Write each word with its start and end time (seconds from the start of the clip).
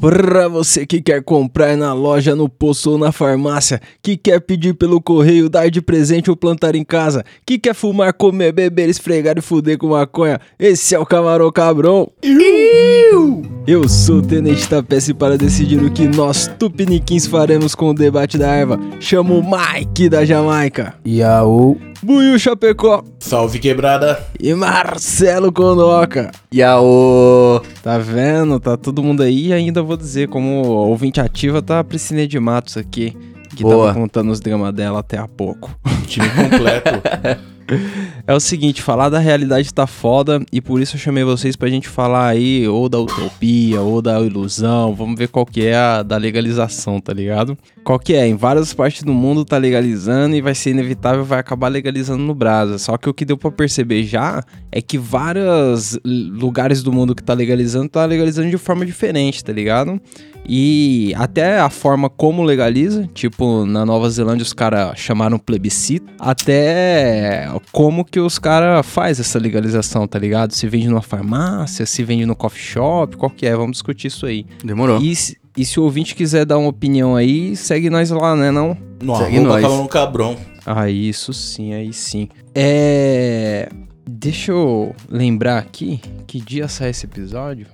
Pra 0.00 0.48
você 0.48 0.84
que 0.84 1.00
quer 1.00 1.22
comprar 1.22 1.74
na 1.78 1.94
loja, 1.94 2.36
no 2.36 2.46
posto 2.46 2.90
ou 2.90 2.98
na 2.98 3.10
farmácia, 3.10 3.80
que 4.02 4.14
quer 4.14 4.38
pedir 4.40 4.74
pelo 4.74 5.00
correio, 5.00 5.48
dar 5.48 5.70
de 5.70 5.80
presente 5.80 6.28
ou 6.28 6.36
plantar 6.36 6.74
em 6.74 6.84
casa, 6.84 7.24
que 7.46 7.58
quer 7.58 7.74
fumar, 7.74 8.12
comer, 8.12 8.52
beber, 8.52 8.90
esfregar 8.90 9.38
e 9.38 9.40
fuder 9.40 9.78
com 9.78 9.88
maconha, 9.88 10.38
esse 10.58 10.94
é 10.94 10.98
o 10.98 11.06
Camarão 11.06 11.50
Cabrão. 11.50 12.12
Eu 13.66 13.88
sou 13.88 14.16
o 14.16 14.22
Tenente 14.22 14.68
Tapece 14.68 15.14
para 15.14 15.38
decidir 15.38 15.82
o 15.82 15.90
que 15.90 16.06
nós 16.06 16.50
tupiniquins 16.58 17.26
faremos 17.26 17.74
com 17.74 17.90
o 17.90 17.94
debate 17.94 18.36
da 18.36 18.48
erva. 18.48 18.78
Chamo 19.00 19.38
o 19.38 19.42
Mike 19.42 20.08
da 20.08 20.24
Jamaica. 20.24 20.94
Yaô. 21.06 21.76
Buiu 22.02 22.38
Chapecó. 22.38 23.02
Salve 23.18 23.58
quebrada. 23.58 24.22
E 24.38 24.52
Marcelo 24.52 25.50
Condoca. 25.50 26.30
Yaô. 26.52 27.62
Tá 27.82 27.96
vendo? 27.96 28.60
Tá 28.60 28.76
todo 28.76 29.02
mundo 29.02 29.22
aí 29.22 29.46
e 29.46 29.52
ainda 29.52 29.82
vou 29.82 29.96
dizer, 29.96 30.28
como 30.28 30.62
ouvinte 30.66 31.20
ativa, 31.20 31.62
tá 31.62 31.80
a 31.80 31.84
Priscila 31.84 32.26
de 32.26 32.38
Matos 32.38 32.76
aqui. 32.76 33.16
Que 33.56 33.62
Boa. 33.62 33.86
tava 33.86 34.00
contando 34.00 34.30
os 34.30 34.40
dramas 34.40 34.74
dela 34.74 34.98
até 34.98 35.16
há 35.16 35.26
pouco. 35.28 35.74
Time 36.06 36.28
completo. 36.28 36.90
É 38.26 38.34
o 38.34 38.40
seguinte, 38.40 38.82
falar 38.82 39.08
da 39.08 39.18
realidade 39.18 39.72
tá 39.72 39.86
foda 39.86 40.44
e 40.52 40.60
por 40.60 40.80
isso 40.80 40.96
eu 40.96 41.00
chamei 41.00 41.24
vocês 41.24 41.56
pra 41.56 41.68
gente 41.68 41.88
falar 41.88 42.28
aí 42.28 42.66
ou 42.66 42.88
da 42.88 42.98
utopia 42.98 43.80
ou 43.80 44.00
da 44.00 44.20
ilusão. 44.20 44.94
Vamos 44.94 45.18
ver 45.18 45.28
qual 45.28 45.44
que 45.44 45.66
é 45.66 45.76
a 45.76 46.02
da 46.02 46.16
legalização, 46.16 47.00
tá 47.00 47.12
ligado? 47.12 47.56
Qual 47.82 47.98
que 47.98 48.14
é? 48.14 48.26
Em 48.26 48.36
várias 48.36 48.72
partes 48.72 49.02
do 49.02 49.12
mundo 49.12 49.44
tá 49.44 49.58
legalizando 49.58 50.34
e 50.36 50.40
vai 50.40 50.54
ser 50.54 50.70
inevitável, 50.70 51.24
vai 51.24 51.38
acabar 51.38 51.68
legalizando 51.68 52.22
no 52.22 52.34
Brasa. 52.34 52.78
Só 52.78 52.96
que 52.96 53.08
o 53.08 53.14
que 53.14 53.24
deu 53.24 53.36
pra 53.36 53.50
perceber 53.50 54.04
já 54.04 54.42
é 54.72 54.80
que 54.80 54.98
vários 54.98 55.98
lugares 56.04 56.82
do 56.82 56.92
mundo 56.92 57.14
que 57.14 57.22
tá 57.22 57.34
legalizando 57.34 57.88
tá 57.88 58.04
legalizando 58.04 58.50
de 58.50 58.58
forma 58.58 58.84
diferente, 58.86 59.44
tá 59.44 59.52
ligado? 59.52 60.00
E 60.46 61.14
até 61.16 61.58
a 61.58 61.70
forma 61.70 62.10
como 62.10 62.42
legaliza, 62.42 63.08
tipo, 63.14 63.64
na 63.64 63.86
Nova 63.86 64.10
Zelândia 64.10 64.42
os 64.42 64.52
caras 64.52 64.98
chamaram 64.98 65.38
plebiscito, 65.38 66.06
até 66.18 67.48
como 67.72 68.04
que 68.04 68.20
os 68.20 68.38
caras 68.38 68.84
faz 68.86 69.18
essa 69.20 69.38
legalização, 69.38 70.06
tá 70.06 70.18
ligado? 70.18 70.52
Se 70.52 70.66
vende 70.68 70.88
numa 70.88 71.02
farmácia, 71.02 71.84
se 71.86 72.02
vende 72.04 72.24
no 72.26 72.34
coffee 72.36 72.62
shop, 72.62 73.16
qual 73.16 73.30
que 73.30 73.46
é? 73.46 73.54
Vamos 73.56 73.72
discutir 73.72 74.08
isso 74.08 74.26
aí. 74.26 74.46
Demorou. 74.64 75.00
E, 75.00 75.14
se- 75.16 75.36
e 75.56 75.64
se 75.64 75.78
o 75.78 75.84
ouvinte 75.84 76.14
quiser 76.14 76.44
dar 76.44 76.58
uma 76.58 76.68
opinião 76.68 77.14
aí, 77.16 77.54
segue 77.56 77.88
nós 77.90 78.10
lá, 78.10 78.34
né 78.36 78.50
não? 78.50 78.76
No 79.02 79.16
Segue 79.16 79.36
arroba 79.36 79.52
nós. 79.52 79.62
Camarão 79.62 79.86
Cabrão. 79.86 80.36
Ah, 80.66 80.88
isso 80.88 81.32
sim, 81.32 81.74
aí 81.74 81.92
sim. 81.92 82.28
É... 82.54 83.68
Deixa 84.06 84.52
eu 84.52 84.94
lembrar 85.08 85.58
aqui, 85.58 86.00
que 86.26 86.40
dia 86.40 86.68
sai 86.68 86.90
esse 86.90 87.06
episódio? 87.06 87.66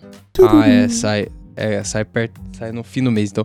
Ah, 0.43 0.69
é, 0.69 0.89
sai, 0.89 1.29
é, 1.57 1.83
sai, 1.85 2.05
perto, 2.05 2.41
sai 2.57 2.73
no 2.73 2.83
fim 2.85 3.03
do 3.03 3.11
mês, 3.11 3.31
então. 3.31 3.45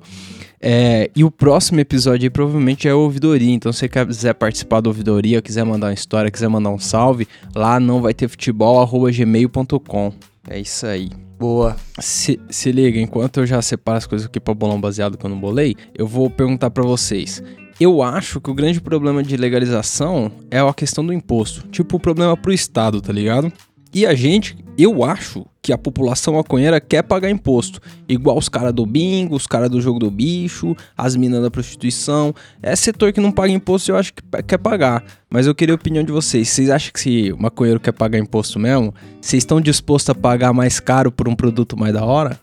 É, 0.67 1.11
e 1.15 1.23
o 1.23 1.29
próximo 1.29 1.79
episódio 1.79 2.25
aí 2.25 2.29
provavelmente 2.31 2.87
é 2.87 2.91
a 2.91 2.95
ouvidoria, 2.95 3.53
então 3.53 3.71
se 3.71 3.81
você 3.81 3.87
quiser 3.87 4.33
participar 4.33 4.81
da 4.81 4.89
ouvidoria, 4.89 5.39
quiser 5.39 5.63
mandar 5.63 5.87
uma 5.87 5.93
história, 5.93 6.31
quiser 6.31 6.47
mandar 6.47 6.71
um 6.71 6.79
salve, 6.79 7.27
lá 7.53 7.79
não 7.79 8.01
vai 8.01 8.15
ter 8.15 8.27
futebol, 8.27 8.81
arroba 8.81 9.11
gmail.com. 9.11 10.11
É 10.49 10.59
isso 10.59 10.87
aí. 10.87 11.11
Boa. 11.37 11.75
Se, 11.99 12.39
se 12.49 12.71
liga, 12.71 12.99
enquanto 12.99 13.41
eu 13.41 13.45
já 13.45 13.61
separo 13.61 13.99
as 13.99 14.07
coisas 14.07 14.25
aqui 14.25 14.39
pra 14.39 14.55
bolão 14.55 14.81
baseado 14.81 15.19
que 15.19 15.23
eu 15.23 15.29
não 15.29 15.39
bolei, 15.39 15.75
eu 15.93 16.07
vou 16.07 16.31
perguntar 16.31 16.71
pra 16.71 16.81
vocês. 16.81 17.43
Eu 17.79 18.01
acho 18.01 18.41
que 18.41 18.49
o 18.49 18.55
grande 18.55 18.81
problema 18.81 19.21
de 19.21 19.37
legalização 19.37 20.31
é 20.49 20.59
a 20.59 20.73
questão 20.73 21.05
do 21.05 21.13
imposto. 21.13 21.67
Tipo, 21.67 21.97
o 21.97 21.99
problema 21.99 22.35
pro 22.35 22.51
Estado, 22.51 23.01
tá 23.01 23.13
ligado? 23.13 23.53
E 23.93 24.03
a 24.03 24.15
gente, 24.15 24.57
eu 24.79 25.03
acho 25.03 25.45
que 25.65 25.73
a 25.73 25.79
população 25.79 26.35
maconheira 26.35 26.79
quer 26.79 27.01
pagar 27.01 27.27
imposto. 27.27 27.81
Igual 28.07 28.37
os 28.37 28.47
caras 28.47 28.71
do 28.71 28.85
bingo, 28.85 29.35
os 29.35 29.47
caras 29.47 29.67
do 29.67 29.81
jogo 29.81 29.97
do 29.97 30.11
bicho, 30.11 30.75
as 30.95 31.15
minas 31.15 31.41
da 31.41 31.49
prostituição. 31.49 32.35
É 32.61 32.75
setor 32.75 33.11
que 33.11 33.19
não 33.19 33.31
paga 33.31 33.51
imposto, 33.51 33.89
eu 33.89 33.97
acho 33.97 34.13
que 34.13 34.21
quer 34.43 34.59
pagar. 34.59 35.03
Mas 35.27 35.47
eu 35.47 35.55
queria 35.55 35.73
a 35.73 35.75
opinião 35.75 36.03
de 36.03 36.11
vocês. 36.11 36.49
Vocês 36.49 36.69
acham 36.69 36.93
que 36.93 36.99
se 36.99 37.31
o 37.31 37.41
maconheiro 37.41 37.79
quer 37.79 37.93
pagar 37.93 38.19
imposto 38.19 38.59
mesmo, 38.59 38.93
vocês 39.19 39.41
estão 39.41 39.59
dispostos 39.59 40.11
a 40.11 40.13
pagar 40.13 40.53
mais 40.53 40.79
caro 40.79 41.11
por 41.11 41.27
um 41.27 41.35
produto 41.35 41.75
mais 41.75 41.95
da 41.95 42.05
hora? 42.05 42.39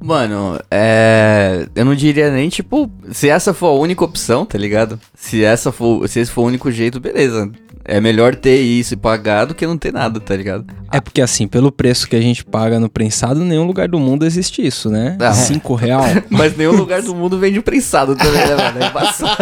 Mano, 0.00 0.58
é. 0.70 1.66
Eu 1.74 1.84
não 1.84 1.94
diria 1.94 2.30
nem, 2.30 2.48
tipo, 2.48 2.90
se 3.12 3.28
essa 3.28 3.52
for 3.52 3.68
a 3.68 3.78
única 3.78 4.04
opção, 4.04 4.46
tá 4.46 4.56
ligado? 4.56 4.98
Se 5.14 5.44
essa 5.44 5.70
for. 5.70 6.08
Se 6.08 6.20
esse 6.20 6.30
for 6.30 6.42
o 6.42 6.46
único 6.46 6.70
jeito, 6.72 6.98
beleza. 6.98 7.50
É 7.84 8.00
melhor 8.00 8.34
ter 8.34 8.60
isso 8.60 8.94
e 8.94 8.96
pagar 8.96 9.46
do 9.46 9.54
que 9.54 9.66
não 9.66 9.76
ter 9.76 9.92
nada, 9.92 10.20
tá 10.20 10.36
ligado? 10.36 10.66
É 10.92 11.00
porque 11.00 11.20
assim, 11.20 11.48
pelo 11.48 11.72
preço 11.72 12.06
que 12.08 12.14
a 12.14 12.20
gente 12.20 12.44
paga 12.44 12.78
no 12.78 12.88
prensado, 12.88 13.42
em 13.42 13.46
nenhum 13.46 13.66
lugar 13.66 13.88
do 13.88 13.98
mundo 13.98 14.24
existe 14.24 14.64
isso, 14.64 14.90
né? 14.90 15.16
Ah. 15.18 15.32
Cinco 15.34 15.74
real. 15.74 16.04
Mas 16.30 16.56
nenhum 16.56 16.76
lugar 16.76 17.02
do 17.02 17.14
mundo 17.14 17.38
vende 17.38 17.60
prensado 17.60 18.14
também, 18.14 18.46
né, 18.46 18.54
mano? 18.54 18.82
É 18.82 18.88
embaçado. 18.88 19.36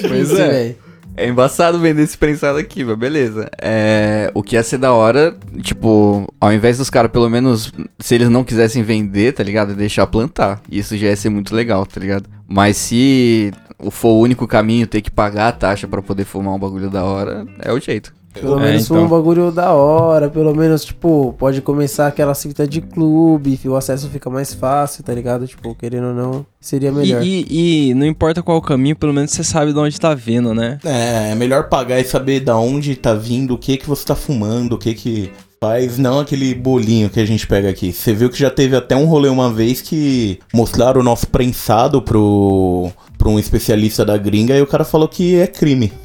Pois 0.08 0.32
é. 0.38 0.68
É 0.68 0.87
embaçado 1.26 1.78
vender 1.78 2.02
esse 2.02 2.16
prensado 2.16 2.58
aqui, 2.58 2.84
mas 2.84 2.98
beleza. 2.98 3.48
É, 3.60 4.30
o 4.34 4.42
que 4.42 4.56
ia 4.56 4.62
ser 4.62 4.78
da 4.78 4.92
hora, 4.92 5.36
tipo, 5.62 6.32
ao 6.40 6.52
invés 6.52 6.78
dos 6.78 6.90
caras, 6.90 7.10
pelo 7.10 7.28
menos, 7.28 7.72
se 7.98 8.14
eles 8.14 8.28
não 8.28 8.44
quisessem 8.44 8.82
vender, 8.82 9.32
tá 9.32 9.42
ligado? 9.42 9.74
Deixar 9.74 10.06
plantar. 10.06 10.60
Isso 10.70 10.96
já 10.96 11.08
ia 11.08 11.16
ser 11.16 11.30
muito 11.30 11.54
legal, 11.54 11.84
tá 11.86 12.00
ligado? 12.00 12.28
Mas 12.46 12.76
se 12.76 13.52
for 13.90 14.10
o 14.10 14.20
único 14.20 14.46
caminho 14.46 14.86
ter 14.86 15.00
que 15.00 15.10
pagar 15.10 15.48
a 15.48 15.52
taxa 15.52 15.88
pra 15.88 16.02
poder 16.02 16.24
fumar 16.24 16.54
um 16.54 16.58
bagulho 16.58 16.90
da 16.90 17.04
hora, 17.04 17.46
é 17.60 17.72
o 17.72 17.80
jeito. 17.80 18.17
Pelo 18.34 18.58
É, 18.60 18.62
menos 18.66 18.84
então. 18.84 18.96
foi 18.96 19.04
um 19.04 19.08
bagulho 19.08 19.50
da 19.50 19.72
hora, 19.72 20.28
pelo 20.28 20.54
menos, 20.54 20.84
tipo, 20.84 21.34
pode 21.38 21.60
começar 21.62 22.06
aquela 22.06 22.34
cita 22.34 22.66
de 22.68 22.80
clube, 22.80 23.58
o 23.64 23.74
acesso 23.74 24.08
fica 24.08 24.28
mais 24.30 24.54
fácil, 24.54 25.02
tá 25.02 25.12
ligado? 25.14 25.46
Tipo, 25.46 25.74
querendo 25.74 26.08
ou 26.08 26.14
não, 26.14 26.46
seria 26.60 26.90
E, 26.90 26.92
melhor. 26.92 27.22
e- 27.22 27.88
e 27.90 27.94
não 27.94 28.06
importa 28.06 28.42
qual 28.42 28.58
o 28.58 28.62
caminho, 28.62 28.94
pelo 28.94 29.12
menos 29.12 29.30
você 29.32 29.42
sabe 29.42 29.72
de 29.72 29.78
onde 29.78 29.98
tá 29.98 30.14
vindo, 30.14 30.54
né? 30.54 30.78
É, 30.84 31.30
é 31.32 31.34
melhor 31.34 31.68
pagar 31.68 31.98
e 31.98 32.04
saber 32.04 32.40
da 32.40 32.56
onde 32.56 32.94
tá 32.96 33.14
vindo, 33.14 33.54
o 33.54 33.58
que 33.58 33.76
que 33.76 33.88
você 33.88 34.04
tá 34.04 34.14
fumando, 34.14 34.74
o 34.74 34.78
que 34.78 34.94
que 34.94 35.30
faz, 35.60 35.98
não 35.98 36.20
aquele 36.20 36.54
bolinho 36.54 37.10
que 37.10 37.18
a 37.18 37.26
gente 37.26 37.44
pega 37.44 37.68
aqui. 37.68 37.92
Você 37.92 38.12
viu 38.12 38.30
que 38.30 38.38
já 38.38 38.48
teve 38.50 38.76
até 38.76 38.94
um 38.94 39.06
rolê 39.06 39.28
uma 39.28 39.52
vez 39.52 39.80
que 39.80 40.38
mostraram 40.54 41.00
o 41.00 41.04
nosso 41.04 41.26
prensado 41.26 42.00
pro, 42.00 42.90
pro 43.28 43.32
um 43.32 43.38
especialista 43.38 44.04
da 44.04 44.16
gringa 44.16 44.56
e 44.56 44.62
o 44.62 44.66
cara 44.66 44.84
falou 44.84 45.06
que 45.06 45.36
é 45.36 45.46
crime. 45.46 45.92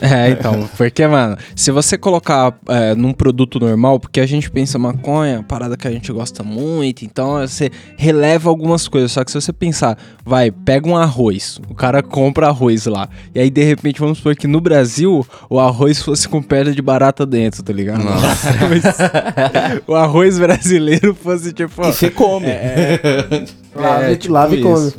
É, 0.00 0.30
então, 0.30 0.68
porque, 0.76 1.06
mano, 1.06 1.36
se 1.54 1.70
você 1.70 1.98
colocar 1.98 2.58
é, 2.68 2.94
num 2.94 3.12
produto 3.12 3.60
normal, 3.60 4.00
porque 4.00 4.20
a 4.20 4.26
gente 4.26 4.50
pensa 4.50 4.78
maconha, 4.78 5.44
parada 5.46 5.76
que 5.76 5.86
a 5.86 5.90
gente 5.90 6.10
gosta 6.10 6.42
muito, 6.42 7.04
então 7.04 7.38
você 7.38 7.70
releva 7.96 8.48
algumas 8.48 8.88
coisas. 8.88 9.12
Só 9.12 9.22
que 9.22 9.30
se 9.30 9.40
você 9.40 9.52
pensar, 9.52 9.96
vai, 10.24 10.50
pega 10.50 10.88
um 10.88 10.96
arroz, 10.96 11.60
o 11.68 11.74
cara 11.74 12.02
compra 12.02 12.48
arroz 12.48 12.86
lá, 12.86 13.08
e 13.34 13.38
aí 13.38 13.50
de 13.50 13.62
repente 13.62 14.00
vamos 14.00 14.18
supor 14.18 14.34
que 14.34 14.46
no 14.46 14.60
Brasil 14.60 15.24
o 15.48 15.60
arroz 15.60 16.02
fosse 16.02 16.28
com 16.28 16.42
perna 16.42 16.72
de 16.72 16.82
barata 16.82 17.24
dentro, 17.24 17.62
tá 17.62 17.72
ligado? 17.72 18.02
Mas 18.04 19.82
o 19.86 19.94
arroz 19.94 20.38
brasileiro 20.38 21.14
fosse 21.14 21.52
tipo. 21.52 21.82
E 21.82 21.92
você 21.92 22.10
come. 22.10 22.46
Lave, 23.76 24.12
é, 24.12 24.16
tipo 24.16 24.32
lave 24.32 24.56
e 24.56 24.62
come. 24.62 24.92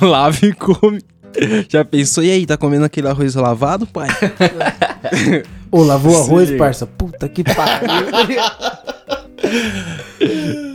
Lava 0.00 0.38
e 0.46 0.52
come. 0.52 1.00
Já 1.68 1.84
pensou? 1.84 2.24
E 2.24 2.30
aí, 2.30 2.46
tá 2.46 2.56
comendo 2.56 2.84
aquele 2.84 3.08
arroz 3.08 3.34
lavado, 3.34 3.86
pai? 3.86 4.08
Ô, 5.70 5.82
lavou 5.82 6.12
Se 6.12 6.18
arroz, 6.28 6.50
parça? 6.52 6.86
Puta 6.86 7.28
que 7.28 7.44
pariu. 7.44 7.88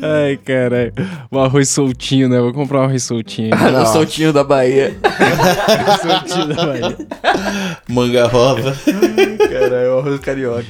Ai, 0.01 0.37
caralho. 0.37 0.93
O 1.31 1.39
arroz 1.39 1.69
soltinho, 1.69 2.27
né? 2.29 2.39
Vou 2.39 2.53
comprar 2.53 2.81
um 2.81 2.83
arroz 2.83 3.03
soltinho. 3.03 3.49
o 3.53 3.85
soltinho 3.85 4.33
da 4.33 4.43
Bahia. 4.43 4.95
soltinho 6.01 6.47
da 6.47 6.65
Bahia. 6.65 6.97
Manga 7.89 8.27
rosa. 8.27 8.75
Caralho, 9.51 9.95
o 9.95 9.99
arroz 9.99 10.19
carioca. 10.19 10.65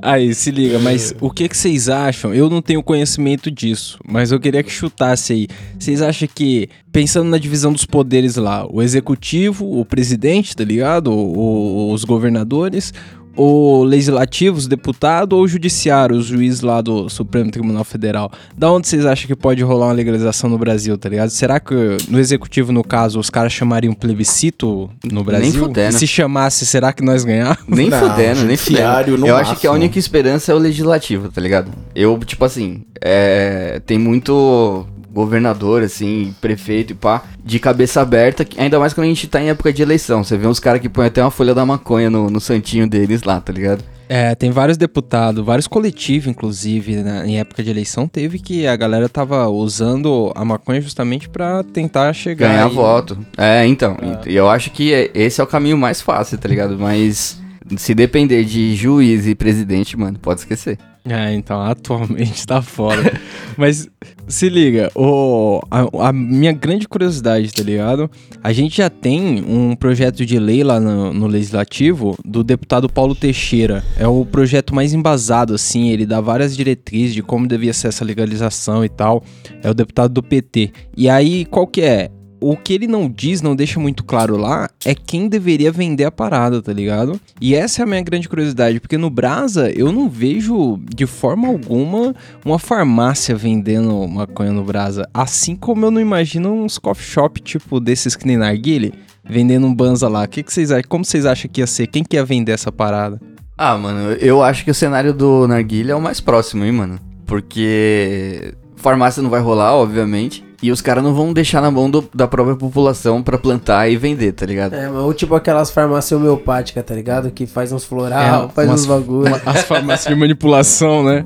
Aí, 0.00 0.34
se 0.34 0.50
liga, 0.50 0.78
mas 0.80 1.14
o 1.20 1.30
que, 1.30 1.48
que 1.48 1.56
vocês 1.56 1.88
acham? 1.88 2.34
Eu 2.34 2.50
não 2.50 2.60
tenho 2.60 2.82
conhecimento 2.82 3.50
disso, 3.50 3.98
mas 4.04 4.32
eu 4.32 4.40
queria 4.40 4.62
que 4.62 4.70
chutasse 4.70 5.32
aí. 5.32 5.48
Vocês 5.78 6.02
acham 6.02 6.28
que, 6.32 6.68
pensando 6.90 7.28
na 7.28 7.38
divisão 7.38 7.72
dos 7.72 7.84
poderes 7.84 8.34
lá, 8.36 8.66
o 8.68 8.82
executivo, 8.82 9.78
o 9.80 9.84
presidente, 9.84 10.56
tá 10.56 10.64
ligado? 10.64 11.12
O- 11.12 11.36
o- 11.36 11.92
os 11.92 12.02
governadores, 12.04 12.92
o 13.36 13.82
legislativo, 13.84 14.58
os 14.58 14.66
deputados 14.66 15.36
ou 15.36 15.44
o 15.44 15.48
judiciário, 15.48 16.16
os 16.16 16.26
juízes 16.26 16.60
lá 16.60 16.80
do 16.80 17.08
Supremo 17.08 17.50
Tribunal 17.50 17.84
Federal? 17.84 18.30
Da 18.56 18.70
onde 18.70 18.88
vocês 18.88 19.06
acham 19.06 19.26
que 19.26 19.34
pode 19.36 19.62
rolar 19.62 19.86
uma 19.86 19.92
legalização 19.92 20.50
no 20.50 20.58
Brasil, 20.58 20.96
tá 20.98 21.08
ligado? 21.08 21.30
Será 21.30 21.58
que 21.58 21.74
no 22.08 22.18
executivo, 22.18 22.72
no 22.72 22.84
caso, 22.84 23.18
os 23.18 23.30
caras 23.30 23.52
chamariam 23.52 23.94
plebiscito 23.94 24.90
no 25.10 25.24
Brasil? 25.24 25.52
fudendo. 25.52 25.96
E 25.96 25.98
se 25.98 26.06
chamasse, 26.06 26.66
será 26.66 26.92
que 26.92 27.02
nós 27.02 27.24
ganhávamos? 27.24 27.64
Nem 27.68 27.88
Não, 27.88 27.98
fudendo, 27.98 28.42
nem 28.44 28.56
fudendo. 28.56 29.26
Eu 29.26 29.36
acho 29.36 29.56
que 29.56 29.66
a 29.66 29.70
máximo. 29.70 29.74
única 29.74 29.98
esperança 29.98 30.52
é 30.52 30.54
o 30.54 30.58
legislativo, 30.58 31.28
tá 31.30 31.40
ligado? 31.40 31.70
Eu, 31.94 32.18
tipo 32.18 32.44
assim, 32.44 32.82
é, 33.00 33.80
tem 33.86 33.98
muito 33.98 34.86
governador, 35.12 35.82
assim, 35.82 36.34
prefeito 36.40 36.92
e 36.92 36.94
pá, 36.94 37.22
de 37.44 37.58
cabeça 37.58 38.00
aberta, 38.00 38.46
ainda 38.56 38.78
mais 38.78 38.92
quando 38.92 39.06
a 39.06 39.08
gente 39.08 39.26
tá 39.28 39.40
em 39.40 39.50
época 39.50 39.72
de 39.72 39.82
eleição. 39.82 40.24
Você 40.24 40.36
vê 40.36 40.46
uns 40.46 40.58
caras 40.60 40.80
que 40.80 40.88
põem 40.88 41.06
até 41.06 41.22
uma 41.22 41.30
folha 41.30 41.54
da 41.54 41.64
maconha 41.66 42.08
no, 42.10 42.30
no 42.30 42.40
santinho 42.40 42.88
deles 42.88 43.22
lá, 43.22 43.40
tá 43.40 43.52
ligado? 43.52 43.84
É, 44.08 44.34
tem 44.34 44.50
vários 44.50 44.76
deputados, 44.76 45.42
vários 45.42 45.66
coletivos, 45.66 46.28
inclusive, 46.28 46.96
né, 46.96 47.22
em 47.26 47.38
época 47.38 47.62
de 47.62 47.70
eleição, 47.70 48.06
teve 48.06 48.38
que 48.38 48.66
a 48.66 48.76
galera 48.76 49.08
tava 49.08 49.48
usando 49.48 50.30
a 50.34 50.44
maconha 50.44 50.82
justamente 50.82 51.28
pra 51.30 51.62
tentar 51.62 52.12
chegar. 52.12 52.48
Ganhar 52.48 52.70
e- 52.70 52.74
voto. 52.74 53.18
É, 53.38 53.66
então. 53.66 53.96
E 54.26 54.34
eu 54.36 54.50
acho 54.50 54.70
que 54.70 54.92
é- 54.92 55.10
esse 55.14 55.40
é 55.40 55.44
o 55.44 55.46
caminho 55.46 55.78
mais 55.78 56.02
fácil, 56.02 56.36
tá 56.36 56.46
ligado? 56.46 56.76
Mas 56.78 57.40
se 57.78 57.94
depender 57.94 58.44
de 58.44 58.74
juiz 58.76 59.26
e 59.26 59.34
presidente, 59.34 59.96
mano, 59.96 60.18
pode 60.18 60.40
esquecer. 60.40 60.78
É, 61.04 61.34
então, 61.34 61.60
atualmente 61.60 62.44
tá 62.46 62.62
foda. 62.62 63.20
Mas 63.56 63.88
se 64.28 64.48
liga, 64.48 64.90
o, 64.94 65.60
a, 65.70 66.08
a 66.08 66.12
minha 66.12 66.52
grande 66.52 66.86
curiosidade, 66.86 67.52
tá 67.52 67.62
ligado? 67.62 68.10
A 68.42 68.52
gente 68.52 68.76
já 68.76 68.88
tem 68.88 69.44
um 69.46 69.74
projeto 69.74 70.24
de 70.24 70.38
lei 70.38 70.62
lá 70.62 70.78
no, 70.78 71.12
no 71.12 71.26
Legislativo 71.26 72.16
do 72.24 72.44
deputado 72.44 72.88
Paulo 72.88 73.14
Teixeira. 73.14 73.84
É 73.98 74.06
o 74.06 74.24
projeto 74.24 74.74
mais 74.74 74.94
embasado, 74.94 75.54
assim, 75.54 75.90
ele 75.90 76.06
dá 76.06 76.20
várias 76.20 76.56
diretrizes 76.56 77.14
de 77.14 77.22
como 77.22 77.48
devia 77.48 77.72
ser 77.72 77.88
essa 77.88 78.04
legalização 78.04 78.84
e 78.84 78.88
tal. 78.88 79.24
É 79.62 79.68
o 79.68 79.74
deputado 79.74 80.12
do 80.14 80.22
PT. 80.22 80.72
E 80.96 81.08
aí, 81.08 81.44
qual 81.46 81.66
que 81.66 81.82
é? 81.82 82.10
O 82.42 82.56
que 82.56 82.72
ele 82.72 82.88
não 82.88 83.08
diz, 83.08 83.40
não 83.40 83.54
deixa 83.54 83.78
muito 83.78 84.02
claro 84.02 84.36
lá, 84.36 84.68
é 84.84 84.96
quem 84.96 85.28
deveria 85.28 85.70
vender 85.70 86.04
a 86.04 86.10
parada, 86.10 86.60
tá 86.60 86.72
ligado? 86.72 87.20
E 87.40 87.54
essa 87.54 87.80
é 87.80 87.84
a 87.84 87.86
minha 87.86 88.02
grande 88.02 88.28
curiosidade, 88.28 88.80
porque 88.80 88.98
no 88.98 89.08
Brasa 89.08 89.70
eu 89.70 89.92
não 89.92 90.08
vejo 90.08 90.80
de 90.92 91.06
forma 91.06 91.46
alguma 91.46 92.12
uma 92.44 92.58
farmácia 92.58 93.36
vendendo 93.36 94.08
maconha 94.08 94.50
no 94.50 94.64
Brasa. 94.64 95.08
Assim 95.14 95.54
como 95.54 95.86
eu 95.86 95.90
não 95.92 96.00
imagino 96.00 96.52
uns 96.52 96.78
coffee 96.78 97.06
shop 97.06 97.40
tipo 97.40 97.78
desses 97.78 98.16
que 98.16 98.26
nem 98.26 98.36
Narguile, 98.36 98.92
vendendo 99.24 99.68
um 99.68 99.74
banza 99.74 100.08
lá. 100.08 100.26
Que 100.26 100.42
que 100.42 100.52
vocês? 100.52 100.70
Como 100.88 101.04
vocês 101.04 101.24
acham 101.24 101.48
que 101.48 101.60
ia 101.60 101.66
ser? 101.68 101.86
Quem 101.86 102.02
que 102.02 102.16
ia 102.16 102.24
vender 102.24 102.50
essa 102.50 102.72
parada? 102.72 103.20
Ah, 103.56 103.78
mano, 103.78 104.14
eu 104.14 104.42
acho 104.42 104.64
que 104.64 104.70
o 104.72 104.74
cenário 104.74 105.14
do 105.14 105.46
Narguilha 105.46 105.92
é 105.92 105.94
o 105.94 106.00
mais 106.00 106.20
próximo, 106.20 106.64
hein, 106.64 106.72
mano? 106.72 106.98
Porque 107.24 108.52
farmácia 108.74 109.22
não 109.22 109.30
vai 109.30 109.40
rolar, 109.40 109.74
obviamente. 109.76 110.44
E 110.62 110.70
os 110.70 110.80
caras 110.80 111.02
não 111.02 111.12
vão 111.12 111.32
deixar 111.32 111.60
na 111.60 111.70
mão 111.72 111.90
do- 111.90 112.08
da 112.14 112.28
própria 112.28 112.54
população 112.54 113.20
pra 113.20 113.36
plantar 113.36 113.88
e 113.88 113.96
vender, 113.96 114.30
tá 114.32 114.46
ligado? 114.46 114.74
É, 114.74 114.88
mas 114.88 115.02
ou 115.02 115.12
tipo 115.12 115.34
aquelas 115.34 115.70
farmácias 115.72 116.12
homeopáticas, 116.20 116.84
tá 116.84 116.94
ligado? 116.94 117.30
Que 117.32 117.46
faz 117.46 117.72
uns 117.72 117.84
floral, 117.84 118.46
É, 118.46 118.48
faz 118.54 118.68
umas- 118.68 118.80
uns 118.82 118.86
bagulho. 118.86 119.34
As 119.44 119.62
farmácias 119.64 120.14
de 120.14 120.18
manipulação, 120.20 121.02
né? 121.02 121.24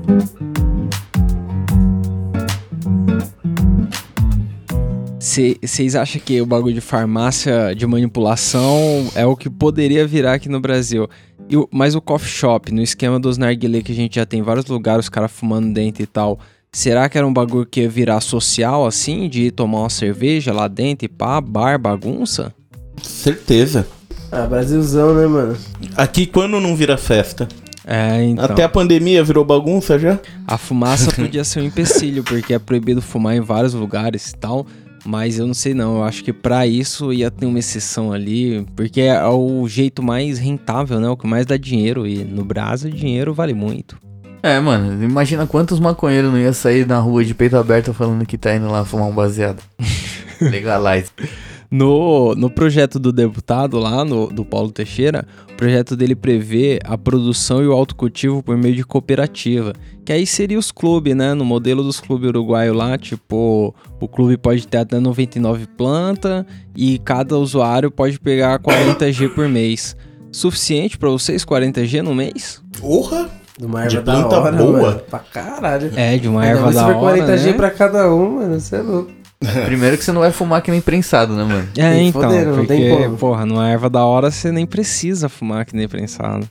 Vocês 5.19 5.95
acham 5.95 6.21
que 6.23 6.41
o 6.41 6.45
bagulho 6.45 6.73
de 6.73 6.81
farmácia 6.81 7.73
de 7.75 7.85
manipulação 7.85 9.07
é 9.15 9.25
o 9.25 9.35
que 9.35 9.49
poderia 9.49 10.05
virar 10.07 10.33
aqui 10.33 10.47
no 10.49 10.59
Brasil? 10.59 11.07
E 11.49 11.57
o- 11.57 11.67
mas 11.71 11.95
o 11.95 12.01
coffee 12.01 12.29
shop, 12.29 12.71
no 12.73 12.81
esquema 12.81 13.19
dos 13.19 13.37
narguilé 13.37 13.81
que 13.81 13.91
a 13.91 13.95
gente 13.95 14.15
já 14.15 14.25
tem 14.25 14.39
em 14.39 14.43
vários 14.43 14.65
lugares, 14.65 15.05
os 15.05 15.09
caras 15.09 15.31
fumando 15.31 15.73
dentro 15.73 16.03
e 16.03 16.05
tal, 16.07 16.39
será 16.77 17.09
que 17.09 17.17
era 17.17 17.25
um 17.25 17.33
bagulho 17.33 17.65
que 17.65 17.81
ia 17.81 17.89
virar 17.89 18.21
social, 18.21 18.85
assim, 18.85 19.27
de 19.27 19.45
ir 19.45 19.51
tomar 19.51 19.79
uma 19.79 19.89
cerveja 19.89 20.53
lá 20.53 20.67
dentro 20.67 21.05
e 21.05 21.09
pá, 21.09 21.41
bar, 21.41 21.79
bagunça? 21.79 22.53
Certeza. 23.01 23.87
Ah, 24.31 24.45
Brasilzão, 24.45 25.15
né, 25.15 25.25
mano? 25.25 25.57
Aqui 25.95 26.27
quando 26.27 26.59
não 26.59 26.75
vira 26.75 26.95
festa? 26.95 27.47
É, 27.83 28.23
então. 28.23 28.45
Até 28.45 28.63
a 28.63 28.69
pandemia 28.69 29.23
virou 29.23 29.43
bagunça 29.43 29.97
já? 29.97 30.19
A 30.45 30.55
fumaça 30.55 31.11
podia 31.19 31.43
ser 31.43 31.61
um 31.61 31.65
empecilho, 31.65 32.23
porque 32.23 32.53
é 32.53 32.59
proibido 32.59 33.01
fumar 33.01 33.35
em 33.35 33.41
vários 33.41 33.73
lugares 33.73 34.29
e 34.29 34.35
tal. 34.35 34.67
Mas 35.03 35.39
eu 35.39 35.47
não 35.47 35.53
sei 35.55 35.73
não, 35.73 35.97
eu 35.97 36.03
acho 36.03 36.23
que 36.23 36.33
pra 36.33 36.67
isso 36.67 37.11
ia 37.11 37.31
ter 37.31 37.45
uma 37.47 37.57
exceção 37.57 38.11
ali, 38.11 38.67
porque 38.75 39.01
é 39.01 39.25
o 39.25 39.67
jeito 39.67 40.03
mais 40.03 40.37
rentável, 40.37 40.99
né? 40.99 41.09
O 41.09 41.17
que 41.17 41.25
mais 41.25 41.45
dá 41.45 41.57
dinheiro. 41.57 42.05
E 42.05 42.23
no 42.23 42.45
Brasil, 42.45 42.91
dinheiro 42.91 43.33
vale 43.33 43.53
muito. 43.53 43.97
É, 44.41 44.59
mano, 44.59 45.03
imagina 45.03 45.47
quantos 45.47 45.79
maconheiros 45.79 46.31
não 46.31 46.39
ia 46.39 46.53
sair 46.53 46.85
na 46.85 46.99
rua 46.99 47.23
de 47.23 47.33
peito 47.33 47.57
aberto 47.57 47.93
falando 47.93 48.25
que 48.25 48.37
tá 48.37 48.55
indo 48.55 48.67
lá 48.69 48.85
fumar 48.85 49.07
um 49.07 49.15
baseado. 49.15 49.61
Legalize. 50.39 51.11
No, 51.69 52.33
no 52.33 52.49
projeto 52.49 52.97
do 52.97 53.11
deputado 53.11 53.77
lá, 53.77 54.05
no, 54.05 54.27
do 54.27 54.45
Paulo 54.45 54.71
Teixeira, 54.71 55.27
o 55.51 55.55
projeto 55.55 55.97
dele 55.97 56.15
prevê 56.15 56.79
a 56.85 56.97
produção 56.97 57.61
e 57.61 57.67
o 57.67 57.73
autocultivo 57.73 58.41
por 58.41 58.55
meio 58.55 58.73
de 58.73 58.85
cooperativa. 58.85 59.73
Que 60.05 60.13
aí 60.13 60.25
seria 60.25 60.57
os 60.57 60.71
clubes, 60.71 61.13
né? 61.13 61.33
No 61.33 61.43
modelo 61.43 61.83
dos 61.83 61.99
clubes 61.99 62.29
uruguaios 62.29 62.75
lá, 62.75 62.97
tipo, 62.97 63.75
o 63.99 64.07
clube 64.07 64.37
pode 64.37 64.65
ter 64.65 64.77
até 64.77 64.97
99 64.97 65.67
plantas 65.75 66.45
e 66.73 66.99
cada 66.99 67.37
usuário 67.37 67.91
pode 67.91 68.17
pegar 68.17 68.59
40G 68.59 69.33
por 69.33 69.49
mês. 69.49 69.95
Suficiente 70.31 70.97
pra 70.97 71.09
vocês 71.09 71.43
40G 71.43 72.01
no 72.01 72.15
mês? 72.15 72.61
Porra! 72.79 73.29
De 73.57 73.65
uma 73.65 73.87
De 73.87 73.97
erva 73.97 74.05
da 74.11 74.19
planta 74.21 74.39
hora, 74.39 74.55
boa. 74.57 74.81
mano. 74.81 74.99
Pra 75.09 75.19
caralho. 75.19 75.91
É, 75.95 76.17
de 76.17 76.27
uma 76.27 76.41
Ainda 76.43 76.59
erva 76.59 76.71
da 76.71 76.87
hora, 76.87 77.17
40G 77.17 77.45
né? 77.47 77.53
pra 77.53 77.71
cada 77.71 78.13
um, 78.13 78.35
mano. 78.35 78.59
Você 78.59 78.75
é 78.75 78.81
louco. 78.81 79.11
Primeiro 79.65 79.97
que 79.97 80.03
você 80.03 80.11
não 80.11 80.21
vai 80.21 80.31
fumar 80.31 80.61
que 80.61 80.71
nem 80.71 80.81
prensado, 80.81 81.33
né, 81.35 81.43
mano? 81.43 81.67
É, 81.77 81.89
Nem 81.91 82.07
então, 82.09 82.21
fodendo, 82.21 82.55
não 82.55 82.65
tem 82.65 82.89
porque, 82.89 83.03
como. 83.05 83.17
porra, 83.17 83.45
numa 83.45 83.67
erva 83.69 83.89
da 83.89 84.03
hora 84.05 84.31
você 84.31 84.51
nem 84.51 84.65
precisa 84.65 85.27
fumar 85.29 85.65
que 85.65 85.75
nem 85.75 85.87
prensado. 85.87 86.49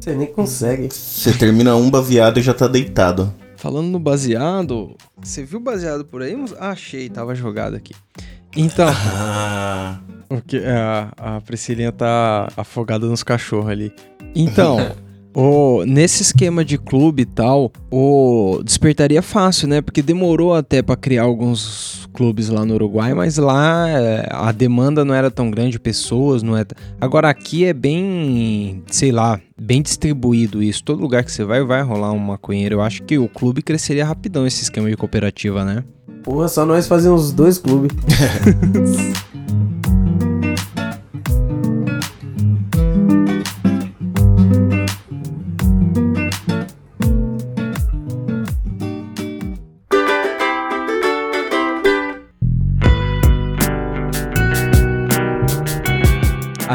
Você 0.00 0.14
nem 0.14 0.26
consegue. 0.26 0.88
Você 0.92 1.32
termina 1.32 1.74
um 1.76 1.90
baseado 1.90 2.38
e 2.38 2.42
já 2.42 2.54
tá 2.54 2.66
deitado. 2.66 3.32
Falando 3.56 3.86
no 3.88 3.98
baseado, 3.98 4.94
você 5.22 5.42
viu 5.42 5.58
baseado 5.60 6.04
por 6.04 6.22
aí? 6.22 6.36
Ah, 6.58 6.70
achei, 6.70 7.08
tava 7.08 7.34
jogado 7.34 7.74
aqui. 7.76 7.94
Então, 8.56 8.88
Ah. 9.14 9.98
o 10.30 10.40
que, 10.40 10.62
a, 10.64 11.12
a 11.16 11.40
Priscilinha 11.40 11.92
tá 11.92 12.48
afogada 12.56 13.06
nos 13.06 13.22
cachorros 13.22 13.70
ali. 13.70 13.92
Então, 14.34 14.78
o, 15.38 15.84
nesse 15.84 16.22
esquema 16.22 16.64
de 16.64 16.78
clube 16.78 17.22
e 17.22 17.26
tal, 17.26 17.70
o 17.90 18.62
despertaria 18.64 19.20
fácil, 19.20 19.68
né? 19.68 19.82
Porque 19.82 20.00
demorou 20.00 20.54
até 20.54 20.80
pra 20.80 20.96
criar 20.96 21.24
alguns 21.24 22.08
clubes 22.14 22.48
lá 22.48 22.64
no 22.64 22.72
Uruguai, 22.72 23.12
mas 23.12 23.36
lá 23.36 23.86
é, 23.86 24.26
a 24.30 24.50
demanda 24.50 25.04
não 25.04 25.14
era 25.14 25.30
tão 25.30 25.50
grande, 25.50 25.78
pessoas 25.78 26.42
não 26.42 26.56
é. 26.56 26.64
Agora 26.98 27.28
aqui 27.28 27.66
é 27.66 27.74
bem, 27.74 28.82
sei 28.90 29.12
lá, 29.12 29.38
bem 29.60 29.82
distribuído 29.82 30.62
isso. 30.62 30.82
Todo 30.82 31.02
lugar 31.02 31.22
que 31.22 31.30
você 31.30 31.44
vai 31.44 31.62
vai 31.62 31.82
rolar 31.82 32.12
um 32.12 32.18
maconheiro. 32.18 32.76
Eu 32.76 32.80
acho 32.80 33.02
que 33.02 33.18
o 33.18 33.28
clube 33.28 33.60
cresceria 33.60 34.06
rapidão 34.06 34.46
esse 34.46 34.62
esquema 34.62 34.88
de 34.88 34.96
cooperativa, 34.96 35.66
né? 35.66 35.84
Porra, 36.22 36.48
só 36.48 36.64
nós 36.64 36.88
fazemos 36.88 37.30
dois 37.30 37.58
clubes. 37.58 37.92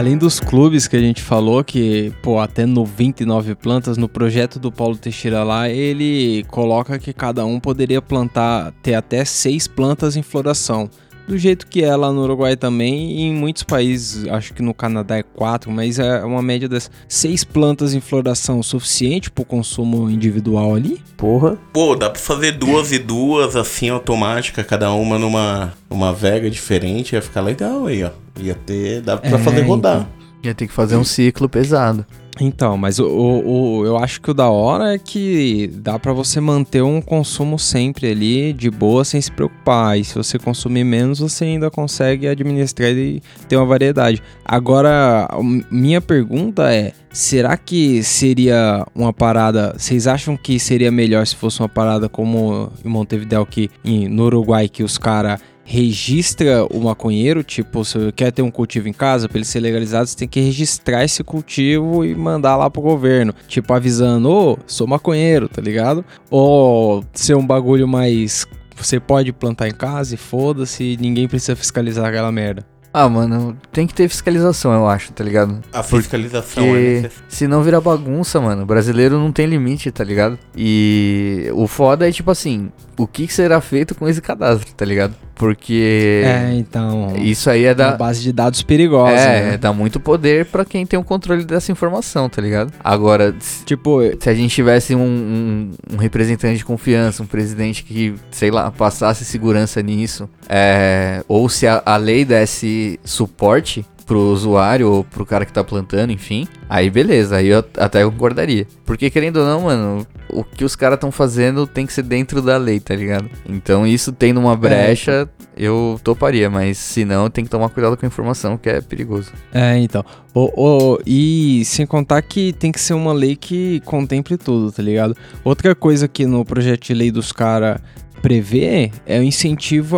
Além 0.01 0.17
dos 0.17 0.39
clubes 0.39 0.87
que 0.87 0.95
a 0.95 0.99
gente 0.99 1.21
falou, 1.21 1.63
que, 1.63 2.11
pô, 2.23 2.39
até 2.39 2.65
99 2.65 3.53
plantas, 3.53 3.97
no 3.97 4.09
projeto 4.09 4.57
do 4.57 4.71
Paulo 4.71 4.97
Teixeira 4.97 5.43
lá, 5.43 5.69
ele 5.69 6.43
coloca 6.45 6.97
que 6.97 7.13
cada 7.13 7.45
um 7.45 7.59
poderia 7.59 8.01
plantar, 8.01 8.73
ter 8.81 8.95
até 8.95 9.23
seis 9.23 9.67
plantas 9.67 10.17
em 10.17 10.23
floração. 10.23 10.89
Do 11.31 11.37
jeito 11.37 11.65
que 11.65 11.81
é 11.81 11.95
lá 11.95 12.11
no 12.11 12.23
Uruguai 12.23 12.57
também, 12.57 13.13
e 13.13 13.21
em 13.21 13.33
muitos 13.33 13.63
países, 13.63 14.27
acho 14.27 14.53
que 14.53 14.61
no 14.61 14.73
Canadá 14.73 15.15
é 15.15 15.23
quatro, 15.23 15.71
mas 15.71 15.97
é 15.97 16.21
uma 16.25 16.41
média 16.41 16.67
das 16.67 16.91
seis 17.07 17.45
plantas 17.45 17.93
em 17.93 18.01
floração 18.01 18.61
suficiente 18.61 19.31
para 19.31 19.41
o 19.41 19.45
consumo 19.45 20.09
individual 20.09 20.75
ali? 20.75 21.01
Porra. 21.15 21.57
Pô, 21.71 21.95
dá 21.95 22.09
pra 22.09 22.19
fazer 22.19 22.51
duas 22.51 22.91
e 22.91 22.99
duas, 22.99 23.55
assim, 23.55 23.87
automática, 23.87 24.61
cada 24.61 24.91
uma 24.91 25.17
numa 25.17 25.71
uma 25.89 26.11
vega 26.11 26.49
diferente, 26.49 27.13
ia 27.15 27.21
ficar 27.21 27.39
legal 27.39 27.85
aí, 27.85 28.03
ó. 28.03 28.09
Ia 28.37 28.53
ter, 28.53 28.99
dá 28.99 29.15
pra 29.15 29.29
É, 29.29 29.37
fazer 29.37 29.61
rodar. 29.61 29.99
então. 30.01 30.07
Ia 30.43 30.53
ter 30.53 30.67
que 30.67 30.73
fazer 30.73 30.97
um 30.97 31.03
ciclo 31.05 31.47
pesado. 31.47 32.05
Então, 32.43 32.75
mas 32.75 32.97
o, 32.97 33.05
o- 33.07 33.77
o- 33.81 33.85
eu 33.85 33.97
acho 33.97 34.19
que 34.19 34.31
o 34.31 34.33
da 34.33 34.49
hora 34.49 34.95
é 34.95 34.97
que 34.97 35.69
dá 35.75 35.99
pra 35.99 36.11
você 36.11 36.41
manter 36.41 36.81
um 36.81 36.99
consumo 36.99 37.59
sempre 37.59 38.07
ali 38.09 38.51
de 38.51 38.67
boa, 38.71 39.05
sem 39.05 39.21
se 39.21 39.31
preocupar. 39.31 39.99
E 39.99 40.03
se 40.03 40.15
você 40.15 40.39
consumir 40.39 40.83
menos, 40.83 41.19
você 41.19 41.45
ainda 41.45 41.69
consegue 41.69 42.27
administrar 42.27 42.89
e 42.89 43.21
ter 43.47 43.57
uma 43.57 43.65
variedade. 43.67 44.23
Agora, 44.43 45.27
minha 45.69 46.01
pergunta 46.01 46.73
é: 46.73 46.93
será 47.11 47.55
que 47.55 48.01
seria 48.01 48.87
uma 48.95 49.13
parada? 49.13 49.75
Vocês 49.77 50.07
acham 50.07 50.35
que 50.35 50.59
seria 50.59 50.89
melhor 50.91 51.27
se 51.27 51.35
fosse 51.35 51.59
uma 51.59 51.69
parada 51.69 52.09
como 52.09 52.71
em 52.83 52.89
Montevideo, 52.89 53.45
que 53.45 53.69
em- 53.85 54.07
no 54.07 54.23
Uruguai, 54.25 54.67
que 54.67 54.83
os 54.83 54.97
caras 54.97 55.39
registra 55.63 56.65
o 56.65 56.81
maconheiro, 56.81 57.43
tipo, 57.43 57.85
se 57.85 58.11
quer 58.13 58.31
ter 58.31 58.41
um 58.41 58.51
cultivo 58.51 58.87
em 58.89 58.93
casa, 58.93 59.27
para 59.29 59.37
ele 59.37 59.45
ser 59.45 59.59
legalizado, 59.59 60.07
você 60.07 60.17
tem 60.17 60.27
que 60.27 60.39
registrar 60.39 61.03
esse 61.03 61.23
cultivo 61.23 62.03
e 62.03 62.13
mandar 62.15 62.55
lá 62.57 62.69
pro 62.69 62.81
governo, 62.81 63.33
tipo, 63.47 63.73
avisando, 63.73 64.29
ô, 64.29 64.57
sou 64.65 64.87
maconheiro, 64.87 65.47
tá 65.47 65.61
ligado? 65.61 66.03
Ou 66.29 67.03
ser 67.13 67.35
um 67.35 67.45
bagulho 67.45 67.87
mais 67.87 68.45
você 68.75 68.99
pode 68.99 69.31
plantar 69.31 69.67
em 69.67 69.73
casa 69.73 70.15
e 70.15 70.17
foda-se, 70.17 70.97
ninguém 70.99 71.27
precisa 71.27 71.55
fiscalizar 71.55 72.05
aquela 72.05 72.31
merda. 72.31 72.65
Ah, 72.93 73.07
mano, 73.07 73.57
tem 73.71 73.87
que 73.87 73.93
ter 73.93 74.09
fiscalização, 74.09 74.73
eu 74.73 74.87
acho, 74.87 75.13
tá 75.13 75.23
ligado? 75.23 75.59
A 75.71 75.81
fiscalização 75.81 76.63
é 76.63 76.67
Porque 76.67 76.79
necessária. 77.01 77.25
se 77.29 77.47
não 77.47 77.63
vira 77.63 77.79
bagunça, 77.79 78.41
mano, 78.41 78.63
o 78.63 78.65
brasileiro 78.65 79.17
não 79.17 79.31
tem 79.31 79.45
limite, 79.45 79.89
tá 79.91 80.03
ligado? 80.03 80.37
E 80.55 81.49
o 81.53 81.67
foda 81.67 82.07
é 82.07 82.11
tipo 82.11 82.29
assim, 82.31 82.69
o 82.97 83.07
que 83.07 83.27
que 83.27 83.33
será 83.33 83.61
feito 83.61 83.95
com 83.95 84.07
esse 84.09 84.21
cadastro, 84.21 84.73
tá 84.75 84.83
ligado? 84.85 85.15
Porque 85.35 86.21
É, 86.23 86.53
então. 86.53 87.13
isso 87.17 87.49
aí 87.49 87.65
é 87.65 87.73
Da 87.73 87.93
base 87.93 88.21
de 88.21 88.31
dados 88.31 88.61
perigosa. 88.61 89.13
é, 89.13 89.51
né? 89.51 89.57
dá 89.57 89.73
muito 89.73 89.99
poder 89.99 90.45
pra 90.45 90.63
quem 90.63 90.85
tem 90.85 90.99
o 90.99 91.03
controle 91.03 91.43
dessa 91.43 91.71
informação, 91.71 92.29
tá 92.29 92.39
ligado? 92.41 92.71
Agora, 92.83 93.33
se 93.39 93.65
Tipo, 93.65 94.01
se 94.19 94.29
a 94.29 94.33
gente 94.35 94.53
tivesse 94.53 94.93
um, 94.93 95.01
um- 95.01 95.71
um 95.93 95.97
representante 95.97 96.57
de 96.57 96.65
confiança, 96.65 97.23
um 97.23 97.25
presidente 97.25 97.83
que, 97.83 98.13
sei 98.29 98.51
lá, 98.51 98.69
passasse 98.69 99.25
segurança 99.25 99.81
nisso, 99.81 100.29
é, 100.47 101.23
ou 101.27 101.49
se 101.49 101.65
a, 101.65 101.81
a 101.85 101.97
lei 101.97 102.23
desse 102.23 102.80
suporte 103.03 103.85
pro 104.05 104.19
usuário 104.19 104.91
ou 104.91 105.03
pro 105.05 105.25
cara 105.25 105.45
que 105.45 105.53
tá 105.53 105.63
plantando, 105.63 106.11
enfim, 106.11 106.45
aí 106.69 106.89
beleza, 106.89 107.37
aí 107.37 107.47
eu 107.47 107.63
até 107.77 108.03
concordaria. 108.03 108.67
Porque 108.85 109.09
querendo 109.09 109.37
ou 109.37 109.45
não, 109.45 109.61
mano, 109.61 110.05
o 110.29 110.43
que 110.43 110.65
os 110.65 110.75
caras 110.75 110.95
estão 110.97 111.11
fazendo 111.11 111.65
tem 111.65 111.85
que 111.85 111.93
ser 111.93 112.01
dentro 112.03 112.41
da 112.41 112.57
lei, 112.57 112.79
tá 112.81 112.93
ligado? 112.93 113.29
Então 113.47 113.87
isso 113.87 114.11
tendo 114.11 114.39
uma 114.39 114.55
brecha, 114.57 115.29
eu 115.55 115.97
toparia, 116.03 116.49
mas 116.49 116.77
se 116.77 117.05
não, 117.05 117.29
tem 117.29 117.45
que 117.45 117.49
tomar 117.49 117.69
cuidado 117.69 117.95
com 117.95 118.05
a 118.05 118.07
informação, 118.07 118.57
que 118.57 118.67
é 118.69 118.81
perigoso. 118.81 119.31
É, 119.53 119.77
então. 119.77 120.03
O, 120.33 120.95
o- 120.95 120.99
e 121.05 121.63
sem 121.63 121.85
contar 121.85 122.21
que 122.21 122.51
tem 122.53 122.69
que 122.71 122.81
ser 122.81 122.95
uma 122.95 123.13
lei 123.13 123.37
que 123.37 123.79
contemple 123.85 124.35
tudo, 124.35 124.73
tá 124.73 124.83
ligado? 124.83 125.15
Outra 125.41 125.73
coisa 125.73 126.05
que 126.07 126.25
no 126.25 126.43
projeto 126.43 126.85
de 126.85 126.93
lei 126.93 127.11
dos 127.11 127.31
caras 127.31 127.79
prevê 128.21 128.91
é 129.05 129.19
o 129.19 129.23
incentivo 129.23 129.97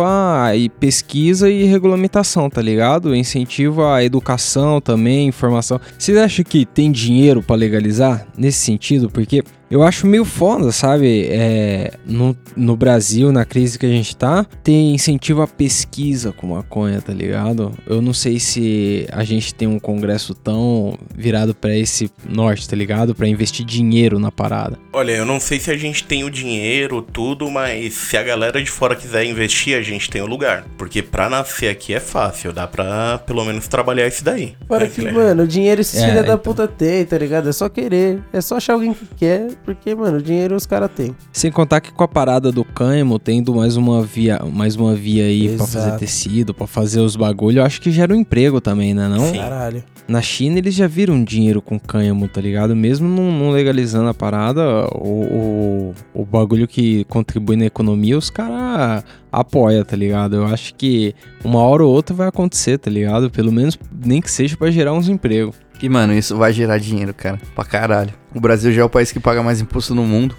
e 0.56 0.68
pesquisa 0.68 1.50
e 1.50 1.64
regulamentação, 1.64 2.48
tá 2.48 2.62
ligado? 2.62 3.14
Incentivo 3.14 3.84
à 3.84 4.02
educação 4.02 4.80
também, 4.80 5.28
informação. 5.28 5.80
Vocês 5.98 6.16
acham 6.16 6.44
que 6.44 6.64
tem 6.64 6.90
dinheiro 6.90 7.42
pra 7.42 7.56
legalizar 7.56 8.26
nesse 8.36 8.58
sentido? 8.60 9.10
Porque 9.10 9.42
eu 9.70 9.82
acho 9.82 10.06
meio 10.06 10.24
foda, 10.24 10.70
sabe? 10.72 11.26
É, 11.30 11.92
no, 12.06 12.36
no 12.56 12.76
Brasil, 12.76 13.32
na 13.32 13.44
crise 13.44 13.78
que 13.78 13.86
a 13.86 13.88
gente 13.90 14.16
tá, 14.16 14.44
tem 14.62 14.94
incentivo 14.94 15.42
à 15.42 15.46
pesquisa 15.46 16.32
com 16.32 16.48
maconha, 16.48 17.00
tá 17.00 17.12
ligado? 17.12 17.72
Eu 17.86 18.00
não 18.00 18.12
sei 18.12 18.38
se 18.38 19.06
a 19.10 19.24
gente 19.24 19.54
tem 19.54 19.66
um 19.68 19.78
congresso 19.78 20.34
tão 20.34 20.96
virado 21.16 21.54
pra 21.54 21.76
esse 21.76 22.10
norte, 22.28 22.68
tá 22.68 22.76
ligado? 22.76 23.14
Pra 23.14 23.26
investir 23.28 23.64
dinheiro 23.64 24.18
na 24.18 24.30
parada. 24.30 24.78
Olha, 24.92 25.12
eu 25.12 25.24
não 25.24 25.40
sei 25.40 25.58
se 25.60 25.70
a 25.70 25.76
gente 25.76 26.04
tem 26.04 26.24
o 26.24 26.30
dinheiro, 26.30 27.02
tudo, 27.02 27.50
mas 27.50 27.94
se 27.94 28.16
a 28.16 28.22
galera 28.22 28.62
de 28.62 28.70
fora 28.70 28.94
quiser 28.96 29.24
investir, 29.24 29.76
a 29.76 29.82
gente 29.82 30.08
tem 30.10 30.22
o 30.22 30.26
lugar. 30.26 30.64
Porque 30.78 31.02
pra 31.02 31.28
nascer 31.28 31.68
aqui 31.68 31.94
é 31.94 32.00
fácil, 32.00 32.52
dá 32.52 32.66
pra 32.66 33.18
pelo 33.18 33.44
menos 33.44 33.66
trabalhar 33.68 34.06
isso 34.06 34.24
daí. 34.24 34.54
Fora 34.66 34.84
É, 34.84 34.88
que, 34.88 35.10
mano, 35.10 35.42
o 35.44 35.46
dinheiro 35.46 35.80
esses 35.80 36.00
É, 36.00 36.06
filha 36.08 36.22
da 36.22 36.34
então. 36.34 36.38
puta 36.38 36.66
tem, 36.68 37.04
tá 37.04 37.16
ligado? 37.18 37.48
É 37.48 37.52
só 37.52 37.68
querer. 37.68 38.20
É 38.32 38.40
só 38.40 38.56
achar 38.56 38.74
alguém 38.74 38.92
que 38.94 39.06
quer, 39.16 39.48
porque, 39.64 39.94
mano, 39.94 40.18
o 40.18 40.22
dinheiro 40.22 40.56
os 40.56 40.66
caras 40.66 40.90
têm. 40.94 41.14
Sem 41.32 41.50
contar 41.50 41.80
que 41.80 41.92
com 41.92 42.04
a 42.04 42.08
parada 42.08 42.50
do 42.50 42.64
cânhamo, 42.64 43.18
tendo 43.18 43.54
mais 43.54 43.76
uma 43.76 44.02
via, 44.02 44.40
mais 44.52 44.76
uma 44.76 44.94
via 44.94 45.24
aí 45.24 45.48
pra 45.56 45.66
fazer 45.66 45.78
Exato. 45.78 45.98
tecido, 45.98 46.54
pra 46.54 46.66
fazer 46.66 47.00
os 47.00 47.16
bagulho, 47.16 47.58
eu 47.60 47.64
acho 47.64 47.80
que 47.80 47.90
gera 47.90 48.12
um 48.14 48.16
emprego 48.16 48.60
também, 48.60 48.94
né 48.94 49.08
não? 49.08 49.26
Sim. 49.26 49.38
Caralho. 49.38 49.84
Na 50.06 50.20
China 50.20 50.58
eles 50.58 50.74
já 50.74 50.86
viram 50.86 51.24
dinheiro 51.24 51.62
com 51.62 51.78
cânhamo, 51.78 52.28
tá 52.28 52.40
ligado? 52.40 52.76
Mesmo 52.76 53.08
não, 53.08 53.32
não 53.32 53.50
legalizando 53.50 54.08
a 54.08 54.14
parada, 54.14 54.86
o, 54.94 55.92
o, 56.14 56.22
o 56.22 56.24
bagulho 56.26 56.68
que 56.68 57.04
contribui 57.04 57.56
na 57.56 57.64
economia, 57.64 58.18
os 58.18 58.28
caras 58.28 59.02
apoiam, 59.32 59.84
tá 59.84 59.96
ligado? 59.96 60.36
Eu 60.36 60.46
acho 60.46 60.74
que 60.74 61.14
uma 61.42 61.60
hora 61.60 61.84
ou 61.84 61.92
outra 61.92 62.14
vai 62.14 62.28
acontecer, 62.28 62.78
tá 62.78 62.90
ligado? 62.90 63.30
Pelo 63.30 63.50
menos 63.50 63.78
nem 64.04 64.20
que 64.20 64.30
seja 64.30 64.56
pra 64.56 64.70
gerar 64.70 64.92
uns 64.92 65.08
empregos. 65.08 65.56
E, 65.82 65.88
mano, 65.88 66.14
isso 66.14 66.36
vai 66.36 66.52
gerar 66.52 66.78
dinheiro, 66.78 67.12
cara. 67.12 67.38
Pra 67.54 67.64
caralho. 67.64 68.12
O 68.34 68.40
Brasil 68.40 68.72
já 68.72 68.82
é 68.82 68.84
o 68.84 68.90
país 68.90 69.12
que 69.12 69.20
paga 69.20 69.42
mais 69.42 69.60
imposto 69.60 69.94
no 69.94 70.04
mundo. 70.04 70.34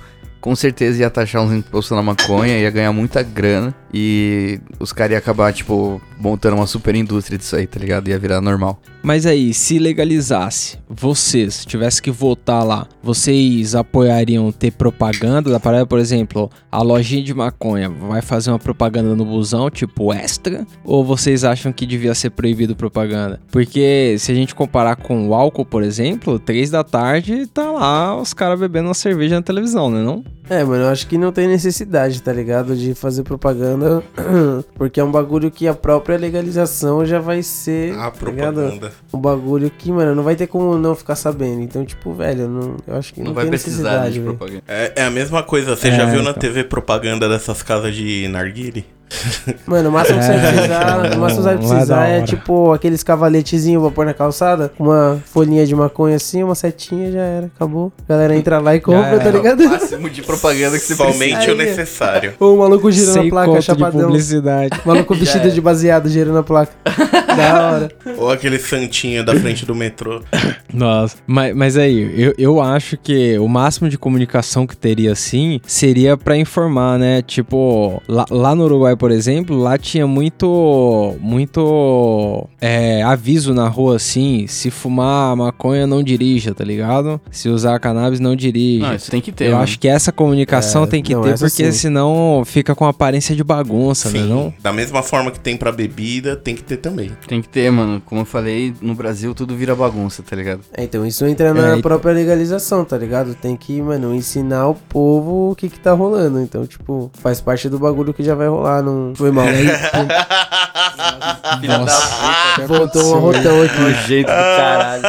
Com 0.45 0.55
certeza 0.55 1.01
ia 1.01 1.09
taxar 1.09 1.41
uns 1.41 1.51
impostos 1.51 1.97
na 1.97 2.03
maconha, 2.03 2.59
ia 2.59 2.69
ganhar 2.69 2.93
muita 2.93 3.23
grana. 3.23 3.73
E 3.91 4.59
os 4.79 4.93
caras 4.93 5.13
iam 5.13 5.17
acabar, 5.17 5.51
tipo, 5.51 5.99
montando 6.19 6.57
uma 6.57 6.67
super 6.67 6.93
indústria 6.93 7.35
disso 7.35 7.55
aí, 7.55 7.65
tá 7.65 7.79
ligado? 7.79 8.09
Ia 8.09 8.19
virar 8.19 8.41
normal. 8.41 8.79
Mas 9.01 9.25
aí, 9.25 9.55
se 9.55 9.79
legalizasse, 9.79 10.77
vocês 10.87 11.65
tivessem 11.65 12.03
que 12.03 12.11
votar 12.11 12.63
lá, 12.63 12.87
vocês 13.01 13.73
apoiariam 13.73 14.51
ter 14.51 14.71
propaganda 14.71 15.49
da 15.49 15.59
parada? 15.59 15.85
Por 15.85 15.97
exemplo, 15.97 16.51
a 16.71 16.81
lojinha 16.81 17.23
de 17.23 17.33
maconha 17.33 17.89
vai 17.89 18.21
fazer 18.21 18.51
uma 18.51 18.59
propaganda 18.59 19.15
no 19.15 19.25
busão, 19.25 19.71
tipo 19.71 20.13
extra? 20.13 20.67
Ou 20.83 21.03
vocês 21.03 21.43
acham 21.43 21.71
que 21.71 21.87
devia 21.87 22.13
ser 22.13 22.31
proibido 22.31 22.75
propaganda? 22.75 23.39
Porque 23.49 24.15
se 24.19 24.31
a 24.31 24.35
gente 24.35 24.53
comparar 24.53 24.95
com 24.95 25.27
o 25.27 25.33
álcool, 25.33 25.65
por 25.65 25.81
exemplo, 25.81 26.37
três 26.37 26.69
da 26.69 26.83
tarde 26.83 27.47
tá 27.47 27.71
lá 27.71 28.19
os 28.19 28.33
caras 28.33 28.59
bebendo 28.59 28.89
uma 28.89 28.93
cerveja 28.93 29.35
na 29.35 29.41
televisão, 29.41 29.89
né 29.89 30.03
não? 30.03 30.23
É, 30.47 30.63
mano, 30.63 30.83
eu 30.83 30.89
acho 30.89 31.07
que 31.07 31.17
não 31.17 31.31
tem 31.31 31.47
necessidade, 31.47 32.21
tá 32.21 32.31
ligado? 32.31 32.75
De 32.75 32.93
fazer 32.93 33.23
propaganda, 33.23 34.03
porque 34.75 34.99
é 34.99 35.03
um 35.03 35.11
bagulho 35.11 35.49
que 35.49 35.67
a 35.67 35.73
própria 35.73 36.17
legalização 36.17 37.03
já 37.03 37.19
vai 37.19 37.41
ser, 37.41 37.93
A 37.95 38.11
tá 38.11 38.29
ligado? 38.29 38.53
propaganda. 38.55 38.91
Um 39.11 39.17
bagulho 39.19 39.71
que, 39.71 39.91
mano, 39.91 40.13
não 40.13 40.21
vai 40.23 40.35
ter 40.35 40.45
como 40.45 40.77
não 40.77 40.93
ficar 40.95 41.15
sabendo. 41.15 41.61
Então, 41.61 41.83
tipo, 41.83 42.13
velho, 42.13 42.41
eu 42.41 42.49
não, 42.49 42.77
eu 42.87 42.95
acho 42.95 43.11
que 43.13 43.21
não, 43.21 43.27
Não, 43.27 43.33
vai 43.33 43.45
tem 43.45 43.49
precisar 43.49 44.01
necessidade, 44.01 44.13
de 44.13 44.19
propaganda. 44.21 44.63
É, 44.67 44.93
é 44.97 45.03
a 45.05 45.09
mesma 45.09 45.41
coisa, 45.41 45.75
você 45.75 45.87
É, 45.87 45.95
já 45.95 46.05
viu 46.05 46.21
na 46.21 46.29
então. 46.29 46.41
TV 46.41 46.63
propaganda 46.63 47.27
dessas 47.27 47.63
casas 47.63 47.95
de 47.95 48.27
narguile? 48.27 48.85
Mano, 49.65 49.89
o 49.89 49.91
máximo 49.91 50.19
que 50.19 50.25
você 50.25 50.31
vai 50.31 50.45
É, 50.47 50.51
precisar, 50.51 50.97
o 51.15 51.19
máximo 51.19 51.25
que 51.27 51.33
você 51.35 51.41
vai 51.41 51.57
precisar 51.57 51.85
da 51.95 52.07
é 52.07 52.21
tipo 52.21 52.71
aqueles 52.74 53.03
cavaletezinhos 53.03 53.81
pra 53.81 53.91
pôr 53.91 54.05
na 54.05 54.13
calçada, 54.13 54.71
uma 54.79 55.19
folhinha 55.25 55.65
de 55.65 55.75
maconha 55.75 56.15
assim, 56.15 56.43
uma 56.43 56.55
setinha 56.55 57.12
já 57.12 57.21
era, 57.21 57.45
acabou. 57.55 57.91
A 58.07 58.13
galera 58.13 58.35
entra 58.35 58.59
lá 58.59 58.75
e 58.75 58.79
compra, 58.79 59.19
tá 59.19 59.29
ligado? 59.31 59.62
O 59.63 59.69
máximo 59.69 60.09
de 60.09 60.21
propaganda 60.21 60.77
que 60.77 60.93
Somente 60.95 61.33
precisa. 61.35 61.53
o 61.53 61.55
necessário. 61.55 62.33
Ou 62.39 62.55
o 62.55 62.59
maluco 62.59 62.91
girando 62.91 63.13
Sem 63.13 63.27
a 63.27 63.29
placa, 63.29 63.47
conto 63.47 63.59
de 63.59 63.65
chapadão. 63.65 64.01
publicidade. 64.07 64.81
O 64.83 64.88
maluco 64.88 65.15
vestido 65.15 65.50
de 65.51 65.62
baseado 65.62 66.09
girando 66.09 66.38
a 66.39 66.43
placa. 66.43 66.71
da 67.35 67.71
hora. 67.71 67.91
Ou 68.17 68.31
aquele 68.31 68.57
santinho 68.59 69.24
da 69.24 69.35
frente 69.35 69.65
do 69.65 69.75
metrô. 69.75 70.21
Nossa, 70.74 71.17
mas, 71.27 71.55
mas 71.55 71.77
aí, 71.77 72.13
eu, 72.21 72.33
eu 72.38 72.62
acho 72.62 72.97
que 72.97 73.38
o 73.39 73.47
máximo 73.47 73.89
de 73.89 73.97
comunicação 73.97 74.65
que 74.67 74.75
teria 74.75 75.12
assim 75.12 75.59
seria 75.65 76.17
pra 76.17 76.35
informar, 76.38 76.97
né? 77.00 77.21
Tipo, 77.21 78.01
lá, 78.07 78.25
lá 78.29 78.55
no 78.55 78.65
Uruguai, 78.65 78.94
por 78.97 79.11
exemplo, 79.11 79.57
lá 79.57 79.77
tinha 79.77 80.05
muito, 80.07 81.15
muito 81.19 82.47
é, 82.61 83.01
aviso 83.03 83.53
na 83.53 83.67
rua 83.67 83.95
assim: 83.97 84.45
se 84.47 84.69
fumar 84.71 85.35
maconha, 85.35 85.85
não 85.87 86.03
dirija, 86.03 86.53
tá 86.53 86.63
ligado? 86.63 87.19
Se 87.31 87.49
usar 87.49 87.79
cannabis, 87.79 88.19
não 88.19 88.35
dirija. 88.35 88.87
Não, 88.87 88.95
isso 88.95 89.11
tem 89.11 89.21
que 89.21 89.31
ter, 89.31 89.45
eu 89.47 89.51
mano. 89.51 89.63
acho 89.63 89.79
que 89.79 89.87
essa 89.87 90.11
comunicação 90.11 90.83
É, 90.83 90.87
tem 90.87 91.03
que 91.03 91.13
não, 91.13 91.21
ter, 91.21 91.37
porque 91.37 91.49
sim. 91.65 91.71
senão 91.71 92.43
fica 92.45 92.75
com 92.75 92.85
aparência 92.85 93.35
de 93.35 93.43
bagunça, 93.43 94.09
né? 94.09 94.19
Sim, 94.19 94.27
Não? 94.29 94.53
da 94.61 94.71
mesma 94.73 95.01
forma 95.03 95.31
que 95.31 95.39
tem 95.39 95.57
pra 95.57 95.71
bebida, 95.71 96.35
tem 96.35 96.55
que 96.55 96.63
ter 96.63 96.77
também. 96.77 97.11
Tem 97.27 97.41
que 97.41 97.49
ter, 97.49 97.69
mano. 97.71 98.01
Como 98.05 98.21
eu 98.21 98.25
falei, 98.25 98.73
no 98.81 98.93
Brasil 98.95 99.33
tudo 99.33 99.55
vira 99.55 99.75
bagunça, 99.75 100.23
tá 100.23 100.35
ligado? 100.35 100.61
É, 100.73 100.83
então 100.83 101.05
isso 101.05 101.25
entra 101.25 101.53
na 101.53 101.61
É, 101.65 101.69
então- 101.71 101.81
própria 101.81 102.13
legalização, 102.13 102.83
tá 102.85 102.97
ligado? 102.97 103.35
Tem 103.35 103.55
que, 103.55 103.81
mano, 103.81 104.13
ensinar 104.13 104.67
o 104.69 104.75
povo 104.75 105.51
o 105.51 105.55
que 105.55 105.69
que 105.69 105.79
tá 105.79 105.93
rolando. 105.93 106.39
Então, 106.39 106.65
tipo, 106.65 107.09
faz 107.21 107.41
parte 107.41 107.69
do 107.69 107.79
bagulho 107.79 108.13
que 108.13 108.23
já 108.23 108.35
vai 108.35 108.47
rolar. 108.47 108.81
Não 108.85 109.13
foi 109.15 109.31
mal. 109.31 109.45
Aí, 109.45 109.67
Filha 111.61 111.77
Nossa. 111.79 112.67
voltou 112.67 113.13
um 113.13 113.17
arrotão 113.17 113.61
aqui. 113.63 113.75
Do 113.77 113.93
jeito 114.07 114.27
do 114.27 114.33
caralho. 114.33 115.03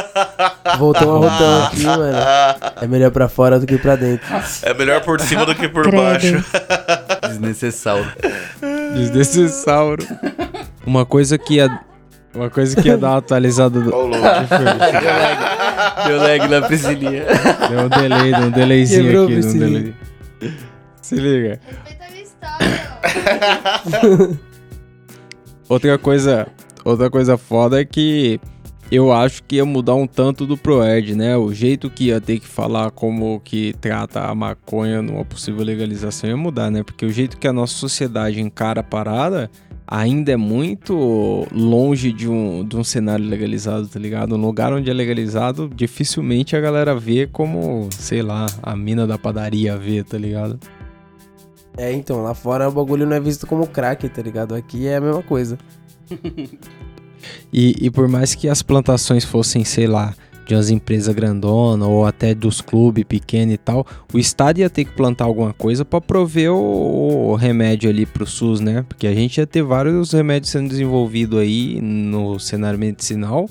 Voltou 0.79 1.09
um 1.09 1.25
arrotão 1.25 1.65
aqui, 1.67 1.83
mano. 1.85 2.19
É 2.81 2.87
melhor 2.87 3.11
pra 3.11 3.29
fora 3.29 3.59
do 3.61 3.67
que 3.67 3.79
pra 3.79 3.97
dentro. 3.97 4.27
É 4.63 4.75
melhor 4.75 5.01
por 5.03 5.21
cima 5.21 5.45
do 5.47 5.55
que 5.55 5.69
por 5.69 5.83
Credo. 5.85 6.03
baixo. 6.03 6.45
Desnecessário. 7.29 8.07
Desnecessário. 8.95 10.07
Uma 10.87 11.05
coisa 11.05 11.37
que 11.39 11.55
ia. 11.55 11.81
Uma 12.35 12.51
coisa 12.51 12.81
que 12.81 12.89
ia 12.89 12.97
dar 12.99 13.11
uma 13.11 13.19
atualizada 13.19 13.81
do. 13.81 13.91
Louco. 13.91 14.17
Deu 16.07 16.19
lag 16.19 16.49
na 16.49 16.63
Priscilinha. 16.63 17.25
Deu 17.69 17.81
um 17.81 17.89
delay, 17.89 18.33
deu 18.33 18.43
um 18.43 18.51
delayzinho 18.51 19.05
Quebrou, 19.05 19.25
aqui. 19.25 19.41
Deu 19.41 19.51
um 19.51 19.59
delay. 19.59 19.95
Se 21.01 21.15
liga. 21.15 21.61
Respeita 21.67 22.05
a 22.05 22.11
minha 22.11 22.23
história. 22.23 22.86
Outra 25.69 25.99
coisa, 25.99 26.47
outra 26.85 27.11
coisa 27.11 27.37
foda 27.37 27.81
é 27.81 27.85
que 27.85 28.41
eu 28.91 29.13
acho 29.13 29.43
que 29.43 29.57
ia 29.57 29.65
mudar 29.65 29.97
um 29.97 30.07
tanto 30.07 30.47
do 30.47 30.57
Proerd, 30.57 31.17
né? 31.17 31.37
O 31.37 31.53
jeito 31.53 31.91
que 31.91 32.05
ia 32.05 32.21
ter 32.21 32.39
que 32.39 32.47
falar 32.47 32.93
como 32.93 33.41
que 33.41 33.75
trata 33.81 34.21
a 34.21 34.35
maconha 34.35 35.03
numa 35.03 35.25
possível 35.25 35.65
legalização 35.65 36.31
ia 36.31 36.37
mudar, 36.37 36.71
né? 36.71 36.85
Porque 36.85 37.05
o 37.05 37.11
jeito 37.11 37.37
que 37.37 37.49
a 37.49 37.53
nossa 37.53 37.75
sociedade 37.75 38.41
encara 38.41 38.81
a 38.81 38.85
parada 38.85 39.51
ainda 39.85 40.31
é 40.31 40.37
muito 40.37 41.47
longe 41.53 42.13
de 42.13 42.29
um, 42.29 42.65
de 42.65 42.77
um 42.77 42.85
cenário 42.85 43.25
legalizado, 43.25 43.89
tá 43.89 43.99
ligado? 43.99 44.37
Um 44.37 44.41
lugar 44.41 44.73
onde 44.73 44.89
é 44.89 44.95
legalizado, 44.95 45.69
dificilmente 45.75 46.57
a 46.57 46.61
galera 46.61 46.95
vê 46.95 47.27
como, 47.27 47.89
sei 47.93 48.23
lá, 48.23 48.47
a 48.63 48.77
mina 48.77 49.05
da 49.05 49.19
padaria 49.19 49.77
vê, 49.77 50.05
tá 50.05 50.17
ligado? 50.17 50.61
É, 51.77 51.93
então, 51.93 52.23
lá 52.23 52.35
fora 52.35 52.69
o 52.69 52.73
bagulho 52.73 53.07
não 53.07 53.17
é 53.17 53.21
visto 53.21 53.47
como 53.47 53.67
crack, 53.67 54.09
tá 54.09 54.23
ligado? 54.23 54.55
Aqui 54.55 54.87
é 54.87 54.97
a 54.97 55.01
mesma 55.01 55.23
coisa. 55.23 55.59
E, 57.53 57.75
e 57.87 57.91
por 57.91 58.07
mais 58.07 58.35
que 58.35 58.49
as 58.49 58.63
plantações 58.63 59.25
fossem, 59.25 59.65
sei 59.65 59.87
lá, 59.87 60.15
de 60.47 60.55
umas 60.55 60.71
empresas 60.71 61.13
grandonas 61.15 61.89
ou 61.89 62.07
até 62.07 62.35
dos 62.35 62.61
clubes 62.61 63.05
pequenos 63.05 63.55
e 63.55 63.59
tal, 63.59 63.85
o 64.13 64.19
Estado 64.19 64.59
ia 64.59 64.71
ter 64.71 64.85
que 64.85 64.93
plantar 64.93 65.25
alguma 65.25 65.53
coisa 65.53 65.85
para 65.85 66.01
prover 66.01 66.53
o, 66.53 67.31
o 67.31 67.35
remédio 67.35 67.91
ali 67.91 68.07
pro 68.07 68.27
SUS, 68.27 68.61
né? 68.61 68.85
Porque 68.89 69.07
a 69.07 69.15
gente 69.15 69.39
ia 69.39 69.47
ter 69.47 69.63
vários 69.63 70.13
remédios 70.13 70.53
sendo 70.53 70.69
desenvolvidos 70.69 71.41
aí 71.41 71.81
no 71.81 72.39
cenário 72.39 72.79
medicinal. 72.79 73.49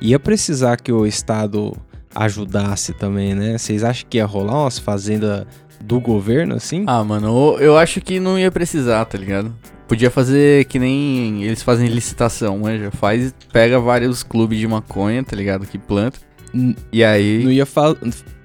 Ia 0.00 0.18
precisar 0.18 0.78
que 0.78 0.90
o 0.90 1.06
Estado 1.06 1.76
ajudasse 2.14 2.94
também, 2.94 3.34
né? 3.34 3.58
Vocês 3.58 3.84
acham 3.84 4.06
que 4.08 4.16
ia 4.16 4.24
rolar 4.24 4.62
umas 4.62 4.78
fazendas 4.78 5.46
do 5.80 6.00
governo 6.00 6.54
assim? 6.54 6.84
Ah, 6.86 7.02
mano, 7.04 7.56
eu 7.60 7.76
acho 7.78 8.00
que 8.00 8.18
não 8.20 8.38
ia 8.38 8.50
precisar, 8.50 9.04
tá 9.04 9.16
ligado? 9.18 9.54
Podia 9.86 10.10
fazer 10.10 10.66
que 10.66 10.78
nem 10.78 11.42
eles 11.44 11.62
fazem 11.62 11.88
licitação, 11.88 12.58
né? 12.58 12.78
Já 12.78 12.90
faz, 12.90 13.34
pega 13.52 13.78
vários 13.80 14.22
clubes 14.22 14.58
de 14.58 14.66
maconha, 14.66 15.22
tá 15.24 15.34
ligado? 15.34 15.66
Que 15.66 15.78
planta. 15.78 16.18
N- 16.52 16.76
E 16.92 17.02
aí. 17.02 17.42
Não 17.42 17.50
ia, 17.50 17.64
fal- 17.64 17.96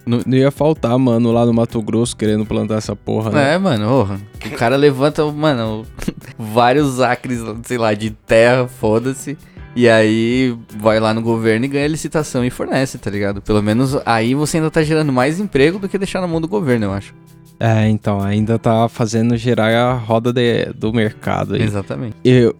não, 0.05 0.21
não 0.25 0.37
ia 0.37 0.51
faltar, 0.51 0.97
mano, 0.97 1.31
lá 1.33 1.45
no 1.45 1.53
Mato 1.53 1.81
Grosso 1.81 2.15
querendo 2.15 2.45
plantar 2.45 2.75
essa 2.75 2.95
porra, 2.95 3.29
né? 3.31 3.55
É, 3.55 3.57
mano, 3.57 3.85
porra. 3.87 4.21
O 4.45 4.49
cara 4.51 4.77
levanta, 4.77 5.25
mano, 5.31 5.85
vários 6.39 7.01
acres, 7.01 7.41
sei 7.63 7.77
lá, 7.77 7.93
de 7.93 8.11
terra, 8.11 8.67
foda-se. 8.67 9.37
E 9.75 9.89
aí 9.89 10.55
vai 10.77 10.99
lá 10.99 11.13
no 11.13 11.21
governo 11.21 11.65
e 11.65 11.67
ganha 11.69 11.87
licitação 11.87 12.45
e 12.45 12.49
fornece, 12.49 12.97
tá 12.97 13.09
ligado? 13.09 13.41
Pelo 13.41 13.61
menos 13.61 13.97
aí 14.05 14.35
você 14.35 14.57
ainda 14.57 14.69
tá 14.69 14.83
gerando 14.83 15.11
mais 15.11 15.39
emprego 15.39 15.79
do 15.79 15.89
que 15.89 15.97
deixar 15.97 16.21
na 16.21 16.27
mão 16.27 16.39
do 16.39 16.47
governo, 16.47 16.85
eu 16.85 16.93
acho. 16.93 17.13
É, 17.59 17.87
então, 17.87 18.21
ainda 18.21 18.59
tá 18.59 18.87
fazendo 18.89 19.35
girar 19.37 19.73
a 19.73 19.93
roda 19.93 20.33
de- 20.33 20.65
do 20.75 20.91
mercado 20.93 21.55
aí. 21.55 21.61
Exatamente. 21.63 22.15
Eu, 22.23 22.55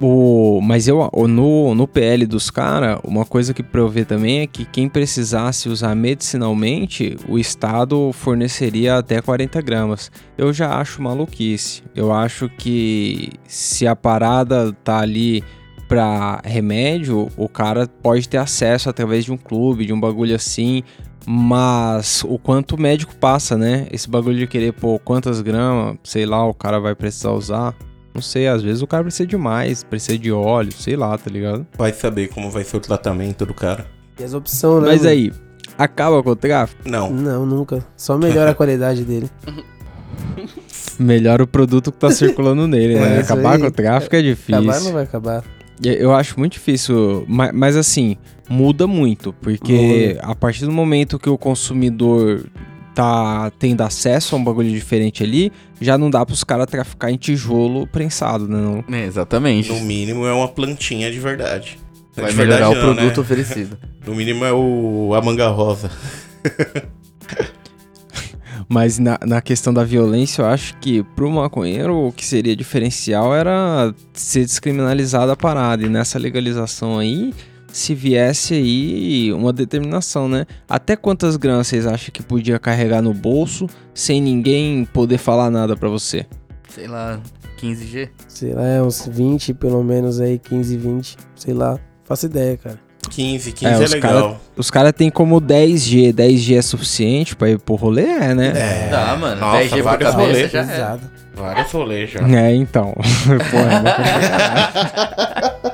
o, 0.00 0.60
mas 0.62 0.86
eu, 0.88 1.10
no, 1.28 1.74
no 1.74 1.86
PL 1.88 2.26
dos 2.26 2.50
caras, 2.50 2.98
uma 3.04 3.24
coisa 3.24 3.52
que 3.54 3.62
ver 3.88 4.04
também 4.04 4.40
é 4.40 4.46
que 4.46 4.64
quem 4.64 4.88
precisasse 4.88 5.68
usar 5.68 5.94
medicinalmente, 5.94 7.16
o 7.28 7.38
Estado 7.38 8.10
forneceria 8.12 8.96
até 8.96 9.20
40 9.20 9.60
gramas. 9.62 10.10
Eu 10.36 10.52
já 10.52 10.76
acho 10.78 11.02
maluquice. 11.02 11.82
Eu 11.94 12.12
acho 12.12 12.48
que 12.58 13.30
se 13.46 13.86
a 13.86 13.96
parada 13.96 14.72
tá 14.84 14.98
ali 15.00 15.42
pra 15.88 16.40
remédio, 16.44 17.28
o 17.36 17.48
cara 17.48 17.88
pode 18.02 18.28
ter 18.28 18.36
acesso 18.36 18.88
através 18.90 19.24
de 19.24 19.32
um 19.32 19.36
clube, 19.36 19.86
de 19.86 19.92
um 19.92 19.98
bagulho 20.00 20.34
assim. 20.36 20.82
Mas 21.26 22.22
o 22.24 22.38
quanto 22.38 22.76
o 22.76 22.80
médico 22.80 23.14
passa, 23.16 23.56
né? 23.56 23.86
Esse 23.90 24.08
bagulho 24.08 24.38
de 24.38 24.46
querer 24.46 24.72
pôr 24.72 24.98
quantas 25.00 25.40
gramas, 25.40 25.96
sei 26.04 26.24
lá, 26.24 26.46
o 26.46 26.54
cara 26.54 26.78
vai 26.78 26.94
precisar 26.94 27.32
usar. 27.32 27.74
Não 28.14 28.22
sei, 28.22 28.48
às 28.48 28.62
vezes 28.62 28.82
o 28.82 28.86
cara 28.86 29.02
precisa 29.04 29.26
de 29.26 29.36
mais, 29.36 29.84
precisa 29.84 30.18
de 30.18 30.32
óleo, 30.32 30.72
sei 30.72 30.96
lá, 30.96 31.16
tá 31.18 31.30
ligado? 31.30 31.66
Vai 31.76 31.92
saber 31.92 32.28
como 32.28 32.50
vai 32.50 32.64
ser 32.64 32.76
o 32.78 32.80
tratamento 32.80 33.44
do 33.44 33.52
cara. 33.54 33.86
E 34.18 34.24
as 34.24 34.32
opções, 34.34 34.82
né? 34.82 34.88
Mas 34.88 35.00
mano? 35.02 35.10
aí, 35.10 35.32
acaba 35.76 36.22
com 36.22 36.30
o 36.30 36.36
tráfico? 36.36 36.82
Não. 36.88 37.10
Não, 37.10 37.44
nunca. 37.46 37.84
Só 37.96 38.16
melhora 38.16 38.50
a 38.52 38.54
qualidade 38.56 39.04
dele. 39.04 39.28
Melhora 40.98 41.42
o 41.44 41.46
produto 41.46 41.92
que 41.92 41.98
tá 41.98 42.10
circulando 42.10 42.66
nele, 42.66 42.94
É, 42.94 43.00
né? 43.00 43.20
Acabar 43.20 43.54
aí. 43.54 43.60
com 43.60 43.66
o 43.66 43.70
tráfico 43.70 44.16
é 44.16 44.22
difícil. 44.22 44.56
Acabar 44.70 44.80
não 44.80 44.92
vai 44.92 45.02
acabar. 45.04 45.44
Eu 45.82 46.14
acho 46.14 46.38
muito 46.38 46.54
difícil, 46.54 47.24
ma- 47.28 47.52
mas, 47.52 47.76
assim, 47.76 48.16
muda 48.48 48.86
muito, 48.86 49.32
porque 49.34 50.18
a 50.20 50.34
partir 50.34 50.64
do 50.64 50.72
momento 50.72 51.18
que 51.18 51.28
o 51.28 51.38
consumidor 51.38 52.44
tá 52.94 53.52
tendo 53.60 53.82
acesso 53.82 54.34
a 54.34 54.38
um 54.38 54.42
bagulho 54.42 54.70
diferente 54.70 55.22
ali, 55.22 55.52
já 55.80 55.96
não 55.96 56.10
dá 56.10 56.26
pros 56.26 56.42
caras 56.42 56.66
traficar 56.66 57.12
em 57.12 57.16
tijolo 57.16 57.86
prensado, 57.86 58.48
né? 58.48 58.58
Não? 58.58 58.84
É, 58.92 59.04
exatamente. 59.04 59.68
No 59.70 59.80
mínimo 59.80 60.26
é 60.26 60.32
uma 60.32 60.48
plantinha 60.48 61.10
de 61.10 61.20
verdade. 61.20 61.78
Vai 62.16 62.32
de 62.32 62.36
melhorar 62.36 62.70
verdade 62.70 62.74
o 62.80 62.86
não, 62.88 62.94
produto 62.96 63.16
né? 63.16 63.22
oferecido. 63.22 63.78
No 64.04 64.14
mínimo 64.16 64.44
é 64.44 64.52
o 64.52 65.14
a 65.14 65.22
manga 65.22 65.48
rosa. 65.48 65.88
Mas 68.68 68.98
na, 68.98 69.18
na 69.26 69.40
questão 69.40 69.72
da 69.72 69.82
violência, 69.82 70.42
eu 70.42 70.46
acho 70.46 70.76
que 70.78 71.02
pro 71.02 71.30
maconheiro 71.30 72.08
o 72.08 72.12
que 72.12 72.24
seria 72.24 72.54
diferencial 72.54 73.34
era 73.34 73.94
ser 74.12 74.44
descriminalizada 74.44 75.32
a 75.32 75.36
parada. 75.36 75.84
E 75.84 75.88
nessa 75.88 76.18
legalização 76.18 76.98
aí, 76.98 77.32
se 77.72 77.94
viesse 77.94 78.54
aí 78.54 79.32
uma 79.32 79.52
determinação, 79.52 80.28
né? 80.28 80.46
Até 80.68 80.96
quantas 80.96 81.36
gramas 81.36 81.66
vocês 81.66 81.86
acham 81.86 82.12
que 82.12 82.22
podia 82.22 82.58
carregar 82.58 83.00
no 83.00 83.14
bolso 83.14 83.66
sem 83.94 84.20
ninguém 84.20 84.84
poder 84.84 85.18
falar 85.18 85.50
nada 85.50 85.74
pra 85.74 85.88
você? 85.88 86.26
Sei 86.68 86.86
lá, 86.86 87.20
15G. 87.58 88.10
Sei 88.28 88.52
lá, 88.52 88.66
é 88.66 88.82
uns 88.82 89.06
20, 89.06 89.54
pelo 89.54 89.82
menos 89.82 90.20
aí, 90.20 90.38
15, 90.38 90.76
20. 90.76 91.16
Sei 91.34 91.54
lá. 91.54 91.78
Faço 92.04 92.26
ideia, 92.26 92.56
cara. 92.56 92.87
15, 93.08 93.52
15 93.52 93.66
É, 93.74 93.76
é, 93.76 93.84
os 93.84 93.92
legal. 93.92 94.40
Os 94.56 94.70
caras 94.70 94.92
têm 94.92 95.10
como 95.10 95.40
10G. 95.40 96.12
10G 96.12 96.56
é 96.58 96.62
suficiente 96.62 97.34
pra 97.34 97.50
ir 97.50 97.58
pro 97.58 97.74
rolê? 97.74 98.04
É, 98.04 98.34
né? 98.34 98.52
É. 98.54 98.88
Dá, 98.90 99.16
mano. 99.16 99.40
Nossa, 99.40 99.62
10G 99.62 99.70
por 99.70 99.82
vários 99.82 100.10
cabeça 100.10 100.28
rolês. 100.28 100.50
já 100.52 100.60
é. 100.60 100.66
Pesado. 100.66 101.00
Vários 101.34 101.70
rolês 101.72 102.10
já. 102.10 102.20
É, 102.28 102.54
então. 102.54 102.94
Porra, 103.50 103.82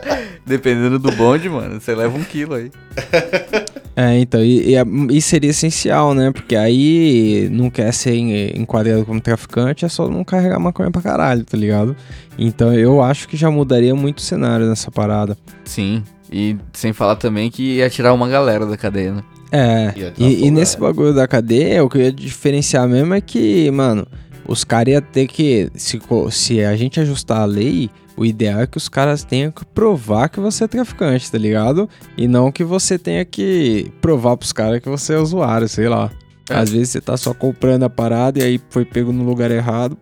é 0.00 0.34
Dependendo 0.46 0.98
do 0.98 1.10
bonde, 1.12 1.48
mano, 1.48 1.80
você 1.80 1.94
leva 1.94 2.16
um 2.16 2.22
quilo 2.24 2.54
aí. 2.54 2.70
É, 3.96 4.18
então, 4.18 4.42
e, 4.42 4.74
e, 5.12 5.22
seria 5.22 5.50
essencial, 5.50 6.14
né? 6.14 6.32
Porque 6.32 6.56
aí 6.56 7.48
não 7.52 7.70
quer 7.70 7.94
ser 7.94 8.16
en- 8.16 8.60
enquadrado 8.60 9.06
como 9.06 9.20
traficante, 9.20 9.84
é 9.84 9.88
só 9.88 10.08
não 10.08 10.24
carregar 10.24 10.58
maconha 10.58 10.90
pra 10.90 11.00
caralho, 11.00 11.44
tá 11.44 11.56
ligado? 11.56 11.94
Então 12.36 12.74
eu 12.74 13.00
acho 13.00 13.28
que 13.28 13.36
já 13.36 13.48
mudaria 13.52 13.94
muito 13.94 14.18
o 14.18 14.22
cenário 14.22 14.66
nessa 14.68 14.90
parada. 14.90 15.38
Sim. 15.64 16.02
E 16.36 16.56
sem 16.72 16.92
falar 16.92 17.14
também 17.14 17.48
que 17.48 17.76
ia 17.76 17.88
tirar 17.88 18.12
uma 18.12 18.26
galera 18.28 18.66
da 18.66 18.76
cadeia, 18.76 19.12
né? 19.12 19.22
É, 19.52 19.94
e, 20.18 20.46
e 20.46 20.50
nesse 20.50 20.76
bagulho 20.76 21.14
da 21.14 21.28
cadeia, 21.28 21.84
o 21.84 21.88
que 21.88 21.96
eu 21.96 22.02
ia 22.02 22.12
diferenciar 22.12 22.88
mesmo 22.88 23.14
é 23.14 23.20
que, 23.20 23.70
mano, 23.70 24.04
os 24.44 24.64
caras 24.64 24.94
iam 24.94 25.00
ter 25.00 25.28
que. 25.28 25.70
Se, 25.76 26.00
se 26.32 26.64
a 26.64 26.74
gente 26.74 26.98
ajustar 26.98 27.42
a 27.42 27.44
lei, 27.44 27.88
o 28.16 28.24
ideal 28.24 28.62
é 28.62 28.66
que 28.66 28.76
os 28.76 28.88
caras 28.88 29.22
tenham 29.22 29.52
que 29.52 29.64
provar 29.64 30.28
que 30.28 30.40
você 30.40 30.64
é 30.64 30.66
traficante, 30.66 31.30
tá 31.30 31.38
ligado? 31.38 31.88
E 32.16 32.26
não 32.26 32.50
que 32.50 32.64
você 32.64 32.98
tenha 32.98 33.24
que 33.24 33.92
provar 34.00 34.36
pros 34.36 34.52
caras 34.52 34.80
que 34.80 34.88
você 34.88 35.14
é 35.14 35.18
usuário, 35.18 35.68
sei 35.68 35.88
lá. 35.88 36.10
É. 36.50 36.56
Às 36.56 36.70
vezes 36.70 36.88
você 36.88 37.00
tá 37.00 37.16
só 37.16 37.32
comprando 37.32 37.84
a 37.84 37.90
parada 37.90 38.40
e 38.40 38.42
aí 38.42 38.60
foi 38.70 38.84
pego 38.84 39.12
no 39.12 39.22
lugar 39.22 39.52
errado. 39.52 39.96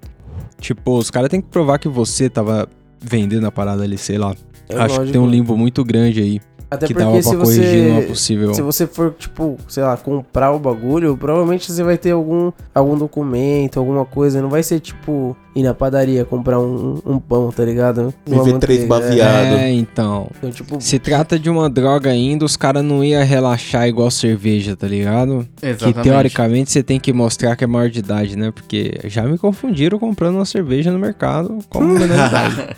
Tipo, 0.58 0.96
os 0.96 1.10
caras 1.10 1.28
têm 1.28 1.42
que 1.42 1.48
provar 1.48 1.78
que 1.78 1.88
você 1.88 2.30
tava 2.30 2.66
vendendo 2.98 3.46
a 3.46 3.52
parada 3.52 3.82
ali, 3.82 3.98
sei 3.98 4.16
lá. 4.16 4.34
É 4.68 4.76
Acho 4.76 4.94
que 4.94 4.98
lógico. 4.98 5.12
tem 5.12 5.20
um 5.20 5.28
limbo 5.28 5.56
muito 5.56 5.84
grande 5.84 6.20
aí 6.20 6.40
Até 6.70 6.86
que 6.86 6.94
porque 6.94 7.04
dava 7.04 7.22
se 7.22 7.28
pra 7.28 7.38
corrigir 7.38 7.82
numa 7.88 8.00
você... 8.00 8.06
possível. 8.06 8.54
Se 8.54 8.62
você 8.62 8.86
for, 8.86 9.14
tipo, 9.18 9.58
sei 9.68 9.82
lá, 9.82 9.96
comprar 9.96 10.52
o 10.52 10.58
bagulho, 10.58 11.16
provavelmente 11.16 11.70
você 11.70 11.82
vai 11.82 11.98
ter 11.98 12.12
algum, 12.12 12.50
algum 12.74 12.96
documento, 12.96 13.78
alguma 13.78 14.06
coisa. 14.06 14.40
Não 14.40 14.48
vai 14.48 14.62
ser, 14.62 14.80
tipo, 14.80 15.36
ir 15.54 15.62
na 15.62 15.74
padaria 15.74 16.24
comprar 16.24 16.58
um, 16.58 16.98
um 17.04 17.18
pão, 17.18 17.52
tá 17.52 17.62
ligado? 17.62 18.14
Uma 18.26 18.42
MV3 18.42 18.52
manteiga, 18.52 18.86
baseado. 18.86 19.56
É, 19.58 19.70
então. 19.70 20.28
Então, 20.38 20.50
tipo, 20.50 20.80
Se 20.80 20.98
trata 20.98 21.38
de 21.38 21.50
uma 21.50 21.68
droga 21.68 22.08
ainda, 22.08 22.44
os 22.46 22.56
caras 22.56 22.82
não 22.82 23.04
iam 23.04 23.22
relaxar 23.22 23.86
igual 23.86 24.10
cerveja, 24.10 24.74
tá 24.74 24.86
ligado? 24.86 25.46
Que 25.78 25.92
teoricamente 25.92 26.70
você 26.72 26.82
tem 26.82 26.98
que 26.98 27.12
mostrar 27.12 27.54
que 27.54 27.64
é 27.64 27.66
maior 27.66 27.90
de 27.90 27.98
idade, 27.98 28.34
né? 28.34 28.50
Porque 28.50 28.98
já 29.04 29.24
me 29.24 29.36
confundiram 29.36 29.98
comprando 29.98 30.36
uma 30.36 30.46
cerveja 30.46 30.90
no 30.90 30.98
mercado 30.98 31.58
como 31.68 31.86
menor 31.98 32.08
de 32.08 32.14
idade. 32.14 32.76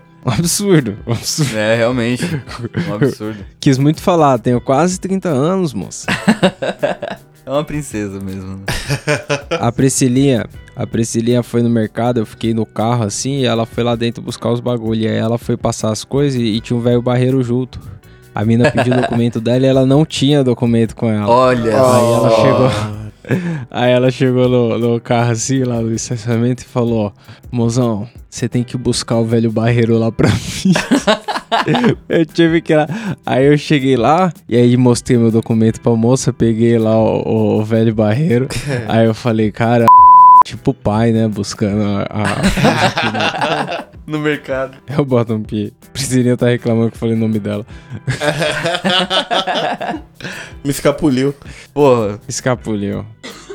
Um 0.26 0.30
absurdo, 0.32 0.96
um 1.06 1.12
absurdo. 1.12 1.56
É, 1.56 1.76
realmente. 1.76 2.24
Um 2.88 2.94
absurdo. 2.98 3.38
Quis 3.60 3.78
muito 3.78 4.02
falar, 4.02 4.38
tenho 4.38 4.60
quase 4.60 4.98
30 4.98 5.28
anos, 5.28 5.72
moça. 5.72 6.06
É 7.46 7.50
uma 7.50 7.62
princesa 7.62 8.18
mesmo. 8.18 8.56
Né? 8.56 8.64
A 9.60 9.70
Priscilinha, 9.70 10.46
a 10.74 10.84
Priscilinha 10.84 11.44
foi 11.44 11.62
no 11.62 11.70
mercado, 11.70 12.18
eu 12.18 12.26
fiquei 12.26 12.52
no 12.52 12.66
carro 12.66 13.04
assim, 13.04 13.36
e 13.38 13.44
ela 13.44 13.64
foi 13.64 13.84
lá 13.84 13.94
dentro 13.94 14.20
buscar 14.20 14.50
os 14.50 14.58
bagulho. 14.58 15.02
E 15.02 15.06
aí 15.06 15.14
ela 15.14 15.38
foi 15.38 15.56
passar 15.56 15.92
as 15.92 16.02
coisas 16.02 16.40
e, 16.40 16.42
e 16.42 16.60
tinha 16.60 16.76
um 16.76 16.80
velho 16.80 17.00
barreiro 17.00 17.40
junto. 17.44 17.78
A 18.34 18.44
mina 18.44 18.68
pediu 18.72 18.94
o 18.94 19.00
documento 19.00 19.40
dela 19.40 19.64
e 19.64 19.68
ela 19.68 19.86
não 19.86 20.04
tinha 20.04 20.42
documento 20.42 20.96
com 20.96 21.08
ela. 21.08 21.28
Olha 21.28 21.70
Aí 21.70 21.70
ela 21.70 22.30
só. 22.30 22.36
chegou. 22.42 23.05
Aí 23.70 23.92
ela 23.92 24.10
chegou 24.10 24.48
no, 24.48 24.78
no 24.78 25.00
carro 25.00 25.32
assim, 25.32 25.62
lá 25.64 25.80
no 25.80 25.92
estacionamento, 25.92 26.62
e 26.62 26.66
falou: 26.66 27.12
Mozão, 27.50 28.08
você 28.30 28.48
tem 28.48 28.62
que 28.62 28.76
buscar 28.76 29.16
o 29.16 29.24
velho 29.24 29.50
barreiro 29.50 29.98
lá 29.98 30.10
pra 30.12 30.28
mim. 30.64 30.72
eu 32.08 32.24
tive 32.26 32.60
que 32.60 32.72
ir 32.72 32.76
lá. 32.76 32.86
Aí 33.24 33.46
eu 33.46 33.56
cheguei 33.58 33.96
lá, 33.96 34.32
e 34.48 34.56
aí 34.56 34.76
mostrei 34.76 35.18
meu 35.18 35.30
documento 35.30 35.80
pra 35.80 35.92
moça, 35.96 36.32
peguei 36.32 36.78
lá 36.78 36.96
o, 36.98 37.22
o- 37.26 37.58
o 37.60 37.64
velho 37.64 37.94
barreiro. 37.94 38.48
aí 38.88 39.06
eu 39.06 39.14
falei, 39.14 39.50
cara, 39.50 39.84
tipo 40.44 40.72
pai, 40.74 41.12
né? 41.12 41.26
Buscando 41.28 41.82
a. 41.82 42.02
a- 42.10 43.86
No 44.06 44.20
mercado. 44.20 44.78
eu 44.86 45.04
boto 45.04 45.34
um 45.34 45.42
pi. 45.42 45.72
Priscilinha 45.92 46.36
tá 46.36 46.46
reclamando 46.46 46.90
que 46.90 46.96
eu 46.96 47.00
falei 47.00 47.16
o 47.16 47.18
nome 47.18 47.40
dela. 47.40 47.66
Me 50.64 50.70
escapuliu. 50.70 51.34
Porra, 51.74 52.20
Escapuliu. 52.28 53.04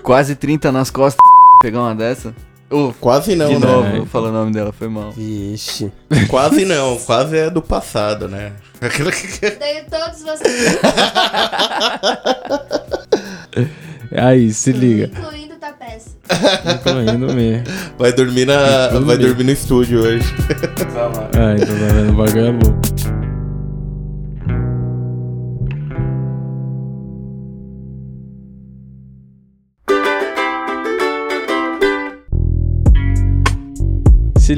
quase 0.04 0.36
30 0.36 0.72
nas 0.72 0.92
costas. 0.92 1.22
Pegar 1.62 1.80
uma 1.82 1.96
dessa. 1.96 2.36
Ô, 2.70 2.94
Quase 3.02 3.36
não, 3.36 3.50
de 3.50 3.60
né? 3.60 3.68
novo, 3.68 3.88
É, 3.88 3.98
eu 4.00 4.06
falo 4.06 4.30
o 4.30 4.32
nome 4.32 4.54
dela, 4.54 4.72
foi 4.72 4.88
mal. 4.88 5.12
Vixe. 5.12 5.92
Quase 6.30 6.64
não, 6.64 6.98
quase 7.00 7.38
é 7.38 7.50
do 7.50 7.62
passado, 7.62 8.30
né? 8.30 8.54
Tenho 8.80 9.86
todos 9.90 10.24
vocês, 10.24 10.80
Aí, 14.16 14.54
se 14.54 14.72
liga. 14.72 15.06
incluindo 15.06 15.51
Incluindo 16.76 17.34
mesmo. 17.34 17.64
Vai 17.98 18.12
dormir 18.14 18.46
na, 18.46 18.88
vai 19.00 19.18
dormir 19.18 19.44
no 19.44 19.52
estúdio 19.52 20.02
hoje. 20.02 20.26
Ah, 21.34 21.56
então 21.56 21.68
tá 21.68 21.94
vendo 21.94 22.10
o 22.12 22.14
bagulho 22.14 22.46
é 22.46 22.52
louco. 22.52 23.01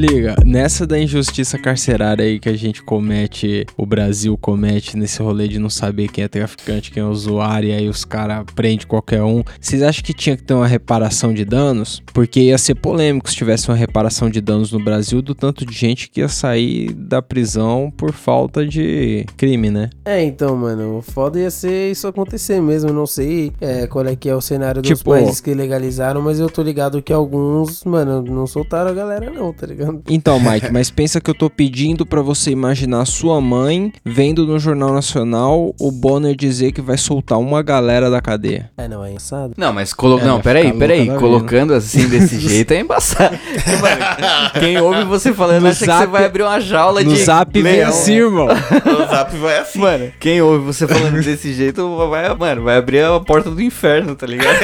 Liga, 0.05 0.35
nessa 0.45 0.85
da 0.85 0.99
injustiça 0.99 1.57
carcerária 1.57 2.25
aí 2.25 2.37
que 2.39 2.49
a 2.49 2.57
gente 2.57 2.83
comete, 2.83 3.65
o 3.77 3.85
Brasil 3.85 4.37
comete 4.37 4.97
nesse 4.97 5.21
rolê 5.21 5.47
de 5.47 5.59
não 5.59 5.69
saber 5.69 6.09
quem 6.09 6.25
é 6.25 6.27
traficante, 6.27 6.91
quem 6.91 7.01
é 7.01 7.05
usuário, 7.05 7.69
e 7.69 7.73
aí 7.73 7.87
os 7.87 8.03
caras 8.03 8.43
prendem 8.53 8.85
qualquer 8.85 9.23
um. 9.23 9.43
Vocês 9.59 9.81
acham 9.81 10.03
que 10.03 10.13
tinha 10.13 10.35
que 10.35 10.43
ter 10.43 10.53
uma 10.53 10.67
reparação 10.67 11.33
de 11.33 11.45
danos? 11.45 12.01
Porque 12.13 12.41
ia 12.41 12.57
ser 12.57 12.75
polêmico 12.75 13.29
se 13.29 13.35
tivesse 13.35 13.69
uma 13.69 13.77
reparação 13.77 14.29
de 14.29 14.41
danos 14.41 14.71
no 14.73 14.83
Brasil 14.83 15.21
do 15.21 15.33
tanto 15.33 15.65
de 15.65 15.73
gente 15.73 16.09
que 16.09 16.19
ia 16.19 16.27
sair 16.27 16.91
da 16.93 17.21
prisão 17.21 17.91
por 17.95 18.11
falta 18.11 18.65
de 18.65 19.25
crime, 19.37 19.69
né? 19.69 19.89
É, 20.03 20.21
então, 20.23 20.55
mano, 20.57 20.97
o 20.97 21.01
foda 21.01 21.39
ia 21.39 21.49
ser 21.49 21.91
isso 21.91 22.07
acontecer 22.07 22.61
mesmo. 22.61 22.89
Eu 22.89 22.93
não 22.93 23.07
sei 23.07 23.53
é, 23.61 23.87
qual 23.87 24.05
é 24.05 24.15
que 24.15 24.27
é 24.27 24.35
o 24.35 24.41
cenário 24.41 24.81
dos 24.81 24.97
Tipo- 24.97 25.11
países 25.11 25.39
que 25.39 25.53
legalizaram, 25.53 26.21
mas 26.21 26.39
eu 26.39 26.49
tô 26.49 26.61
ligado 26.61 27.01
que 27.01 27.13
alguns, 27.13 27.83
mano, 27.85 28.21
não 28.21 28.45
soltaram 28.45 28.91
a 28.91 28.93
galera 28.93 29.29
não, 29.29 29.53
tá 29.53 29.65
ligado? 29.65 29.92
Então, 30.09 30.39
Mike, 30.39 30.71
mas 30.71 30.89
pensa 30.89 31.19
que 31.21 31.29
eu 31.29 31.33
tô 31.35 31.49
pedindo 31.49 32.05
pra 32.05 32.21
você 32.21 32.51
imaginar 32.51 33.05
sua 33.05 33.39
mãe 33.41 33.91
vendo 34.03 34.45
no 34.45 34.57
Jornal 34.59 34.93
Nacional 34.93 35.73
o 35.79 35.91
Bonner 35.91 36.35
dizer 36.35 36.71
que 36.71 36.81
vai 36.81 36.97
soltar 36.97 37.39
uma 37.39 37.61
galera 37.61 38.09
da 38.09 38.21
cadeia. 38.21 38.69
É, 38.77 38.87
não, 38.87 39.03
é 39.03 39.09
engraçado. 39.09 39.53
Não, 39.57 39.71
mas 39.73 39.93
colo... 39.93 40.19
É, 40.19 40.23
não, 40.23 40.39
peraí, 40.41 40.71
peraí. 40.73 41.07
Colocando 41.17 41.73
assim 41.73 42.07
desse 42.07 42.39
jeito 42.39 42.71
é 42.73 42.79
embaçado. 42.79 43.37
Mano, 43.81 44.51
quem 44.59 44.79
ouve 44.79 45.03
você 45.03 45.33
falando 45.33 45.63
No 45.63 45.69
acha 45.69 45.79
que 45.79 45.85
você 45.85 45.91
zap- 45.91 46.07
vai 46.11 46.25
abrir 46.25 46.43
uma 46.43 46.59
jaula 46.59 47.03
No 47.03 47.13
de 47.13 47.23
zap 47.23 47.61
vem 47.61 47.81
assim, 47.81 48.13
irmão. 48.15 48.47
O 48.47 49.09
zap 49.09 49.35
vai 49.37 49.57
assim. 49.59 49.79
Mano, 49.79 50.11
quem 50.19 50.41
ouve 50.41 50.65
você 50.65 50.87
falando 50.87 51.21
desse 51.23 51.53
jeito 51.53 51.95
vai, 52.09 52.33
mano, 52.35 52.63
vai 52.63 52.77
abrir 52.77 53.03
a 53.03 53.19
porta 53.19 53.49
do 53.49 53.61
inferno, 53.61 54.15
tá 54.15 54.25
ligado? 54.27 54.53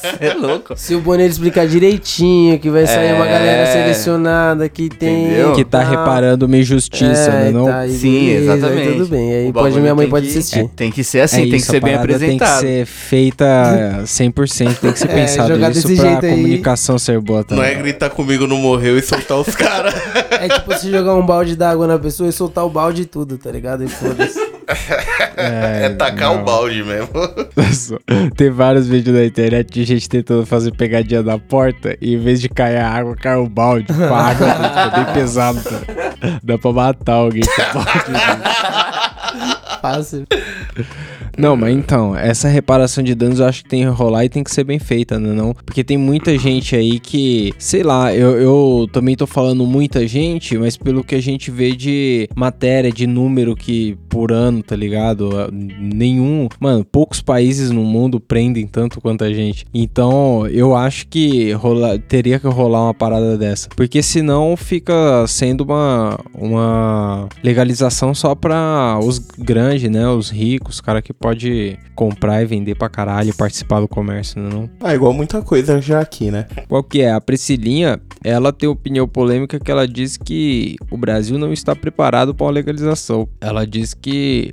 Você 0.00 0.24
é 0.24 0.34
louco. 0.34 0.74
Se 0.76 0.94
o 0.94 1.00
Bonner 1.00 1.28
explicar 1.28 1.66
direitinho 1.66 2.58
que 2.58 2.70
vai 2.70 2.86
sair 2.86 3.14
uma 3.14 3.26
É. 3.26 3.30
galera 3.32 3.66
selecionada 3.72 4.65
que 4.68 4.88
tem. 4.88 5.26
Entendeu? 5.26 5.52
Que 5.54 5.64
tá 5.64 5.80
Ah, 5.80 5.84
reparando 5.84 6.46
uma 6.46 6.56
injustiça, 6.56 7.30
é, 7.30 7.44
né? 7.44 7.50
Não? 7.52 7.66
tá, 7.66 7.86
Sim, 7.88 8.26
beleza, 8.26 8.52
aí 8.52 8.58
exatamente. 8.58 8.92
tudo 8.92 9.06
bem. 9.08 9.32
Aí 9.34 9.52
pode, 9.52 9.80
minha 9.80 9.94
mãe 9.94 10.08
pode 10.08 10.26
que- 10.26 10.38
assistir. 10.38 10.68
Tem 10.76 10.90
que 10.90 11.04
ser 11.04 11.20
assim, 11.20 11.36
É 11.36 11.40
tem 11.42 11.50
que 11.50 11.56
isso, 11.56 11.70
ser 11.70 11.76
a 11.76 11.80
bem 11.80 11.94
apresentado. 11.94 12.60
Tem 12.60 12.68
que 12.70 12.76
ser 12.78 12.86
feita 12.86 14.02
100%, 14.04 14.78
tem 14.80 14.92
que 14.92 14.98
ser 14.98 15.10
É, 15.10 15.14
pensado 15.14 15.48
jogar 15.54 15.70
isso 15.70 15.86
desse 15.86 16.00
pra 16.00 16.10
jeito 16.10 16.26
aí. 16.26 16.32
comunicação 16.32 16.98
ser 16.98 17.20
boa 17.20 17.44
Não 17.50 17.62
é 17.62 17.68
também. 17.70 17.82
gritar 17.82 18.10
comigo 18.10 18.46
não 18.46 18.56
morreu 18.58 18.98
e 18.98 19.02
soltar 19.02 19.38
os 19.38 19.54
caras. 19.54 19.94
É 20.38 20.48
tipo 20.48 20.76
se 20.76 20.90
jogar 20.90 21.14
um 21.14 21.24
balde 21.24 21.56
d'água 21.56 21.86
na 21.86 21.98
pessoa 21.98 22.28
e 22.28 22.32
soltar 22.32 22.64
o 22.66 22.68
balde 22.68 23.02
e 23.02 23.04
tudo, 23.06 23.38
tá 23.38 23.50
ligado? 23.50 23.82
E 23.84 23.88
foda-se. 23.88 24.38
É, 25.36 25.88
tacar 25.90 26.34
não. 26.34 26.42
o 26.42 26.44
balde 26.44 26.82
mesmo. 26.84 27.08
Tem 28.36 28.50
vários 28.50 28.86
vídeos 28.86 29.16
na 29.16 29.24
internet 29.24 29.72
de 29.72 29.84
gente 29.84 30.08
tentando 30.08 30.44
fazer 30.44 30.72
pegadinha 30.72 31.22
na 31.22 31.38
porta 31.38 31.96
e 32.02 32.14
em 32.14 32.18
vez 32.18 32.40
de 32.40 32.48
cair 32.50 32.76
a 32.76 32.88
água, 32.90 33.16
cai 33.16 33.36
o 33.36 33.48
balde. 33.48 33.86
Com 33.86 34.14
a 34.14 34.26
água 34.28 34.55
fica 34.56 34.90
bem 34.90 35.14
pesado. 35.14 35.60
Dá 36.42 36.58
pra 36.58 36.72
matar 36.72 37.14
alguém 37.14 37.42
com 37.42 37.78
o 37.78 37.82
balde. 37.82 38.12
Fácil. 39.80 40.26
Não, 41.36 41.56
mas 41.56 41.76
então, 41.76 42.16
essa 42.16 42.48
reparação 42.48 43.04
de 43.04 43.14
danos 43.14 43.40
eu 43.40 43.46
acho 43.46 43.62
que 43.62 43.68
tem 43.68 43.82
que 43.82 43.88
rolar 43.88 44.24
e 44.24 44.28
tem 44.28 44.42
que 44.42 44.50
ser 44.50 44.64
bem 44.64 44.78
feita, 44.78 45.18
né? 45.18 45.32
Não? 45.32 45.54
Porque 45.64 45.84
tem 45.84 45.98
muita 45.98 46.36
gente 46.38 46.74
aí 46.74 46.98
que, 46.98 47.52
sei 47.58 47.82
lá, 47.82 48.14
eu, 48.14 48.40
eu 48.40 48.88
também 48.90 49.14
tô 49.14 49.26
falando 49.26 49.66
muita 49.66 50.06
gente, 50.06 50.56
mas 50.56 50.76
pelo 50.76 51.04
que 51.04 51.14
a 51.14 51.20
gente 51.20 51.50
vê 51.50 51.72
de 51.72 52.28
matéria, 52.34 52.90
de 52.90 53.06
número 53.06 53.54
que 53.54 53.96
por 54.08 54.32
ano, 54.32 54.62
tá 54.62 54.74
ligado? 54.74 55.30
Nenhum, 55.52 56.48
mano, 56.58 56.84
poucos 56.84 57.20
países 57.20 57.70
no 57.70 57.84
mundo 57.84 58.18
prendem 58.18 58.66
tanto 58.66 59.00
quanto 59.00 59.24
a 59.24 59.32
gente. 59.32 59.66
Então, 59.74 60.46
eu 60.46 60.74
acho 60.74 61.06
que 61.08 61.52
rola, 61.52 61.98
teria 61.98 62.38
que 62.38 62.48
rolar 62.48 62.84
uma 62.84 62.94
parada 62.94 63.36
dessa. 63.36 63.68
Porque 63.76 64.02
senão 64.02 64.56
fica 64.56 65.26
sendo 65.26 65.64
uma, 65.64 66.18
uma 66.34 67.28
legalização 67.42 68.14
só 68.14 68.34
pra 68.34 68.98
os 69.02 69.18
grandes, 69.18 69.90
né? 69.90 70.08
Os 70.08 70.30
ricos, 70.30 70.76
os 70.76 70.80
caras 70.80 71.02
que 71.02 71.12
pode 71.26 71.76
comprar 71.96 72.40
e 72.40 72.46
vender 72.46 72.76
pra 72.76 72.88
caralho 72.88 73.30
e 73.30 73.32
participar 73.32 73.80
do 73.80 73.88
comércio, 73.88 74.40
né? 74.40 74.48
Não? 74.48 74.70
Ah, 74.80 74.94
igual 74.94 75.12
muita 75.12 75.42
coisa 75.42 75.82
já 75.82 75.98
aqui, 75.98 76.30
né? 76.30 76.46
Qual 76.68 76.84
que 76.84 77.00
é? 77.00 77.10
A 77.10 77.20
Priscilinha, 77.20 78.00
ela 78.22 78.52
tem 78.52 78.68
opinião 78.68 79.08
polêmica 79.08 79.58
que 79.58 79.68
ela 79.68 79.88
diz 79.88 80.16
que 80.16 80.76
o 80.88 80.96
Brasil 80.96 81.36
não 81.36 81.52
está 81.52 81.74
preparado 81.74 82.32
para 82.32 82.46
uma 82.46 82.52
legalização. 82.52 83.28
Ela 83.40 83.66
diz 83.66 83.92
que 83.92 84.52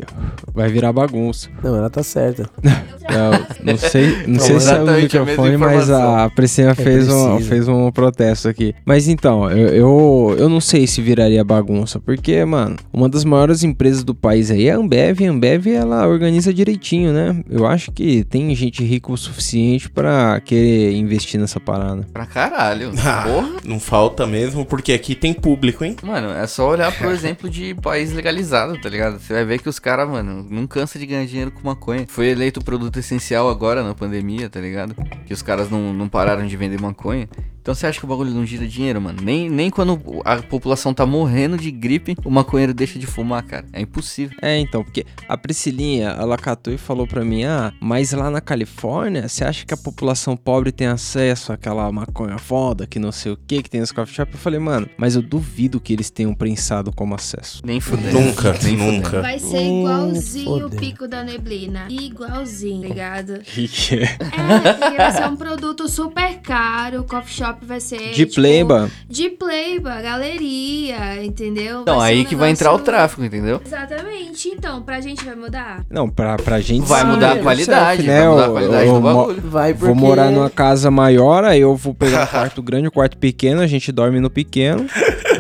vai 0.53 0.69
virar 0.69 0.93
bagunça. 0.93 1.49
Não, 1.63 1.75
ela 1.75 1.89
tá 1.89 2.03
certa. 2.03 2.49
Eu 2.63 3.63
não 3.65 3.77
sei, 3.77 4.27
não 4.27 4.39
sei 4.39 4.39
se 4.39 4.51
é 4.51 4.53
o 4.53 4.57
exatamente 4.57 5.17
a 5.17 5.21
microfone, 5.21 5.57
mas 5.57 5.89
a 5.89 6.29
Priscila 6.29 6.75
fez 6.75 7.09
um, 7.09 7.35
preciso. 7.35 7.49
fez 7.49 7.67
um 7.67 7.91
protesto 7.91 8.47
aqui. 8.47 8.75
Mas 8.85 9.07
então, 9.07 9.49
eu, 9.49 9.67
eu, 9.69 10.35
eu 10.37 10.49
não 10.49 10.61
sei 10.61 10.85
se 10.87 11.01
viraria 11.01 11.43
bagunça, 11.43 11.99
porque, 11.99 12.43
mano, 12.45 12.77
uma 12.91 13.09
das 13.09 13.23
maiores 13.23 13.63
empresas 13.63 14.03
do 14.03 14.13
país 14.13 14.51
aí 14.51 14.67
é 14.67 14.73
a 14.73 14.77
Ambev, 14.77 15.21
e 15.21 15.27
a 15.27 15.31
Ambev, 15.31 15.67
ela 15.67 16.07
organiza 16.07 16.53
direitinho, 16.53 17.11
né? 17.11 17.43
Eu 17.49 17.65
acho 17.65 17.91
que 17.91 18.23
tem 18.25 18.53
gente 18.55 18.83
rica 18.83 19.11
o 19.11 19.17
suficiente 19.17 19.89
pra 19.89 20.39
querer 20.39 20.93
investir 20.95 21.39
nessa 21.39 21.59
parada. 21.59 22.05
Pra 22.13 22.25
caralho. 22.25 22.91
Ah. 23.05 23.23
Porra. 23.23 23.49
Não 23.65 23.79
falta 23.81 24.25
mesmo, 24.25 24.65
porque 24.65 24.93
aqui 24.93 25.13
tem 25.13 25.33
público, 25.33 25.83
hein? 25.83 25.95
Mano, 26.01 26.29
é 26.29 26.47
só 26.47 26.69
olhar 26.69 26.89
pro 26.91 27.11
exemplo 27.11 27.49
de 27.49 27.75
país 27.75 28.13
legalizado, 28.13 28.79
tá 28.79 28.87
ligado? 28.87 29.19
Você 29.19 29.33
vai 29.33 29.43
ver 29.43 29.59
que 29.59 29.67
os 29.67 29.77
caras, 29.77 30.07
mano, 30.07 30.42
não 30.49 30.67
cansa 30.67 30.99
de 30.99 31.05
ganhar 31.05 31.25
dinheiro 31.25 31.51
com 31.51 31.61
maconha. 31.67 32.05
Foi 32.07 32.27
eleito 32.27 32.63
produto 32.63 32.97
essencial 32.99 33.49
agora 33.49 33.83
na 33.83 33.93
pandemia, 33.95 34.49
tá 34.49 34.59
ligado? 34.59 34.95
Que 35.25 35.33
os 35.33 35.41
caras 35.41 35.69
não, 35.69 35.93
não 35.93 36.07
pararam 36.07 36.45
de 36.45 36.57
vender 36.57 36.79
maconha. 36.79 37.27
Então 37.63 37.73
você 37.73 37.87
acha 37.87 37.97
que 37.97 38.03
o 38.03 38.09
bagulho 38.09 38.29
não 38.29 38.45
gira 38.45 38.67
dinheiro, 38.67 38.99
mano? 38.99 39.21
Nem, 39.23 39.49
nem 39.49 39.69
quando 39.69 39.97
a 40.25 40.41
população 40.41 40.93
tá 40.93 41.05
morrendo 41.05 41.55
de 41.55 41.71
gripe, 41.71 42.13
o 42.25 42.29
maconheiro 42.29 42.73
deixa 42.73 42.99
de 42.99 43.07
fumar, 43.07 43.41
cara. 43.41 43.65
É 43.71 43.79
impossível. 43.79 44.37
É, 44.41 44.59
então, 44.59 44.83
porque 44.83 45.05
a 45.29 45.37
Priscilinha, 45.37 46.09
ela 46.09 46.37
catou 46.37 46.73
e 46.73 46.77
falou 46.77 47.07
pra 47.07 47.23
mim, 47.23 47.45
ah, 47.45 47.71
mas 47.79 48.11
lá 48.11 48.29
na 48.29 48.41
Califórnia, 48.41 49.29
você 49.29 49.45
acha 49.45 49.65
que 49.65 49.73
a 49.73 49.77
população 49.77 50.35
pobre 50.35 50.73
tem 50.73 50.87
acesso 50.87 51.53
àquela 51.53 51.89
maconha 51.89 52.37
foda, 52.37 52.85
que 52.85 52.99
não 52.99 53.13
sei 53.13 53.31
o 53.31 53.37
que, 53.37 53.63
que 53.63 53.69
tem 53.69 53.79
nos 53.79 53.93
coffee 53.93 54.13
shop? 54.13 54.33
Eu 54.33 54.39
falei, 54.39 54.59
mano, 54.59 54.89
mas 54.97 55.15
eu 55.15 55.21
duvido 55.21 55.79
que 55.79 55.93
eles 55.93 56.09
tenham 56.09 56.33
prensado 56.33 56.91
como 56.91 57.15
acesso. 57.15 57.61
Nem 57.63 57.79
fudendo. 57.79 58.19
Nunca, 58.19 58.59
Nem 58.61 58.75
nunca. 58.75 59.21
Vai 59.21 59.39
ser 59.39 59.63
igualzinho 59.63 60.67
o 60.67 60.69
pico 60.69 61.07
da 61.07 61.23
neblina. 61.23 61.87
Igualzinho, 61.89 62.81
tá 62.81 62.87
ligado? 62.89 63.39
Que 63.39 63.69
que 63.69 63.99
é? 63.99 64.03
É, 64.03 64.73
porque 64.73 64.97
vai 64.97 65.11
ser 65.13 65.27
um 65.27 65.37
produto 65.37 65.87
super 65.87 66.41
caro. 66.41 66.99
O 66.99 67.03
coffee 67.05 67.33
shop 67.33 67.52
vai 67.61 67.79
ser. 67.79 67.97
De 67.97 68.13
tipo, 68.13 68.35
playba. 68.35 68.89
De 69.09 69.29
playba, 69.29 70.01
galeria, 70.01 71.23
entendeu? 71.23 71.81
Então, 71.81 71.97
Vai 71.97 72.13
aí 72.13 72.21
um 72.21 72.25
que 72.25 72.35
vai 72.35 72.49
entrar 72.49 72.73
o 72.73 72.79
tráfico, 72.79 73.23
entendeu? 73.23 73.61
Exatamente. 73.65 74.49
Então, 74.49 74.81
pra 74.81 74.99
gente 75.01 75.23
vai 75.23 75.35
mudar? 75.35 75.83
Não, 75.89 76.09
pra, 76.09 76.37
pra 76.37 76.59
gente 76.59 76.85
Vai 76.87 77.01
sim, 77.01 77.07
mudar 77.07 77.31
a 77.31 77.35
né? 77.35 77.41
qualidade, 77.41 78.03
Selfie, 78.03 78.11
vai 78.19 78.27
mudar 78.29 78.43
a 78.43 78.45
Eu- 78.47 78.51
qualidade 78.51 78.87
eu 78.87 78.93
do 78.93 79.01
bagulho. 79.01 79.41
Vai 79.45 79.73
porque... 79.73 79.85
Vou 79.85 79.95
morar 79.95 80.31
numa 80.31 80.49
casa 80.49 80.89
maior, 80.91 81.43
aí 81.43 81.61
eu 81.61 81.75
vou 81.75 81.93
pegar 81.93 82.23
um 82.23 82.27
quarto 82.31 82.61
grande, 82.61 82.87
um 82.87 82.91
quarto 82.91 83.17
pequeno, 83.17 83.61
a 83.61 83.67
gente 83.67 83.91
dorme 83.91 84.19
no 84.19 84.29
pequeno. 84.29 84.85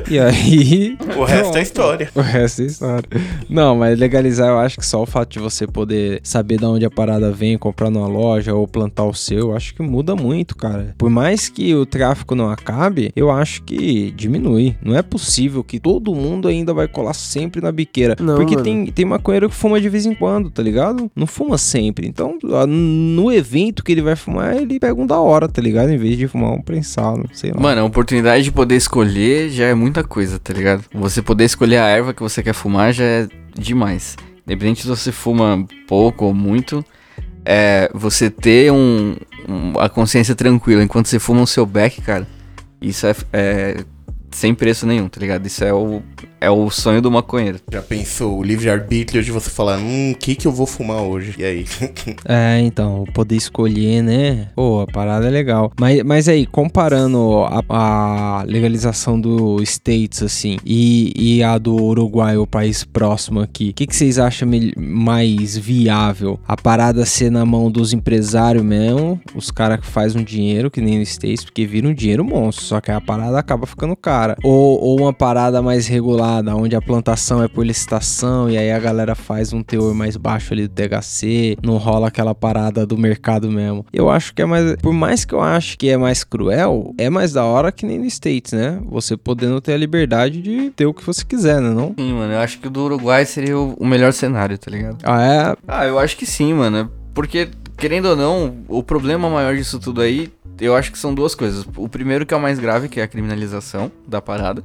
E 0.09 0.19
aí. 0.19 0.97
O 1.17 1.23
resto 1.23 1.43
Pronto. 1.43 1.57
é 1.57 1.61
história. 1.61 2.09
O 2.15 2.21
resto 2.21 2.61
é 2.61 2.65
história. 2.65 3.09
Não, 3.49 3.75
mas 3.75 3.97
legalizar 3.97 4.49
eu 4.49 4.59
acho 4.59 4.77
que 4.77 4.85
só 4.85 5.01
o 5.01 5.05
fato 5.05 5.33
de 5.33 5.39
você 5.39 5.67
poder 5.67 6.19
saber 6.23 6.57
de 6.57 6.65
onde 6.65 6.85
a 6.85 6.91
parada 6.91 7.31
vem, 7.31 7.57
comprar 7.57 7.89
numa 7.89 8.07
loja 8.07 8.53
ou 8.53 8.67
plantar 8.67 9.05
o 9.05 9.13
seu, 9.13 9.39
eu 9.39 9.55
acho 9.55 9.73
que 9.75 9.81
muda 9.81 10.15
muito, 10.15 10.55
cara. 10.55 10.95
Por 10.97 11.09
mais 11.09 11.49
que 11.49 11.73
o 11.75 11.85
tráfico 11.85 12.35
não 12.35 12.49
acabe, 12.49 13.11
eu 13.15 13.31
acho 13.31 13.63
que 13.63 14.11
diminui. 14.11 14.75
Não 14.81 14.95
é 14.95 15.01
possível 15.01 15.63
que 15.63 15.79
todo 15.79 16.13
mundo 16.15 16.47
ainda 16.47 16.73
vai 16.73 16.87
colar 16.87 17.13
sempre 17.13 17.61
na 17.61 17.71
biqueira. 17.71 18.15
Não, 18.19 18.35
porque 18.35 18.55
mano. 18.55 18.63
tem, 18.63 18.85
tem 18.87 19.05
maconheiro 19.05 19.49
que 19.49 19.55
fuma 19.55 19.79
de 19.79 19.89
vez 19.89 20.05
em 20.05 20.13
quando, 20.13 20.49
tá 20.49 20.61
ligado? 20.61 21.11
Não 21.15 21.27
fuma 21.27 21.57
sempre. 21.57 22.07
Então, 22.07 22.37
no 22.67 23.31
evento 23.31 23.83
que 23.83 23.91
ele 23.91 24.01
vai 24.01 24.15
fumar, 24.15 24.55
ele 24.55 24.79
pega 24.79 24.99
um 24.99 25.05
da 25.05 25.19
hora, 25.19 25.47
tá 25.47 25.61
ligado? 25.61 25.89
Em 25.89 25.97
vez 25.97 26.17
de 26.17 26.27
fumar 26.27 26.51
um 26.51 26.61
prensado, 26.61 27.29
sei 27.33 27.51
lá. 27.51 27.59
Mano, 27.59 27.81
a 27.81 27.83
oportunidade 27.83 28.43
de 28.43 28.51
poder 28.51 28.75
escolher 28.75 29.49
já 29.49 29.65
é 29.65 29.73
muita 29.93 30.03
coisa, 30.03 30.39
tá 30.39 30.51
ligado? 30.51 30.83
Você 30.91 31.21
poder 31.21 31.43
escolher 31.45 31.77
a 31.77 31.87
erva 31.87 32.13
que 32.15 32.21
você 32.23 32.41
quer 32.41 32.53
fumar 32.53 32.91
já 32.91 33.03
é 33.03 33.27
demais. 33.55 34.17
Independente 34.45 34.81
se 34.81 34.87
você 34.87 35.11
fuma 35.11 35.65
pouco 35.87 36.25
ou 36.25 36.33
muito, 36.33 36.83
é, 37.45 37.89
você 37.93 38.29
ter 38.29 38.71
um, 38.71 39.15
um- 39.47 39.79
a 39.79 39.87
consciência 39.87 40.33
tranquila 40.33 40.83
enquanto 40.83 41.05
você 41.07 41.19
fuma 41.19 41.41
o 41.41 41.47
seu 41.47 41.65
beck, 41.65 42.01
cara, 42.01 42.27
Isso 42.81 43.05
é, 43.07 43.15
é 43.31 43.85
sem 44.31 44.53
preço 44.55 44.85
nenhum, 44.87 45.07
tá 45.07 45.19
ligado? 45.19 45.45
Isso 45.45 45.63
é 45.63 45.71
o, 45.71 46.01
é 46.43 46.49
o 46.49 46.69
sonho 46.69 47.01
do 47.01 47.09
maconheiro. 47.09 47.57
Já 47.71 47.81
pensou 47.81 48.39
o 48.39 48.43
livre-arbítrio 48.43 49.23
de 49.23 49.31
você 49.31 49.49
falar, 49.49 49.77
hum, 49.79 50.11
o 50.11 50.15
que 50.15 50.35
que 50.35 50.45
eu 50.45 50.51
vou 50.51 50.67
fumar 50.67 51.01
hoje? 51.01 51.35
E 51.37 51.43
aí? 51.43 51.65
É, 52.25 52.59
então, 52.59 53.05
poder 53.13 53.35
escolher, 53.35 54.01
né? 54.01 54.49
Pô, 54.55 54.81
a 54.81 54.87
parada 54.87 55.27
é 55.27 55.29
legal. 55.29 55.71
Mas, 55.79 56.03
mas 56.03 56.27
aí, 56.27 56.45
comparando 56.45 57.43
a, 57.43 57.63
a 57.69 58.43
legalização 58.43 59.19
do 59.19 59.61
States, 59.63 60.23
assim, 60.23 60.57
e, 60.65 61.13
e 61.15 61.43
a 61.43 61.57
do 61.57 61.75
Uruguai, 61.75 62.37
o 62.37 62.47
país 62.47 62.83
próximo 62.83 63.39
aqui, 63.39 63.69
o 63.69 63.73
que, 63.73 63.87
que 63.87 63.95
vocês 63.95 64.17
acham 64.17 64.49
mais 64.77 65.57
viável? 65.57 66.39
A 66.47 66.57
parada 66.57 67.05
ser 67.05 67.29
na 67.29 67.45
mão 67.45 67.69
dos 67.69 67.93
empresários 67.93 68.63
mesmo, 68.63 69.19
os 69.35 69.51
caras 69.51 69.79
que 69.79 69.85
fazem 69.85 70.21
um 70.21 70.25
dinheiro, 70.25 70.71
que 70.71 70.81
nem 70.81 70.97
no 70.97 71.03
States, 71.03 71.43
porque 71.43 71.65
vira 71.65 71.87
um 71.87 71.93
dinheiro 71.93 72.23
monstro, 72.23 72.65
só 72.65 72.81
que 72.81 72.91
a 72.91 73.01
parada 73.01 73.37
acaba 73.37 73.65
ficando 73.65 73.95
cara. 73.95 74.35
Ou, 74.43 74.81
ou 74.81 74.99
uma 74.99 75.13
parada 75.13 75.61
mais 75.61 75.87
onde 76.55 76.75
a 76.75 76.81
plantação 76.81 77.43
é 77.43 77.47
por 77.47 77.65
licitação, 77.65 78.49
e 78.49 78.57
aí 78.57 78.71
a 78.71 78.79
galera 78.79 79.15
faz 79.15 79.53
um 79.53 79.61
teor 79.61 79.93
mais 79.93 80.17
baixo 80.17 80.53
ali 80.53 80.67
do 80.67 80.73
THC, 80.73 81.57
não 81.63 81.77
rola 81.77 82.07
aquela 82.07 82.33
parada 82.33 82.85
do 82.85 82.97
mercado 82.97 83.51
mesmo. 83.51 83.85
Eu 83.91 84.09
acho 84.09 84.33
que 84.33 84.41
é 84.41 84.45
mais. 84.45 84.75
Por 84.77 84.93
mais 84.93 85.25
que 85.25 85.33
eu 85.33 85.41
acho 85.41 85.77
que 85.77 85.89
é 85.89 85.97
mais 85.97 86.23
cruel, 86.23 86.93
é 86.97 87.09
mais 87.09 87.33
da 87.33 87.43
hora 87.45 87.71
que 87.71 87.85
nem 87.85 87.99
no 87.99 88.05
States, 88.05 88.53
né? 88.53 88.79
Você 88.85 89.17
podendo 89.17 89.59
ter 89.61 89.73
a 89.73 89.77
liberdade 89.77 90.41
de 90.41 90.69
ter 90.71 90.85
o 90.85 90.93
que 90.93 91.05
você 91.05 91.23
quiser, 91.25 91.61
né? 91.61 91.69
Não? 91.69 91.93
Sim, 91.97 92.13
mano, 92.13 92.33
eu 92.33 92.39
acho 92.39 92.59
que 92.59 92.67
o 92.67 92.69
do 92.69 92.83
Uruguai 92.83 93.25
seria 93.25 93.57
o 93.57 93.85
melhor 93.85 94.13
cenário, 94.13 94.57
tá 94.57 94.69
ligado? 94.69 94.97
Ah, 95.03 95.23
é. 95.23 95.55
Ah, 95.67 95.85
eu 95.85 95.99
acho 95.99 96.17
que 96.17 96.25
sim, 96.25 96.53
mano. 96.53 96.91
Porque, 97.13 97.49
querendo 97.77 98.05
ou 98.05 98.15
não, 98.15 98.55
o 98.67 98.81
problema 98.81 99.29
maior 99.29 99.55
disso 99.55 99.79
tudo 99.79 100.01
aí, 100.01 100.31
eu 100.59 100.75
acho 100.75 100.91
que 100.91 100.97
são 100.97 101.13
duas 101.13 101.35
coisas. 101.35 101.65
O 101.75 101.87
primeiro 101.87 102.25
que 102.25 102.33
é 102.33 102.37
o 102.37 102.41
mais 102.41 102.59
grave, 102.59 102.89
que 102.89 102.99
é 102.99 103.03
a 103.03 103.07
criminalização 103.07 103.91
da 104.07 104.21
parada. 104.21 104.63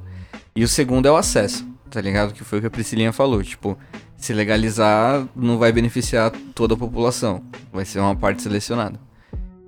E 0.59 0.64
o 0.64 0.66
segundo 0.66 1.07
é 1.07 1.11
o 1.12 1.16
acesso, 1.16 1.64
tá 1.88 2.01
ligado? 2.01 2.35
Que 2.35 2.42
foi 2.42 2.59
o 2.59 2.61
que 2.61 2.66
a 2.66 2.71
Priscilinha 2.71 3.12
falou. 3.12 3.44
Tipo, 3.44 3.79
se 4.16 4.33
legalizar, 4.33 5.25
não 5.37 5.57
vai 5.57 5.71
beneficiar 5.71 6.33
toda 6.53 6.75
a 6.75 6.77
população. 6.77 7.44
Vai 7.73 7.85
ser 7.85 8.01
uma 8.01 8.16
parte 8.16 8.42
selecionada. 8.42 8.99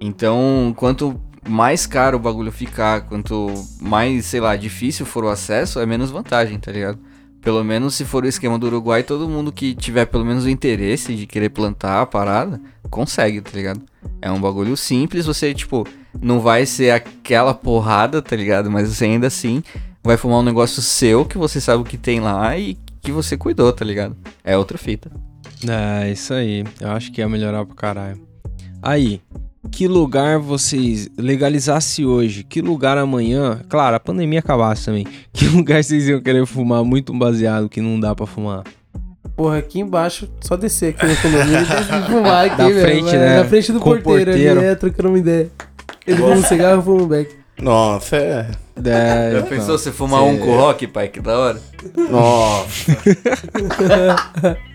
Então, 0.01 0.75
quanto 0.77 1.21
mais 1.49 1.87
caro 1.87 2.17
o 2.17 2.21
bagulho 2.21 2.51
ficar, 2.51 3.03
quanto 3.03 3.55
mais, 3.81 4.27
sei 4.27 4.41
lá, 4.41 4.57
difícil 4.57 5.07
for 5.07 5.23
o 5.23 5.29
acesso, 5.29 5.79
é 5.79 5.87
menos 5.87 6.11
vantagem, 6.11 6.59
tá 6.59 6.73
ligado? 6.73 6.99
Pelo 7.41 7.63
menos 7.63 7.95
se 7.95 8.05
for 8.05 8.25
o 8.25 8.29
esquema 8.29 8.59
do 8.59 8.67
Uruguai, 8.67 9.05
todo 9.05 9.29
mundo 9.29 9.53
que 9.53 9.77
tiver 9.77 10.07
pelo 10.07 10.25
menos 10.25 10.45
o 10.45 10.51
interesse 10.51 11.15
de 11.15 11.25
querer 11.25 11.51
plantar 11.51 12.03
a 12.03 12.07
parada, 12.07 12.61
consegue, 12.91 13.41
tá 13.41 13.53
ligado? 13.55 13.81
É 14.21 14.29
um 14.29 14.41
bagulho 14.41 14.77
simples, 14.77 15.25
você, 15.25 15.55
tipo, 15.55 15.87
não 16.21 16.41
vai 16.41 16.67
ser 16.67 16.91
aquela 16.91 17.55
porrada, 17.55 18.21
tá 18.21 18.35
ligado? 18.35 18.69
Mas 18.69 18.89
você 18.89 19.05
ainda 19.05 19.29
assim 19.29 19.63
vai 20.03 20.17
fumar 20.17 20.39
um 20.39 20.43
negócio 20.43 20.81
seu 20.83 21.25
que 21.25 21.37
você 21.39 21.61
sabe 21.61 21.83
o 21.83 21.87
que 21.87 21.97
tem 21.99 22.21
lá 22.21 22.57
e 22.57 22.77
que 23.03 23.13
você 23.13 23.37
cuidou, 23.37 23.73
tá 23.73 23.85
ligado? 23.85 24.17
É 24.45 24.57
outra 24.57 24.77
fita. 24.79 25.11
É, 25.69 26.11
isso 26.11 26.33
aí. 26.35 26.65
Eu 26.81 26.91
acho 26.91 27.13
que 27.13 27.21
ia 27.21 27.29
melhorar 27.29 27.65
pra 27.67 27.75
caralho. 27.75 28.21
Aí, 28.83 29.21
que 29.71 29.87
lugar 29.87 30.39
vocês 30.39 31.09
legalizasse 31.19 32.05
hoje? 32.05 32.43
Que 32.45 32.63
lugar 32.63 32.97
amanhã? 32.99 33.61
Claro, 33.69 33.97
a 33.97 34.01
pandemia 34.01 34.39
acabasse 34.41 34.87
também. 34.87 35.07
Que 35.33 35.47
lugar 35.47 35.83
vocês 35.85 36.09
iam 36.09 36.21
querer 36.21 36.45
fumar 36.47 36.83
muito 36.85 37.13
um 37.13 37.19
baseado 37.19 37.69
que 37.69 37.81
não 37.81 37.99
dá 38.01 38.15
pra 38.15 38.27
fumar? 38.27 38.65
Porra, 39.37 39.59
aqui 39.59 39.81
embaixo, 39.81 40.29
só 40.41 40.57
descer 40.57 40.95
aqui 40.95 41.07
no 41.07 41.17
condomínio 41.17 41.61
e 41.63 42.11
fumar 42.11 42.45
aqui, 42.47 42.57
Da 42.57 42.69
velho. 42.69 42.81
frente, 42.81 43.13
né? 43.17 43.37
Na 43.39 43.45
frente 43.45 43.73
do 43.73 43.81
Com 43.81 43.91
porteiro, 43.91 44.31
porteiro. 44.31 44.61
ali, 44.61 44.69
é, 44.69 44.75
trocando 44.75 45.09
uma 45.11 45.19
ideia. 45.19 45.51
Ele 46.07 46.17
fuma 46.17 46.35
um 46.35 46.43
cigarro, 46.45 46.79
eu 46.79 46.83
fumo 46.83 47.05
um 47.05 47.07
beck. 47.09 47.40
Nossa, 47.63 48.17
é. 48.17 48.47
É, 48.83 49.31
Já 49.33 49.39
então. 49.39 49.49
pensou 49.51 49.79
você 49.79 49.93
fumar 49.93 50.23
um 50.23 50.39
com 50.39 50.57
rock, 50.57 50.87
pai? 50.87 51.09
Que 51.09 51.21
da 51.21 51.39
hora. 51.39 51.61
Nossa. 52.11 52.97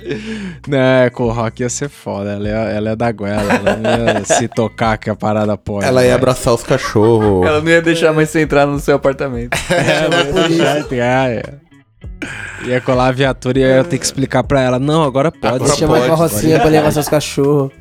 É, 0.71 1.10
com 1.10 1.24
o 1.24 1.32
rock 1.32 1.63
ia 1.63 1.69
ser 1.69 1.89
foda. 1.89 2.34
Ela 2.34 2.48
é, 2.48 2.78
ela 2.78 2.89
é 2.91 2.95
da 2.95 3.12
goela. 3.12 3.54
Ela 3.54 3.76
não 3.76 4.06
ia 4.19 4.24
se 4.24 4.48
tocar 4.48 4.98
que 5.00 5.10
a 5.10 5.15
parada 5.15 5.58
pode. 5.58 5.86
Ela 5.86 6.04
ia 6.04 6.10
vai. 6.10 6.17
abraçar 6.17 6.54
os 6.54 6.62
cachorros. 6.62 7.48
Ela 7.48 7.60
não 7.60 7.69
ia 7.69 7.82
deixar 7.82 8.13
mais 8.13 8.30
você 8.30 8.41
entrar 8.41 8.67
no 8.67 8.80
seu 8.80 8.95
apartamento. 8.95 9.58
É, 10.91 11.41
é. 11.41 11.43
Ia 12.67 12.82
colar 12.82 13.08
a 13.08 13.12
viatura 13.12 13.60
e 13.60 13.63
eu 13.63 13.69
ia 13.69 13.84
ter 13.84 13.98
que 13.98 14.06
explicar 14.06 14.43
pra 14.43 14.62
ela. 14.62 14.78
Não, 14.80 15.04
agora 15.04 15.32
pode. 15.32 15.56
Agora 15.56 15.76
Chama 15.76 15.95
a 15.95 16.00
pode, 16.02 16.10
carrocinha 16.12 16.60
pra 16.60 16.69
levar 16.69 16.91
seus 16.91 17.10
cachorros. 17.10 17.71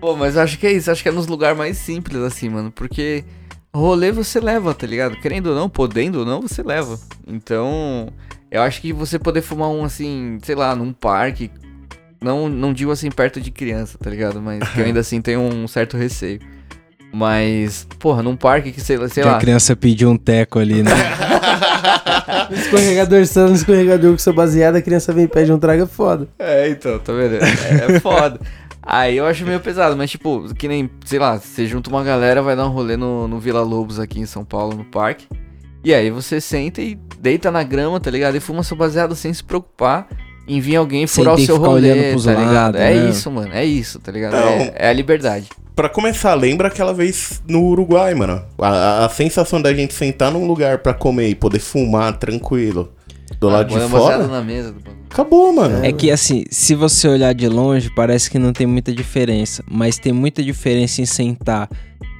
Pô, 0.00 0.16
mas 0.16 0.36
eu 0.36 0.42
acho 0.42 0.58
que 0.58 0.66
é 0.66 0.72
isso. 0.72 0.90
Acho 0.90 1.02
que 1.02 1.08
é 1.08 1.12
nos 1.12 1.26
lugares 1.26 1.56
mais 1.56 1.78
simples, 1.78 2.20
assim, 2.22 2.48
mano. 2.48 2.70
Porque 2.70 3.24
rolê 3.74 4.12
você 4.12 4.38
leva, 4.40 4.74
tá 4.74 4.86
ligado? 4.86 5.16
Querendo 5.16 5.48
ou 5.48 5.54
não, 5.56 5.68
podendo 5.68 6.20
ou 6.20 6.26
não, 6.26 6.42
você 6.42 6.62
leva. 6.62 6.98
Então, 7.26 8.08
eu 8.50 8.62
acho 8.62 8.80
que 8.80 8.92
você 8.92 9.18
poder 9.18 9.42
fumar 9.42 9.68
um, 9.68 9.84
assim, 9.84 10.38
sei 10.42 10.54
lá, 10.54 10.74
num 10.76 10.92
parque. 10.92 11.50
Não, 12.20 12.48
não 12.48 12.72
digo 12.72 12.90
assim 12.92 13.10
perto 13.10 13.40
de 13.40 13.50
criança, 13.50 13.98
tá 13.98 14.08
ligado? 14.08 14.40
Mas 14.40 14.66
que 14.68 14.80
eu 14.80 14.84
ainda 14.86 15.00
assim 15.00 15.20
tenho 15.20 15.40
um 15.40 15.66
certo 15.66 15.96
receio. 15.96 16.40
Mas, 17.14 17.86
porra, 17.98 18.22
num 18.22 18.34
parque 18.36 18.72
que, 18.72 18.80
sei 18.80 18.96
lá, 18.96 19.06
sei 19.08 19.22
Que 19.22 19.28
lá. 19.28 19.36
a 19.36 19.40
criança 19.40 19.76
pediu 19.76 20.08
um 20.10 20.16
teco 20.16 20.58
ali, 20.58 20.82
né? 20.82 20.90
No 22.50 22.56
escorregador, 22.56 23.26
tá 23.28 23.46
no 23.46 23.54
escorregador 23.54 24.12
com 24.12 24.18
seu 24.18 24.32
baseado, 24.32 24.76
a 24.76 24.82
criança 24.82 25.12
vem 25.12 25.24
e 25.24 25.28
pede 25.28 25.52
um 25.52 25.58
trago, 25.58 25.82
é 25.82 25.86
foda. 25.86 26.28
É, 26.38 26.68
então, 26.68 26.98
tá 26.98 27.12
vendo? 27.12 27.36
É, 27.36 27.96
é 27.96 28.00
foda. 28.00 28.38
Aí 28.84 29.16
eu 29.16 29.26
acho 29.26 29.44
meio 29.46 29.60
pesado, 29.60 29.96
mas 29.96 30.10
tipo, 30.10 30.52
que 30.54 30.66
nem, 30.66 30.90
sei 31.04 31.18
lá, 31.18 31.38
você 31.38 31.66
junta 31.66 31.88
uma 31.88 32.02
galera, 32.02 32.42
vai 32.42 32.56
dar 32.56 32.66
um 32.66 32.70
rolê 32.70 32.96
no, 32.96 33.28
no 33.28 33.38
Vila 33.38 33.62
Lobos 33.62 34.00
aqui 34.00 34.18
em 34.20 34.26
São 34.26 34.44
Paulo, 34.44 34.76
no 34.76 34.84
parque. 34.84 35.26
E 35.84 35.94
aí 35.94 36.10
você 36.10 36.40
senta 36.40 36.80
e 36.80 36.96
deita 37.18 37.50
na 37.50 37.62
grama, 37.62 37.98
tá 38.00 38.10
ligado? 38.10 38.36
E 38.36 38.40
fuma 38.40 38.62
seu 38.62 38.76
baseado 38.76 39.14
sem 39.14 39.32
se 39.32 39.42
preocupar 39.42 40.08
em 40.46 40.60
vir 40.60 40.76
alguém 40.76 41.06
Sem 41.06 41.22
furar 41.24 41.36
o 41.36 41.40
seu 41.44 41.56
rolê, 41.56 42.12
tá 42.14 42.34
ligado? 42.34 42.52
lados, 42.52 42.80
É 42.80 42.94
né? 42.94 43.10
isso, 43.10 43.30
mano, 43.30 43.50
é 43.54 43.64
isso, 43.64 43.98
tá 44.00 44.10
ligado? 44.10 44.32
Não. 44.32 44.40
É, 44.48 44.72
é 44.76 44.88
a 44.88 44.92
liberdade. 44.92 45.48
Pra 45.74 45.88
começar, 45.88 46.34
lembra 46.34 46.68
aquela 46.68 46.92
vez 46.92 47.40
no 47.48 47.62
Uruguai, 47.64 48.14
mano? 48.14 48.44
A, 48.58 48.68
a- 48.68 49.06
a 49.06 49.08
sensação 49.08 49.62
da 49.62 49.72
gente 49.72 49.94
sentar 49.94 50.30
num 50.30 50.46
lugar 50.46 50.78
pra 50.78 50.92
comer 50.92 51.28
e 51.28 51.34
poder 51.34 51.60
fumar 51.60 52.16
tranquilo 52.18 52.92
do 53.42 53.48
lado 53.48 53.68
de 53.68 53.74
baseado 53.74 53.90
fora, 53.90 54.26
na 54.28 54.40
mesa 54.40 54.72
do 54.72 54.78
bagulho. 54.80 55.02
acabou, 55.10 55.52
mano. 55.52 55.84
É 55.84 55.90
que 55.92 56.10
assim, 56.10 56.44
se 56.50 56.74
você 56.76 57.08
olhar 57.08 57.34
de 57.34 57.48
longe, 57.48 57.90
parece 57.94 58.30
que 58.30 58.38
não 58.38 58.52
tem 58.52 58.66
muita 58.66 58.92
diferença. 58.92 59.64
Mas 59.68 59.98
tem 59.98 60.12
muita 60.12 60.42
diferença 60.42 61.02
em 61.02 61.06
sentar 61.06 61.68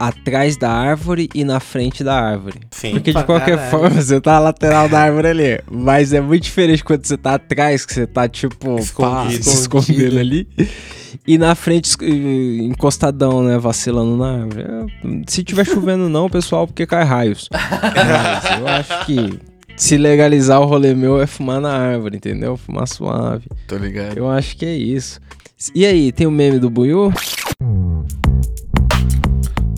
atrás 0.00 0.56
da 0.56 0.68
árvore 0.68 1.28
e 1.32 1.44
na 1.44 1.60
frente 1.60 2.02
da 2.02 2.20
árvore. 2.20 2.58
Sim. 2.72 2.90
Porque 2.92 3.12
de 3.12 3.22
qualquer 3.24 3.56
caralho. 3.56 3.70
forma, 3.70 3.90
você 4.02 4.20
tá 4.20 4.32
na 4.32 4.38
lateral 4.40 4.88
da 4.88 4.98
árvore 5.00 5.28
ali. 5.28 5.60
Mas 5.70 6.12
é 6.12 6.20
muito 6.20 6.42
diferente 6.42 6.82
quando 6.82 7.04
você 7.06 7.16
tá 7.16 7.34
atrás, 7.34 7.86
que 7.86 7.94
você 7.94 8.04
tá, 8.04 8.28
tipo, 8.28 8.74
pá, 8.74 8.80
Escondido. 8.80 9.44
se 9.44 9.54
escondendo 9.60 10.18
ali. 10.18 10.48
E 11.24 11.38
na 11.38 11.54
frente, 11.54 11.94
eh, 12.02 12.64
encostadão, 12.64 13.44
né? 13.44 13.58
Vacilando 13.58 14.16
na 14.16 14.40
árvore. 14.42 14.62
É, 14.62 15.22
Se 15.28 15.44
tiver 15.44 15.64
chovendo, 15.64 16.08
não, 16.08 16.28
pessoal, 16.28 16.66
porque 16.66 16.84
cai 16.84 17.04
raios. 17.04 17.48
Mas 17.54 18.58
eu 18.58 18.66
acho 18.66 19.06
que 19.06 19.38
se 19.76 19.96
legalizar 19.96 20.60
o 20.60 20.64
rolê 20.64 20.94
meu 20.94 21.20
é 21.20 21.26
fumar 21.26 21.60
na 21.60 21.72
árvore, 21.76 22.16
entendeu? 22.16 22.56
Fumar 22.56 22.86
suave. 22.86 23.46
Tô 23.66 23.76
ligado. 23.76 24.16
Eu 24.16 24.28
acho 24.28 24.56
que 24.56 24.66
é 24.66 24.74
isso. 24.74 25.20
E 25.74 25.86
aí, 25.86 26.10
tem 26.12 26.26
o 26.26 26.30
meme 26.30 26.58
do 26.58 26.68
Buiu? 26.70 27.12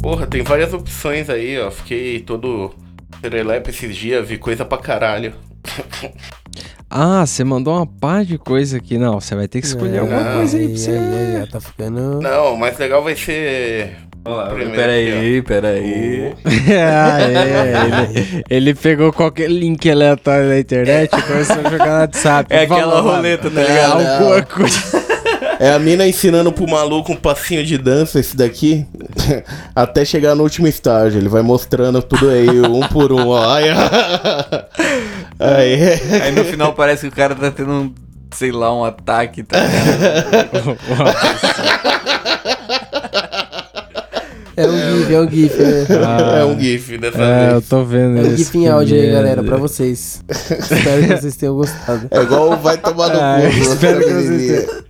Porra, 0.03 0.27
tem 0.27 0.43
várias 0.43 0.73
opções 0.73 1.31
aí, 1.31 1.59
ó. 1.59 1.71
Fiquei 1.71 2.21
todo 2.21 2.75
serelepe 3.21 3.71
esses 3.71 3.97
dias, 3.97 4.29
vi 4.29 4.37
coisa 4.39 4.65
pra 4.65 4.79
caralho. 4.79 5.35
Ah, 6.97 7.27
você 7.27 7.43
mandou 7.43 7.75
uma 7.75 7.87
par 7.87 8.25
de 8.25 8.39
coisa 8.39 8.77
aqui. 8.77 8.97
Não, 8.97 9.19
você 9.21 9.35
vai 9.35 9.49
ter 9.49 9.61
que 9.61 9.67
escolher 9.67 9.99
alguma 9.99 10.23
Não. 10.23 10.37
coisa 10.37 10.57
aí 10.57 10.69
pra 10.69 10.77
você. 10.77 10.91
aí, 10.93 11.37
aí, 11.39 11.47
tá 11.49 11.61
ficando... 11.61 12.21
Não, 12.21 12.55
o 12.55 12.57
mais 12.57 12.79
legal 12.79 13.03
vai 13.03 13.17
ser. 13.17 13.97
Peraí, 14.75 15.43
peraí. 15.43 16.33
ah, 16.81 17.21
é. 17.21 18.09
Ele, 18.09 18.45
ele 18.49 18.75
pegou 18.75 19.13
qualquer 19.13 19.51
link 19.51 19.91
aleatório 19.91 20.49
da 20.49 20.59
internet 20.59 21.11
e 21.15 21.23
começou 21.23 21.57
a 21.63 21.71
jogar 21.71 21.87
no 21.87 22.01
WhatsApp. 22.01 22.55
É 22.55 22.63
aquela 22.63 22.97
Falou, 22.97 23.13
roleta, 23.17 23.51
tá 23.51 23.61
Não, 23.61 23.69
ligado? 23.69 24.03
não. 24.03 24.17
Alguma 24.17 24.43
coisa. 24.43 25.05
É 25.61 25.73
a 25.73 25.79
mina 25.79 26.07
ensinando 26.07 26.51
pro 26.53 26.67
maluco 26.69 27.13
um 27.13 27.17
passinho 27.17 27.65
de 27.65 27.77
dança, 27.79 28.19
esse 28.19 28.37
daqui, 28.37 28.87
até 29.77 30.05
chegar 30.05 30.35
no 30.35 30.43
último 30.43 30.67
estágio. 30.67 31.21
Ele 31.21 31.29
vai 31.29 31.43
mostrando 31.43 32.03
tudo 32.03 32.31
aí, 32.31 32.49
um 32.49 32.81
por 32.89 33.13
um, 33.13 33.29
ó. 33.29 33.55
Aí, 33.55 33.69
aí. 35.39 35.83
Aí 36.23 36.33
no 36.33 36.45
final 36.45 36.73
parece 36.73 37.03
que 37.03 37.13
o 37.13 37.17
cara 37.17 37.35
tá 37.35 37.51
tendo 37.51 37.71
um, 37.71 37.95
sei 38.33 38.51
lá, 38.51 38.75
um 38.75 38.85
ataque, 38.85 39.43
tá 39.43 39.59
ligado? 39.61 40.79
É 44.57 44.67
um 44.67 44.73
gif, 44.99 45.13
é 45.15 45.21
um 45.21 45.31
gif. 45.31 45.55
É, 45.61 46.41
É 46.41 46.45
um 46.45 46.61
gif 46.61 46.99
dessa 46.99 47.19
É, 47.23 47.53
eu 47.55 47.63
tô 47.63 47.85
vendo 47.85 48.19
é 48.19 48.23
um 48.23 48.27
isso. 48.27 48.37
gif 48.37 48.59
em 48.59 48.69
áudio 48.69 48.97
aí, 48.97 49.07
que 49.07 49.13
galera, 49.13 49.43
pra 49.43 49.57
vocês. 49.57 50.23
Espero 50.29 51.03
que 51.07 51.17
vocês 51.17 51.37
tenham 51.37 51.55
gostado. 51.55 52.07
É 52.11 52.23
igual 52.23 52.53
o 52.53 52.57
vai 52.57 52.77
tomar 52.79 53.09
no 53.09 53.21
Ah, 53.21 53.39
cu. 53.41 53.59
espero 53.73 53.99
que 54.01 54.11
vocês 54.11 54.31
menininho. 54.31 54.85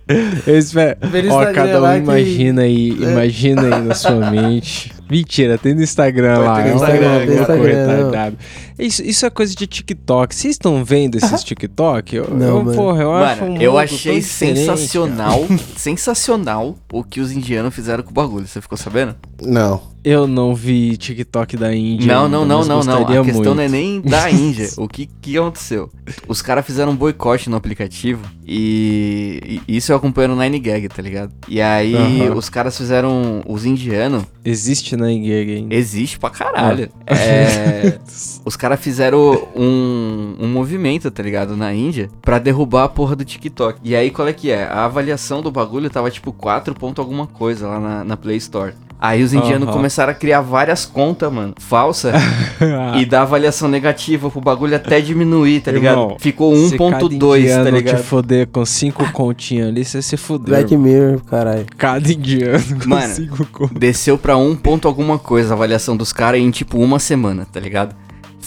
Eu 0.45 0.57
espero. 0.59 0.97
Ó, 1.01 1.07
Instagram 1.41 1.53
cada 1.53 1.79
um 1.83 1.93
que- 1.93 1.97
imagina 1.99 2.61
aí, 2.61 2.89
imagina 2.89 3.61
aí 3.75 3.81
na 3.81 3.95
sua 3.95 4.29
mente. 4.31 4.91
Mentira, 5.09 5.57
tem 5.57 5.73
no 5.75 5.81
Instagram 5.83 6.37
Vai 6.39 6.45
lá. 6.47 6.55
ter 6.55 6.61
no 6.63 6.69
é 6.69 6.71
um 6.71 6.75
Instagram, 6.75 7.25
tem 7.25 7.35
Instagram, 7.39 7.87
retardado. 7.95 8.37
Isso, 8.77 9.03
isso 9.03 9.25
é 9.25 9.29
coisa 9.29 9.55
de 9.55 9.65
TikTok. 9.67 10.35
Vocês 10.35 10.55
estão 10.55 10.83
vendo 10.83 11.15
esses 11.15 11.43
TikTok? 11.43 12.15
Eu, 12.15 12.29
Não, 12.29 12.47
eu, 12.47 12.63
mano. 12.63 12.77
porra, 12.77 13.01
eu 13.03 13.13
acho 13.13 13.43
um 13.43 13.49
Mano, 13.51 13.61
eu 13.61 13.77
achei 13.77 14.21
sensacional, 14.21 15.45
sensacional 15.77 16.75
o 16.91 17.03
que 17.03 17.19
os 17.21 17.31
indianos 17.31 17.73
fizeram 17.73 18.03
com 18.03 18.11
o 18.11 18.13
bagulho. 18.13 18.47
Você 18.47 18.61
ficou 18.61 18.77
sabendo? 18.77 19.15
Não. 19.41 19.95
Eu 20.03 20.27
não 20.27 20.53
vi 20.53 20.95
TikTok 20.97 21.57
da 21.57 21.73
Índia. 21.75 22.13
não, 22.13 22.29
não, 22.29 22.45
não, 22.45 22.63
não, 22.63 22.83
não. 22.83 23.01
A 23.01 23.05
questão 23.07 23.23
muito. 23.23 23.55
não 23.55 23.63
é 23.63 23.67
nem 23.67 23.99
da 24.01 24.29
Índia. 24.29 24.69
o 24.77 24.87
que, 24.87 25.07
que 25.19 25.35
aconteceu? 25.35 25.89
Os 26.27 26.43
caras 26.43 26.63
fizeram 26.63 26.91
um 26.91 26.95
boicote 26.95 27.49
no 27.49 27.55
aplicativo 27.57 28.21
e, 28.47 29.59
e 29.67 29.77
isso 29.77 29.91
eu 29.91 29.95
acompanho 29.95 30.27
no 30.29 30.35
9gag, 30.37 30.89
tá 30.93 31.01
ligado? 31.01 31.33
E 31.47 31.59
aí 31.59 31.95
os 32.35 32.49
caras 32.49 32.77
fizeram, 32.77 33.41
os 33.47 33.65
indianos, 33.65 34.23
Existe 34.43 34.95
na 34.95 35.11
Índia 35.11 35.37
ainda. 35.39 35.73
existe 35.73 36.19
pra 36.19 36.29
caralho. 36.29 36.87
É, 37.07 37.97
os 38.45 38.55
caras 38.65 38.79
fizeram 38.79 39.47
um, 39.55 40.37
um 40.39 40.47
movimento, 40.47 41.11
tá 41.11 41.21
ligado, 41.21 41.55
na 41.55 41.71
Índia 41.71 42.09
pra 42.19 42.39
derrubar 42.39 42.85
a 42.85 42.89
porra 42.89 43.15
do 43.15 43.23
TikTok. 43.23 43.79
E 43.83 43.95
aí 43.95 44.09
qual 44.09 44.27
é 44.27 44.33
que 44.33 44.49
é? 44.49 44.63
A 44.63 44.85
avaliação 44.85 45.43
do 45.43 45.51
bagulho 45.51 45.87
tava 45.87 46.09
tipo 46.09 46.33
4 46.33 46.73
ponto 46.73 46.99
alguma 46.99 47.27
coisa 47.27 47.67
lá 47.67 47.79
na, 47.79 48.03
na 48.03 48.17
Play 48.17 48.37
Store. 48.37 48.73
Aí 48.99 49.21
os 49.21 49.35
indianos 49.35 49.67
Aham. 49.67 49.77
começaram 49.77 50.11
a 50.11 50.15
criar 50.15 50.41
várias 50.41 50.83
contas, 50.83 51.31
mano, 51.31 51.53
falsa 51.59 52.13
e 52.97 53.05
dar 53.05 53.21
avaliação 53.21 53.67
negativa 53.67 54.31
pro 54.31 54.41
bagulho 54.41 54.75
até 54.75 54.99
diminuir, 54.99 55.59
tá 55.59 55.71
ligado? 55.71 55.99
Irmão, 55.99 56.17
Ficou 56.17 56.55
se 56.55 56.75
cada 56.75 57.05
1.2, 57.05 57.63
tá 57.63 57.69
ligado? 57.69 57.97
te 57.97 58.03
foder 58.03 58.47
com 58.47 58.65
cinco 58.65 59.07
continhos 59.13 59.67
ali, 59.67 59.85
você 59.85 60.01
se 60.01 60.17
fudeu. 60.17 60.55
Black 60.55 60.75
Mirror, 60.75 61.21
caralho. 61.23 61.67
Cada 61.77 62.11
indiano 62.11 62.63
com 62.81 62.89
Mano, 62.89 63.13
cinco 63.13 63.45
contos. 63.51 63.77
Desceu 63.77 64.17
pra 64.17 64.37
1 64.37 64.55
ponto 64.55 64.87
alguma 64.87 65.19
coisa 65.19 65.53
a 65.53 65.55
avaliação 65.55 65.95
dos 65.95 66.11
caras 66.11 66.39
em 66.39 66.49
tipo 66.49 66.79
uma 66.79 66.97
semana, 66.97 67.45
tá 67.45 67.59
ligado? 67.59 67.95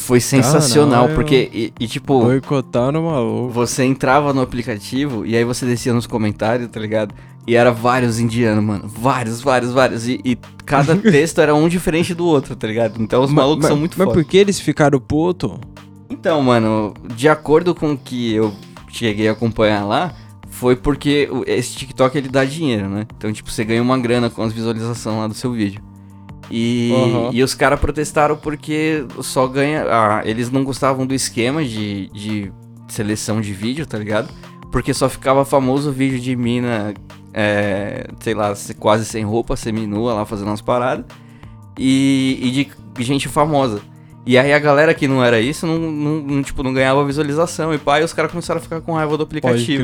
Foi 0.09 0.21
sensacional, 0.21 1.03
Caralho. 1.03 1.15
porque, 1.15 1.51
e, 1.53 1.73
e, 1.79 1.87
tipo, 1.87 2.19
Boicotaram 2.19 3.05
o 3.05 3.11
maluco. 3.11 3.53
você 3.53 3.85
entrava 3.85 4.33
no 4.33 4.41
aplicativo 4.41 5.27
e 5.27 5.37
aí 5.37 5.45
você 5.45 5.67
descia 5.67 5.93
nos 5.93 6.07
comentários, 6.07 6.71
tá 6.71 6.81
ligado? 6.81 7.15
E 7.47 7.55
era 7.55 7.71
vários 7.71 8.19
indianos, 8.19 8.65
mano. 8.65 8.89
Vários, 8.89 9.43
vários, 9.43 9.71
vários. 9.71 10.09
E, 10.09 10.19
e 10.25 10.39
cada 10.65 10.97
texto 11.13 11.43
era 11.43 11.55
um 11.55 11.69
diferente 11.69 12.15
do 12.15 12.25
outro, 12.25 12.57
tá 12.57 12.67
ligado? 12.67 13.03
Então 13.03 13.23
os 13.23 13.31
malucos 13.31 13.65
mas, 13.65 13.69
são 13.69 13.77
muito 13.77 13.99
Mas 13.99 14.07
foda. 14.07 14.19
por 14.19 14.25
que 14.25 14.39
eles 14.39 14.59
ficaram 14.59 14.99
puto? 14.99 15.61
Então, 16.09 16.41
mano, 16.41 16.95
de 17.15 17.29
acordo 17.29 17.75
com 17.75 17.93
o 17.93 17.99
que 17.99 18.33
eu 18.33 18.55
cheguei 18.91 19.29
a 19.29 19.33
acompanhar 19.33 19.85
lá, 19.85 20.15
foi 20.49 20.75
porque 20.75 21.29
esse 21.47 21.77
TikTok 21.77 22.17
ele 22.17 22.31
dá 22.31 22.47
dinheiro, 22.47 22.89
né? 22.89 23.07
Então, 23.15 23.31
tipo, 23.31 23.51
você 23.51 23.63
ganha 23.63 23.83
uma 23.83 23.99
grana 23.99 24.31
com 24.31 24.43
as 24.43 24.55
visualizações 24.55 25.19
lá 25.19 25.27
do 25.27 25.35
seu 25.35 25.53
vídeo. 25.53 25.83
E, 26.51 26.93
Aham. 26.95 27.31
e 27.33 27.43
os 27.43 27.55
caras 27.55 27.79
protestaram 27.79 28.37
porque 28.37 29.05
só 29.21 29.47
ganha. 29.47 29.85
Ah, 29.89 30.23
eles 30.25 30.51
não 30.51 30.65
gostavam 30.65 31.07
do 31.07 31.15
esquema 31.15 31.65
de, 31.65 32.09
de 32.11 32.53
seleção 32.89 33.41
de 33.41 33.53
vídeo, 33.53 33.85
tá 33.87 33.99
ligado? 33.99 34.29
Porque 34.73 34.93
só 34.95 35.09
ficava 35.09 35.45
famoso 35.45 35.91
o 35.91 35.93
vídeo 35.93 36.19
de 36.21 36.35
mina, 36.37 36.95
é, 37.35 38.07
sei 38.21 38.35
lá, 38.35 38.55
se- 38.55 38.75
quase 38.75 39.05
sem 39.05 39.25
roupa, 39.25 39.57
seminua 39.57 40.15
lá 40.15 40.25
fazendo 40.25 40.49
umas 40.49 40.61
paradas. 40.63 41.05
E, 41.79 42.39
e 42.43 42.51
de 42.99 43.05
gente 43.05 43.29
famosa. 43.29 43.81
E 44.27 44.37
aí 44.37 44.53
a 44.53 44.59
galera 44.59 44.93
que 44.93 45.09
não 45.09 45.25
era 45.25 45.41
isso, 45.41 45.67
não, 45.67 45.79
não- 45.79 46.21
não, 46.21 46.43
tipo, 46.43 46.63
não 46.63 46.73
ganhava 46.73 47.05
visualização. 47.05 47.73
E 47.73 47.79
pá, 47.79 48.01
e 48.01 48.05
os 48.05 48.13
caras 48.13 48.31
começaram 48.31 48.59
a 48.59 48.63
ficar 48.63 48.81
com 48.81 48.93
raiva 48.95 49.17
do 49.17 49.23
aplicativo. 49.23 49.83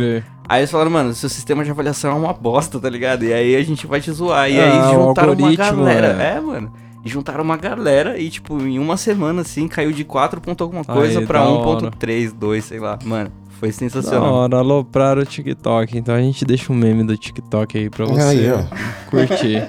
Aí 0.49 0.61
eles 0.61 0.71
falaram, 0.71 0.91
mano, 0.91 1.15
seu 1.15 1.29
sistema 1.29 1.65
de 1.65 1.71
avaliação 1.71 2.11
é 2.13 2.15
uma 2.15 2.33
bosta, 2.33 2.79
tá 2.79 2.89
ligado? 2.91 3.25
E 3.25 3.33
aí 3.33 3.57
a 3.57 3.63
gente 3.65 3.87
vai 3.87 4.01
te 4.01 4.11
zoar. 4.13 4.51
E 4.51 4.61
Ah, 4.61 4.65
aí 4.89 4.95
juntaram 4.95 5.33
uma 5.33 5.55
galera. 5.57 6.23
é. 6.23 6.37
É, 6.37 6.41
mano. 6.41 6.71
E 7.05 7.09
juntaram 7.09 7.43
uma 7.45 7.57
galera 7.57 8.19
e, 8.19 8.31
tipo, 8.31 8.61
em 8.63 8.79
uma 8.79 8.97
semana, 8.97 9.43
assim, 9.43 9.69
caiu 9.69 9.93
de 9.93 10.05
4 10.05 10.41
ponto 10.41 10.63
alguma 10.65 10.85
coisa 10.85 11.21
Aí, 11.21 11.27
pra 11.27 11.41
da 11.41 11.49
hora. 11.49 11.91
1.3, 11.91 12.33
2, 12.33 12.65
sei 12.65 12.79
lá. 12.81 12.99
Mano, 13.05 13.31
foi 13.61 13.69
Da 13.71 13.75
sensacional. 13.75 14.33
hora, 14.33 14.59
alopraram 14.59 15.21
o 15.23 15.25
TikTok. 15.27 15.97
Então 15.99 16.15
a 16.15 16.21
gente 16.21 16.45
deixa 16.45 16.73
um 16.73 16.77
meme 16.77 17.05
do 17.05 17.17
TikTok 17.17 17.77
aí 17.79 17.91
pra 17.91 18.05
você 18.07 18.21
Aí, 18.23 18.51
ó. 18.53 18.63
curtir. 19.11 19.63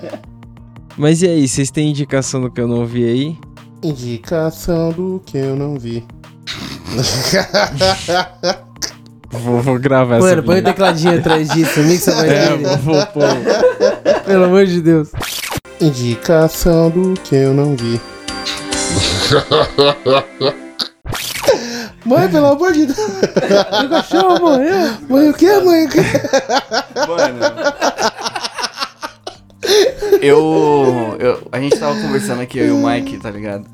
Mas 0.97 1.21
e 1.21 1.27
aí, 1.27 1.45
vocês 1.47 1.69
têm 1.71 1.89
indicação 1.89 2.39
do 2.41 2.49
que 2.49 2.59
eu 2.61 2.67
não 2.69 2.85
vi 2.85 3.03
aí? 3.05 3.37
Indicação 3.83 4.91
do 4.93 5.21
que 5.25 5.37
eu 5.37 5.55
não 5.57 5.77
vi. 5.77 6.05
Vou, 9.31 9.61
vou 9.61 9.79
gravar 9.79 10.17
essa 10.17 10.27
Mano, 10.27 10.43
põe 10.43 10.59
o 10.59 10.63
tecladinho 10.63 11.17
atrás 11.19 11.49
disso, 11.49 11.79
mixa 11.81 12.11
voz 12.11 12.23
É, 12.25 12.49
dele. 12.49 12.65
vou, 12.77 12.95
vou 12.95 13.05
pôr. 13.07 13.23
Pelo 14.25 14.43
amor 14.45 14.65
de 14.65 14.81
Deus. 14.81 15.09
Indicação 15.81 16.89
do 16.89 17.13
que 17.21 17.35
eu 17.35 17.53
não 17.53 17.75
vi. 17.75 17.99
Mãe, 22.05 22.29
pelo 22.29 22.45
amor 22.47 22.71
de 22.71 22.85
Deus. 22.85 22.99
O 23.85 23.89
cachorro 23.89 24.39
morreu. 24.39 24.91
Mãe, 25.09 25.29
o 25.29 25.33
que, 25.33 25.59
mãe? 25.59 25.85
O 25.85 25.89
que? 25.89 25.99
Mano. 27.07 27.39
Eu, 30.21 31.15
eu. 31.19 31.47
A 31.51 31.59
gente 31.59 31.77
tava 31.77 31.99
conversando 32.01 32.41
aqui, 32.41 32.57
eu 32.59 32.67
e 32.67 32.71
o 32.71 32.85
Mike, 32.87 33.17
tá 33.17 33.29
ligado? 33.29 33.65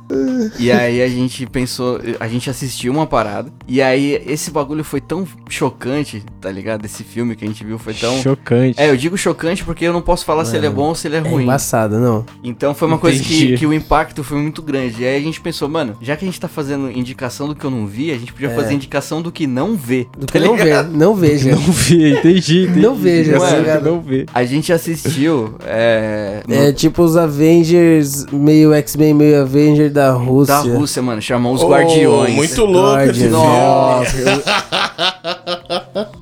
E 0.60 0.72
aí 0.72 1.02
a 1.02 1.08
gente 1.08 1.46
pensou. 1.46 2.00
A 2.20 2.28
gente 2.28 2.50
assistiu 2.50 2.92
uma 2.92 3.06
parada. 3.08 3.52
E 3.68 3.82
aí 3.82 4.22
esse 4.28 4.52
bagulho 4.52 4.84
foi 4.84 5.00
tão 5.02 5.26
chocante, 5.50 6.24
tá 6.40 6.52
ligado? 6.52 6.86
Esse 6.86 7.04
filme 7.04 7.36
que 7.36 7.46
a 7.46 7.48
gente 7.48 7.64
viu 7.64 7.78
foi 7.78 7.94
tão. 7.94 8.18
Chocante. 8.22 8.80
É, 8.80 8.90
eu 8.90 8.98
digo 8.98 9.18
chocante 9.18 9.64
porque 9.64 9.86
eu 9.86 9.94
não 9.94 10.02
posso 10.02 10.26
falar 10.26 10.46
se 10.46 10.56
ele 10.56 10.66
é 10.66 10.70
bom 10.70 10.88
ou 10.90 10.96
se 10.96 11.08
ele 11.08 11.16
é 11.16 11.20
É 11.20 11.22
ruim. 11.22 11.44
embaçado, 11.44 12.00
não. 12.00 12.26
Então 12.44 12.74
foi 12.74 12.88
uma 12.88 12.98
coisa 12.98 13.22
que, 13.24 13.36
Entendi. 13.36 13.58
que 13.58 13.66
o 13.66 13.74
impacto 13.74 14.24
foi 14.24 14.38
muito 14.40 14.62
grande. 14.62 15.04
E 15.04 15.06
aí 15.08 15.16
a 15.18 15.24
gente 15.24 15.40
pensou, 15.40 15.70
mano, 15.70 15.96
já 16.02 16.16
que 16.16 16.26
a 16.26 16.28
gente 16.28 16.40
tá 16.40 16.48
fazendo 16.48 16.92
indicação 16.92 17.48
do 17.48 17.56
que 17.56 17.64
eu 17.66 17.72
não 17.72 17.86
vi, 17.86 18.12
a 18.12 18.18
gente 18.18 18.34
podia 18.34 18.50
fazer 18.50 18.74
indicação 18.74 19.22
do 19.22 19.32
que 19.32 19.46
não 19.48 19.76
vê. 19.76 20.08
Do 20.18 20.26
tá 20.26 20.34
que 20.34 20.40
não 20.40 20.56
ligado? 20.56 20.92
ver, 20.92 20.98
não 20.98 21.16
veja. 21.16 21.52
Não 21.52 21.62
vi, 21.62 22.12
entendi, 22.14 22.64
entendi. 22.64 22.80
Não 22.80 22.96
vejo, 22.96 23.32
Essa 23.36 23.48
tá 23.48 23.56
é 23.56 23.60
ligado? 23.60 23.84
Não 23.86 24.02
vê. 24.02 24.26
A 24.34 24.44
gente 24.44 24.74
assistiu. 24.74 25.56
É, 25.66 26.21
no- 26.48 26.56
É 26.56 26.72
tipo 26.72 27.04
os 27.04 27.16
Avengers, 27.18 28.26
meio 28.32 28.74
X-Men, 28.74 29.14
meio 29.14 29.42
Avenger 29.42 29.90
da 29.92 30.12
Rússia. 30.12 30.56
da 30.56 30.62
Rússia, 30.62 31.02
mano. 31.02 31.22
Chamou 31.22 31.54
os 31.54 31.62
Oh, 31.62 31.70
Guardiões. 31.70 32.36
Muito 32.36 32.66
louco 32.66 33.14
filme. 33.14 33.30
Nossa, 33.30 34.18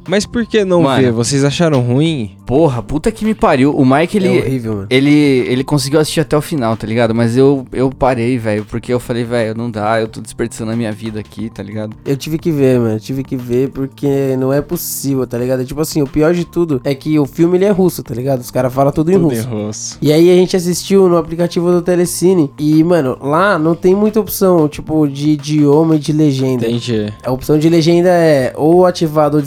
Mas 0.09 0.25
por 0.25 0.45
que 0.45 0.65
não 0.65 0.81
Mano. 0.81 1.01
ver? 1.01 1.11
Vocês 1.11 1.43
acharam 1.43 1.79
ruim? 1.81 2.35
porra, 2.49 2.81
puta 2.81 3.11
que 3.11 3.23
me 3.23 3.35
pariu. 3.35 3.71
O 3.77 3.85
Mike, 3.85 4.17
ele. 4.17 4.39
É 4.39 4.41
horrível, 4.41 4.73
mano. 4.73 4.87
Ele, 4.89 5.11
ele 5.11 5.63
conseguiu 5.63 5.99
assistir 5.99 6.21
até 6.21 6.35
o 6.35 6.41
final, 6.41 6.75
tá 6.75 6.87
ligado? 6.87 7.13
Mas 7.13 7.37
eu, 7.37 7.63
eu 7.71 7.91
parei, 7.91 8.39
velho, 8.39 8.65
porque 8.65 8.91
eu 8.91 8.99
falei, 8.99 9.23
velho, 9.23 9.53
não 9.55 9.69
dá, 9.69 10.01
eu 10.01 10.07
tô 10.07 10.19
desperdiçando 10.19 10.71
a 10.71 10.75
minha 10.75 10.91
vida 10.91 11.19
aqui, 11.19 11.47
tá 11.51 11.61
ligado? 11.61 11.95
Eu 12.03 12.17
tive 12.17 12.39
que 12.39 12.51
ver, 12.51 12.79
mano. 12.79 12.95
Eu 12.95 12.99
tive 12.99 13.23
que 13.23 13.35
ver 13.35 13.69
porque 13.69 14.35
não 14.39 14.51
é 14.51 14.61
possível, 14.63 15.27
tá 15.27 15.37
ligado? 15.37 15.63
Tipo 15.63 15.79
assim, 15.81 16.01
o 16.01 16.07
pior 16.07 16.33
de 16.33 16.43
tudo 16.43 16.81
é 16.83 16.95
que 16.95 17.19
o 17.19 17.27
filme 17.27 17.55
ele 17.55 17.65
é 17.65 17.69
russo, 17.69 18.01
tá 18.01 18.15
ligado? 18.15 18.39
Os 18.39 18.49
caras 18.49 18.73
falam 18.73 18.91
tudo 18.91 19.11
em 19.11 19.13
Tudo 19.13 19.25
russo. 19.29 19.41
em 19.41 19.51
russo. 19.51 19.97
E 20.01 20.11
aí 20.11 20.31
a 20.31 20.35
gente 20.35 20.55
assistiu 20.57 21.07
no 21.07 21.17
aplicativo 21.17 21.71
do 21.71 21.83
Telecine. 21.83 22.49
E, 22.57 22.83
mano, 22.83 23.15
lá 23.21 23.59
não 23.59 23.75
tem 23.75 23.93
muita 23.93 24.19
opção, 24.19 24.67
tipo, 24.67 25.07
de 25.07 25.29
idioma 25.33 25.97
e 25.97 25.99
de 25.99 26.11
legenda. 26.11 26.65
Entendi. 26.65 27.13
A 27.23 27.31
opção 27.31 27.59
de 27.59 27.69
legenda 27.69 28.09
é 28.09 28.53
ou 28.55 28.87
ativado 28.87 29.37
ou 29.37 29.43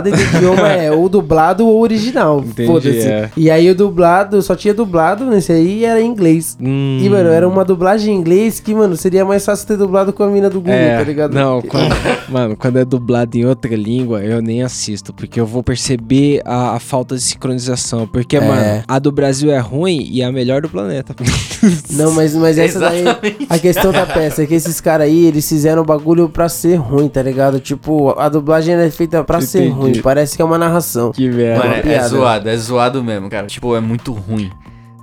desativado, 0.00 0.08
e 0.08 0.12
do 0.12 0.20
idioma 0.36 0.68
é 0.68 0.90
ou 0.90 1.08
dublado 1.08 1.66
ou 1.66 1.80
original. 1.80 2.40
Entendi, 2.46 2.66
Foda-se. 2.66 3.06
é. 3.08 3.30
E 3.36 3.50
aí 3.50 3.70
o 3.70 3.74
dublado, 3.74 4.40
só 4.42 4.54
tinha 4.54 4.72
dublado 4.74 5.24
nesse 5.26 5.52
aí 5.52 5.80
e 5.80 5.84
era 5.84 6.00
em 6.00 6.06
inglês. 6.06 6.56
Hum, 6.60 6.98
E, 7.02 7.08
mano, 7.08 7.28
era 7.30 7.48
uma 7.48 7.64
dublagem 7.64 8.14
em 8.14 8.18
inglês 8.18 8.60
que, 8.60 8.74
mano, 8.74 8.96
seria 8.96 9.24
mais 9.24 9.44
fácil 9.44 9.66
ter 9.66 9.76
dublado 9.76 10.12
com 10.12 10.22
a 10.22 10.28
mina 10.28 10.48
do 10.48 10.60
Google, 10.60 10.74
é, 10.74 10.96
tá 10.98 11.04
ligado? 11.04 11.34
Não, 11.34 11.60
quando, 11.66 11.94
mano, 12.28 12.56
quando 12.56 12.78
é 12.78 12.84
dublado 12.84 13.36
em 13.36 13.44
outra 13.44 13.74
língua, 13.74 14.20
eu 14.22 14.40
nem 14.40 14.62
assisto, 14.62 15.12
porque 15.12 15.40
eu 15.40 15.46
vou 15.46 15.62
perceber 15.62 16.40
a, 16.44 16.74
a 16.76 16.80
falta 16.80 17.14
de 17.14 17.20
sincronização. 17.22 18.06
Porque, 18.06 18.36
É. 18.36 18.40
mano, 18.40 18.84
a 18.86 18.98
do 18.98 19.10
Brasil 19.12 19.50
é 19.50 19.58
ruim 19.58 20.06
e 20.10 20.22
é 20.22 20.24
a 20.24 20.32
melhor 20.32 20.62
do 20.62 20.68
planeta. 20.68 21.14
Não, 21.90 22.10
mas, 22.12 22.34
mas 22.34 22.58
essa 22.58 22.78
daí. 22.80 23.04
A 23.48 23.58
questão 23.58 23.92
da 23.92 24.06
peça 24.06 24.42
é 24.42 24.46
que 24.46 24.54
esses 24.54 24.80
caras 24.80 25.06
aí, 25.06 25.26
eles 25.26 25.48
fizeram 25.48 25.82
o 25.82 25.84
bagulho 25.84 26.28
pra 26.28 26.48
ser 26.48 26.76
ruim, 26.76 27.08
tá 27.08 27.22
ligado? 27.22 27.60
Tipo, 27.60 28.18
a 28.18 28.28
dublagem 28.28 28.74
é 28.74 28.90
feita 28.90 29.22
pra 29.24 29.40
ser 29.40 29.66
Entendi. 29.66 29.74
Ruim. 29.82 30.02
Parece 30.02 30.36
que 30.36 30.42
é 30.42 30.44
uma 30.44 30.58
narração. 30.58 31.12
que 31.12 31.28
merda. 31.28 31.64
Mano, 31.68 31.74
é, 31.74 31.94
é 31.94 32.02
zoado, 32.08 32.48
é 32.48 32.56
zoado 32.56 33.02
mesmo, 33.04 33.28
cara. 33.30 33.46
Tipo, 33.46 33.74
é 33.76 33.80
muito 33.80 34.12
ruim. 34.12 34.50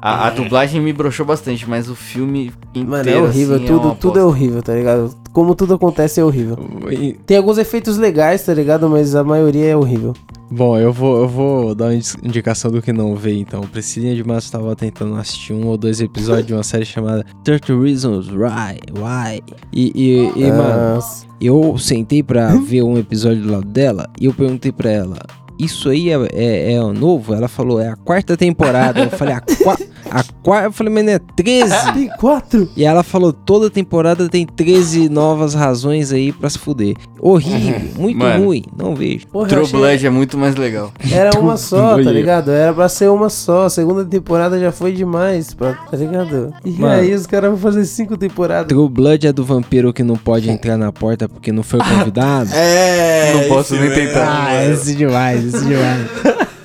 A, 0.02 0.28
a 0.28 0.30
dublagem 0.30 0.80
me 0.82 0.94
broxou 0.94 1.26
bastante, 1.26 1.70
mas 1.70 1.90
o 1.90 1.96
filme 1.96 2.54
inteiro, 2.74 2.90
Mano, 2.90 3.10
é 3.10 3.18
horrível. 3.18 3.56
assim, 3.58 3.66
tudo, 3.66 3.88
uma 3.90 3.96
tudo 3.96 4.18
é 4.20 4.24
horrível, 4.24 4.64
tá 4.64 4.74
ligado? 4.74 5.14
Como 5.34 5.54
tudo 5.54 5.74
acontece 5.74 6.22
é 6.22 6.24
horrível. 6.24 6.58
E- 6.90 7.14
Tem 7.26 7.36
alguns 7.36 7.58
efeitos 7.58 7.98
legais, 7.98 8.42
tá 8.46 8.54
ligado? 8.54 8.88
Mas 8.90 9.14
a 9.14 9.26
maioria 9.26 9.66
é 9.66 9.76
horrível. 9.76 10.14
Bom, 10.52 10.78
eu 10.78 10.91
vou, 10.91 11.22
eu 11.22 11.28
vou 11.28 11.76
dar 11.76 11.86
uma 11.86 11.95
indi- 11.95 12.18
indicação 12.24 12.72
do 12.72 12.82
que 12.82 12.91
não 12.91 13.16
ver, 13.16 13.38
então. 13.38 13.62
Priscilinha 13.62 14.16
de 14.16 14.24
Matos 14.24 14.45
estava 14.45 14.76
tentando 14.76 15.16
assistir 15.16 15.54
um 15.54 15.68
ou 15.68 15.78
dois 15.78 16.02
episódios 16.02 16.47
de 16.47 16.54
uma 16.54 16.64
série 16.64 16.86
chamada 16.86 17.24
30 17.43 17.80
Reasons 17.80 18.30
Why. 18.30 18.80
Why. 18.97 19.43
E, 19.72 19.91
e, 19.93 20.41
e 20.41 20.52
mano, 20.52 20.95
Nossa. 20.95 21.28
eu 21.39 21.78
sentei 21.78 22.24
pra 22.24 22.56
ver 22.56 22.82
um 22.82 22.97
episódio 22.97 23.43
do 23.43 23.52
lado 23.52 23.66
dela 23.68 24.10
e 24.20 24.26
eu 24.26 24.34
perguntei 24.34 24.72
pra 24.72 24.89
ela. 24.89 25.18
Isso 25.60 25.89
aí 25.89 26.10
é, 26.10 26.16
é, 26.34 26.74
é 26.74 26.80
novo? 26.93 27.34
Ela 27.34 27.47
falou, 27.50 27.80
é 27.82 27.89
a 27.89 27.95
quarta 27.97 28.36
temporada. 28.38 29.02
Eu 29.04 29.10
falei, 29.12 29.36
a 29.36 29.41
qua... 29.41 29.78
A 30.12 30.24
quarta, 30.43 30.68
eu 30.68 30.72
falei, 30.72 30.93
mas 30.93 31.05
não 31.05 31.14
é 31.14 31.20
13? 31.36 31.93
Tem 31.93 32.07
quatro? 32.18 32.70
E 32.76 32.84
ela 32.84 33.03
falou, 33.03 33.32
toda 33.32 33.70
temporada 33.70 34.28
tem 34.30 34.45
13 34.45 35.07
novas 35.10 35.53
razões 35.53 36.12
aí 36.12 36.32
pra 36.32 36.49
se 36.49 36.57
fuder. 36.57 36.95
Horrível, 37.20 37.82
muito 37.97 38.18
Mano. 38.18 38.45
ruim, 38.45 38.64
não 38.78 38.95
vejo. 38.95 39.28
Porra, 39.28 39.45
eu 39.45 39.49
True 39.49 39.62
achei- 39.64 39.80
Blood 39.80 40.07
é 40.07 40.10
muito 40.10 40.38
mais 40.38 40.55
legal. 40.55 40.91
Era 41.12 41.38
uma 41.39 41.57
só, 41.57 41.91
tá 42.01 42.12
ligado? 42.12 42.49
Era 42.51 42.74
pra 42.74 42.88
ser 42.89 43.10
uma 43.10 43.30
só. 43.30 43.66
A 43.66 43.70
segunda 43.70 44.03
temporada 44.05 44.60
já 44.60 44.72
foi 44.72 44.91
demais, 44.93 45.53
pra- 45.53 45.74
tá 45.74 45.97
ligado? 45.97 46.53
E 46.66 46.72
Mano. 46.72 46.93
aí 47.01 47.14
os 47.14 47.26
caras 47.28 47.49
vão 47.51 47.60
fazer 47.60 47.86
cinco 47.86 48.18
temporadas. 48.18 48.68
True 48.68 48.89
Blood 48.89 49.28
é 49.28 49.34
do 49.34 49.43
vampiro 49.43 49.91
que 49.93 50.01
não 50.03 50.16
pode 50.16 50.49
entrar 50.49 50.78
na 50.78 50.91
porta 50.91 51.28
porque 51.30 51.51
não 51.51 51.64
foi 51.64 51.80
convidado. 51.80 52.49
É. 52.60 53.34
Não 53.34 53.47
posso 53.49 53.76
nem 53.76 53.89
tentar. 53.91 54.45
ah, 54.47 54.66
esse 54.66 54.95
demais, 54.95 55.43
esse 55.43 55.66
demais. 55.66 56.07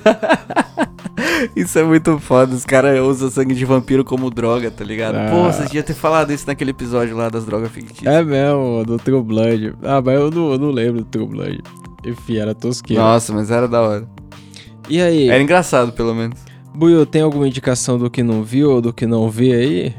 Isso 1.55 1.77
é 1.79 1.83
muito 1.83 2.19
foda. 2.19 2.53
Os 2.55 2.65
caras 2.65 2.99
usam 2.99 3.29
sangue 3.29 3.55
de 3.55 3.65
vampiro 3.65 4.03
como 4.03 4.29
droga, 4.29 4.69
tá 4.69 4.83
ligado? 4.83 5.15
Ah. 5.15 5.29
Pô, 5.29 5.43
você 5.51 5.63
devia 5.63 5.83
ter 5.83 5.93
falado 5.93 6.31
isso 6.31 6.45
naquele 6.47 6.71
episódio 6.71 7.15
lá 7.15 7.29
das 7.29 7.45
drogas 7.45 7.71
fictícias. 7.71 8.13
É 8.13 8.23
mesmo, 8.23 8.83
do 8.85 8.97
True 8.97 9.21
Blood. 9.21 9.73
Ah, 9.83 10.01
mas 10.03 10.15
eu 10.15 10.31
não, 10.31 10.51
eu 10.51 10.57
não 10.57 10.71
lembro 10.71 11.01
do 11.01 11.05
True 11.05 11.27
Blood. 11.27 11.63
Enfim, 12.05 12.37
era 12.37 12.53
tosqueiro. 12.53 13.01
Nossa, 13.01 13.33
mas 13.33 13.49
era 13.49 13.67
da 13.67 13.81
hora. 13.81 14.07
E 14.87 15.01
aí, 15.01 15.29
Era 15.29 15.41
engraçado, 15.41 15.91
pelo 15.93 16.13
menos. 16.13 16.37
Buiu, 16.73 17.05
tem 17.05 17.21
alguma 17.21 17.47
indicação 17.47 17.97
do 17.97 18.09
que 18.09 18.21
não 18.21 18.43
viu 18.43 18.71
ou 18.71 18.81
do 18.81 18.93
que 18.93 19.05
não 19.07 19.29
vê 19.29 19.53
aí? 19.53 19.95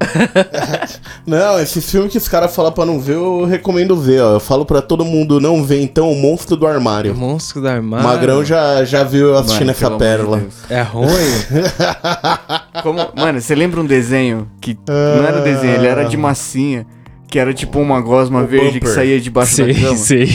Não, 1.26 1.58
esse 1.58 1.80
filme 1.80 2.08
que 2.08 2.16
os 2.16 2.28
caras 2.28 2.54
falam 2.54 2.70
pra 2.70 2.84
não 2.86 3.00
ver, 3.00 3.14
eu 3.14 3.44
recomendo 3.44 3.96
ver, 3.96 4.20
ó. 4.22 4.34
Eu 4.34 4.40
falo 4.40 4.64
pra 4.64 4.80
todo 4.80 5.04
mundo 5.04 5.40
não 5.40 5.64
ver, 5.64 5.82
então, 5.82 6.10
O 6.12 6.14
Monstro 6.14 6.56
do 6.56 6.66
Armário. 6.66 7.14
Monstro 7.16 7.60
da 7.60 7.70
O 7.70 7.72
Armário. 7.72 8.06
Magrão 8.06 8.44
já, 8.44 8.84
já 8.84 9.02
viu 9.02 9.28
eu 9.30 9.34
assistindo 9.38 9.60
Mano, 9.66 9.70
essa 9.72 9.90
de 9.90 9.98
pérola. 9.98 10.42
É 10.70 10.82
ruim? 10.82 11.06
Como- 12.82 13.08
Mano, 13.16 13.40
você 13.40 13.54
lembra 13.54 13.80
um 13.80 13.86
desenho 13.86 14.48
que 14.60 14.78
não 14.86 15.24
era 15.26 15.40
desenho, 15.40 15.74
ele 15.74 15.86
era 15.88 16.04
de 16.04 16.16
massinha, 16.16 16.86
que 17.28 17.38
era 17.38 17.52
tipo 17.52 17.80
uma 17.80 18.00
gosma 18.00 18.42
O 18.42 18.46
verde 18.46 18.74
que 18.74 18.86
bumper. 18.86 18.94
saía 18.94 19.20
debaixo 19.20 19.56
da 19.58 19.64
sei, 19.64 19.74
cama. 19.74 19.96
sei. 19.96 20.28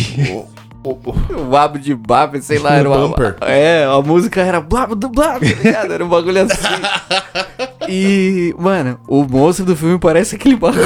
O- 0.84 0.90
o- 0.90 1.50
O 1.52 1.56
abo 1.56 1.78
de 1.80 1.94
bab, 1.96 2.42
sei 2.42 2.58
lá, 2.60 2.74
era 2.74 2.90
uma, 2.90 3.08
bumper. 3.08 3.36
É, 3.42 3.86
a 3.86 4.02
música 4.02 4.42
era 4.42 4.60
blab 4.60 4.96
do 4.96 5.08
blab, 5.10 5.40
tá 5.40 5.64
ligado? 5.64 5.94
Era 5.94 6.04
um 6.04 6.10
bagulho 6.10 6.42
assim. 6.42 6.58
E, 7.90 8.54
mano, 8.58 9.00
o 9.08 9.24
monstro 9.24 9.66
do 9.66 9.76
filme 9.76 9.98
parece 10.00 10.36
aquele 10.36 10.56
bagulho 10.56 10.86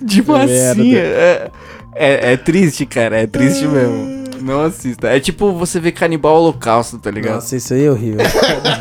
de 0.00 0.22
massinha. 0.22 0.98
É, 0.98 1.50
é, 1.94 2.32
é 2.32 2.36
triste, 2.36 2.84
cara, 2.86 3.18
é 3.20 3.26
triste 3.26 3.66
mesmo. 3.66 4.16
Não 4.40 4.60
assista. 4.62 5.08
É 5.08 5.18
tipo 5.18 5.52
você 5.52 5.80
ver 5.80 5.92
Canibal 5.92 6.36
Holocausto, 6.36 6.98
tá 6.98 7.10
ligado? 7.10 7.36
Nossa, 7.36 7.56
isso 7.56 7.72
aí 7.74 7.84
é 7.84 7.90
horrível. 7.90 8.20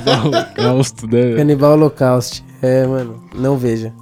Gosto, 0.55 1.07
né? 1.07 1.35
Canibal 1.37 1.73
Holocaust. 1.73 2.43
É, 2.61 2.85
mano, 2.85 3.23
não 3.33 3.57
veja. 3.57 3.93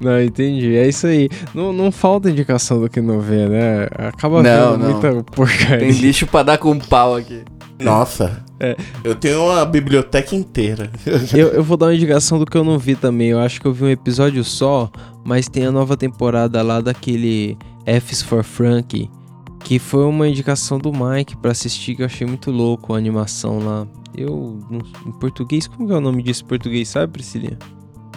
Não, 0.00 0.20
entendi. 0.22 0.76
É 0.76 0.86
isso 0.86 1.06
aí. 1.06 1.28
Não, 1.54 1.72
não 1.72 1.90
falta 1.90 2.30
indicação 2.30 2.80
do 2.80 2.88
que 2.88 3.00
não 3.00 3.20
vê, 3.20 3.48
né? 3.48 3.88
Acaba 3.96 4.42
Não, 4.42 4.72
vendo 4.72 4.82
não. 4.84 4.90
muita 4.92 5.24
porcaria. 5.32 5.78
Tem 5.78 5.90
lixo 5.90 6.26
pra 6.26 6.42
dar 6.42 6.58
com 6.58 6.78
pau 6.78 7.16
aqui. 7.16 7.42
Nossa. 7.80 8.43
É. 8.60 8.76
Eu 9.02 9.14
tenho 9.14 9.44
uma 9.44 9.64
biblioteca 9.64 10.34
inteira. 10.34 10.90
Eu, 11.34 11.48
eu 11.48 11.64
vou 11.64 11.76
dar 11.76 11.86
uma 11.86 11.94
indicação 11.94 12.38
do 12.38 12.46
que 12.46 12.56
eu 12.56 12.64
não 12.64 12.78
vi 12.78 12.94
também. 12.94 13.28
Eu 13.28 13.40
acho 13.40 13.60
que 13.60 13.66
eu 13.66 13.72
vi 13.72 13.84
um 13.84 13.88
episódio 13.88 14.44
só, 14.44 14.90
mas 15.24 15.48
tem 15.48 15.66
a 15.66 15.72
nova 15.72 15.96
temporada 15.96 16.62
lá 16.62 16.80
daquele 16.80 17.58
F's 18.00 18.22
for 18.22 18.44
Frank, 18.44 19.10
que 19.60 19.78
foi 19.78 20.04
uma 20.04 20.28
indicação 20.28 20.78
do 20.78 20.92
Mike 20.92 21.36
pra 21.36 21.50
assistir 21.50 21.96
que 21.96 22.02
eu 22.02 22.06
achei 22.06 22.26
muito 22.26 22.50
louco 22.50 22.94
a 22.94 22.98
animação 22.98 23.58
lá. 23.58 23.86
Eu, 24.16 24.58
em 25.04 25.10
português, 25.12 25.66
como 25.66 25.92
é 25.92 25.96
o 25.96 26.00
nome 26.00 26.22
disso 26.22 26.44
em 26.44 26.46
português, 26.46 26.88
sabe, 26.88 27.12
Priscilinha? 27.12 27.58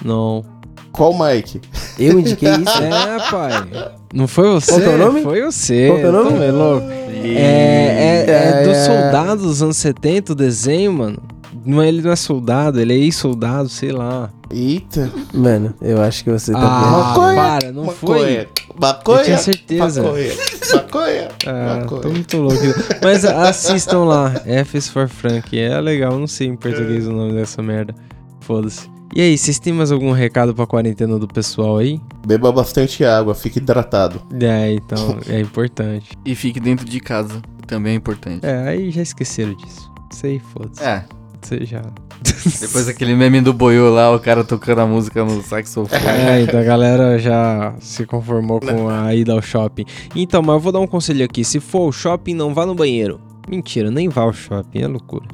Não. 0.05 0.45
Qual 0.91 1.13
Mike? 1.17 1.61
Eu 1.99 2.19
indiquei 2.19 2.49
isso. 2.49 2.77
É, 2.83 3.31
pai. 3.31 3.91
Não 4.13 4.27
foi 4.27 4.49
você? 4.49 4.71
Qual 4.71 4.81
é 4.81 4.87
o 4.89 4.97
nome? 4.97 5.21
Foi 5.23 5.41
você. 5.43 5.87
Qual 5.87 5.99
é 5.99 6.09
o 6.09 6.11
nome? 6.11 6.37
Vendo 6.39 6.57
louco. 6.57 6.87
É, 6.89 7.25
é, 7.27 8.25
é 8.27 8.61
É, 8.61 8.63
dos 8.67 8.77
é. 8.77 8.85
soldados 8.85 9.43
dos 9.43 9.63
anos 9.63 9.77
70 9.77 10.31
o 10.31 10.35
desenho, 10.35 10.93
mano. 10.93 11.17
Não, 11.65 11.81
é- 11.81 11.87
ele 11.89 12.01
não 12.01 12.11
é 12.11 12.15
soldado, 12.15 12.79
ele 12.79 12.93
é 12.93 12.97
ex-soldado, 12.97 13.67
sei 13.67 13.91
lá. 13.91 14.29
Eita. 14.49 15.11
Mano, 15.33 15.73
eu 15.81 16.01
acho 16.01 16.23
que 16.23 16.31
você 16.31 16.53
tá 16.53 16.59
Ah, 16.59 16.91
Maconha, 17.09 17.35
para, 17.35 17.71
não 17.73 17.87
foi. 17.89 18.19
Maconha. 18.19 18.47
Maconha. 18.79 19.19
Eu 19.19 19.25
tinha 19.25 19.37
certeza. 19.37 20.01
Maconha. 20.03 20.31
Maconha. 20.73 21.27
Ah, 21.45 21.79
Maconha. 21.81 22.01
tô 22.01 22.09
muito 22.09 22.37
louco. 22.37 22.63
Mas 23.03 23.25
assistam 23.25 24.05
lá, 24.05 24.33
F 24.45 24.77
is 24.77 24.87
for 24.87 25.09
Frank. 25.09 25.57
É 25.59 25.77
legal, 25.81 26.17
não 26.17 26.27
sei 26.27 26.47
em 26.47 26.55
português 26.55 27.05
o 27.07 27.11
nome 27.11 27.33
dessa 27.33 27.61
merda. 27.61 27.93
Foda-se. 28.39 28.87
E 29.15 29.21
aí, 29.21 29.37
vocês 29.37 29.57
têm 29.57 29.73
mais 29.73 29.91
algum 29.91 30.11
recado 30.11 30.53
pra 30.53 30.67
quarentena 30.67 31.17
do 31.17 31.27
pessoal 31.27 31.77
aí? 31.77 31.99
Beba 32.25 32.51
bastante 32.51 33.03
água, 33.03 33.33
fique 33.33 33.57
hidratado. 33.59 34.21
É, 34.39 34.73
então, 34.73 35.17
é 35.27 35.39
importante. 35.39 36.09
E 36.25 36.35
fique 36.35 36.59
dentro 36.59 36.85
de 36.85 36.99
casa. 36.99 37.41
Também 37.65 37.93
é 37.93 37.95
importante. 37.95 38.45
É, 38.45 38.69
aí 38.69 38.91
já 38.91 39.01
esqueceram 39.01 39.53
disso. 39.55 39.91
Sei, 40.11 40.39
foda-se. 40.39 40.83
É. 40.83 41.05
Você 41.41 41.65
já. 41.65 41.81
Depois 42.59 42.87
daquele 42.87 43.15
meme 43.15 43.41
do 43.41 43.53
boiô 43.53 43.89
lá, 43.89 44.13
o 44.13 44.19
cara 44.19 44.43
tocando 44.43 44.79
a 44.79 44.85
música 44.87 45.23
no 45.23 45.41
saxofone. 45.41 46.01
É, 46.05 46.41
então 46.41 46.59
a 46.59 46.63
galera 46.63 47.17
já 47.19 47.73
se 47.79 48.05
conformou 48.05 48.59
com 48.59 48.89
a 48.89 49.13
ida 49.13 49.33
ao 49.33 49.41
shopping. 49.41 49.85
Então, 50.15 50.41
mas 50.41 50.55
eu 50.55 50.59
vou 50.59 50.71
dar 50.71 50.79
um 50.79 50.87
conselho 50.87 51.23
aqui. 51.23 51.43
Se 51.43 51.59
for 51.59 51.85
ao 51.85 51.91
shopping, 51.91 52.33
não 52.33 52.53
vá 52.53 52.65
no 52.65 52.73
banheiro. 52.73 53.19
Mentira, 53.47 53.89
nem 53.89 54.09
vá 54.09 54.23
ao 54.23 54.33
shopping, 54.33 54.81
é 54.81 54.87
loucura. 54.87 55.25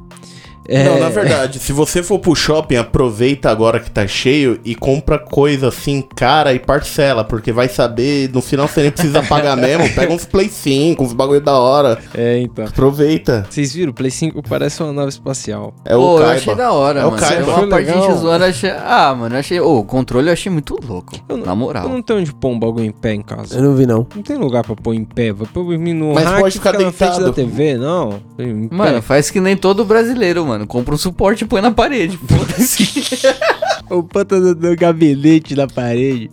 É, 0.66 0.84
Não, 0.84 0.98
na 0.98 1.08
verdade, 1.08 1.58
se 1.58 1.72
você 1.72 2.02
for 2.02 2.18
pro 2.18 2.34
shopping, 2.34 2.76
aproveita 2.76 3.50
agora 3.50 3.78
que 3.80 3.90
tá 3.90 4.06
cheio 4.06 4.58
e 4.64 4.74
compra 4.74 5.18
coisa 5.18 5.68
assim, 5.68 6.02
cara, 6.16 6.54
e 6.54 6.58
parcela, 6.58 7.22
porque 7.24 7.52
vai 7.52 7.68
saber, 7.68 8.30
no 8.32 8.40
final 8.40 8.66
você 8.66 8.82
nem 8.82 8.90
precisa 8.90 9.22
pagar 9.28 9.56
mesmo, 9.56 9.88
pega 9.94 10.12
uns 10.12 10.24
Play 10.24 10.48
5, 10.48 11.02
uns 11.04 11.12
bagulho 11.12 11.40
da 11.40 11.58
hora, 11.58 11.98
É, 12.14 12.38
então. 12.38 12.64
aproveita. 12.64 13.46
Vocês 13.50 13.74
viram? 13.74 13.90
O 13.90 13.94
Play 13.94 14.10
5 14.10 14.42
parece 14.48 14.82
uma 14.82 14.92
nave 14.92 15.08
espacial. 15.10 15.74
É 15.84 15.94
Pô, 15.94 16.14
o 16.14 16.18
eu 16.20 16.26
achei 16.26 16.54
da 16.54 16.72
hora, 16.72 17.00
É 17.00 17.04
o 17.04 17.10
mano. 17.10 17.22
Kaiba. 17.22 17.54
Uma 17.54 17.68
parte 17.68 17.86
de 17.92 18.14
zoando, 18.14 18.44
achei... 18.44 18.70
Ah, 18.70 19.14
mano, 19.18 19.34
eu 19.34 19.40
achei... 19.40 19.60
Ô, 19.60 19.78
o 19.80 19.84
controle 19.84 20.28
eu 20.28 20.32
achei 20.32 20.50
muito 20.50 20.78
louco. 20.86 21.12
Eu 21.28 21.36
não- 21.36 21.46
Na 21.46 21.54
moral. 21.54 21.84
Eu 21.84 21.90
não 21.90 22.00
tenho 22.02 22.20
onde 22.20 22.32
pôr 22.32 22.48
um 22.48 22.58
bagulho 22.58 22.86
em 22.86 22.92
pé 22.92 23.12
em 23.14 23.22
casa. 23.22 23.56
Eu 23.56 23.62
não 23.62 23.74
vi, 23.74 23.86
não. 23.86 24.06
Não 24.14 24.22
tem 24.22 24.36
lugar 24.36 24.62
pra 24.64 24.74
pôr 24.74 24.94
em 24.94 25.04
pé. 25.04 25.32
Vai 25.32 25.46
pôr 25.46 25.64
no 25.78 26.14
Mas 26.14 26.24
rack 26.24 26.40
pode 26.40 26.54
ficar 26.58 26.70
fica 26.72 26.84
na 26.84 26.92
frente 26.92 27.10
deitado. 27.10 27.26
da 27.26 27.32
TV, 27.32 27.76
não. 27.76 28.20
Em 28.38 28.68
pé. 28.68 28.74
Mano, 28.76 29.02
faz 29.02 29.30
que 29.30 29.40
nem 29.40 29.56
todo 29.56 29.84
brasileiro, 29.84 30.44
mano. 30.46 30.53
Compra 30.66 30.94
um 30.94 30.98
suporte 30.98 31.44
e 31.44 31.46
põe 31.46 31.60
na 31.60 31.70
parede. 31.70 32.16
Foda-se. 32.16 33.24
o 33.90 34.02
panta 34.02 34.40
do, 34.40 34.54
do 34.54 34.76
gabinete 34.76 35.54
na 35.54 35.66
parede. 35.66 36.30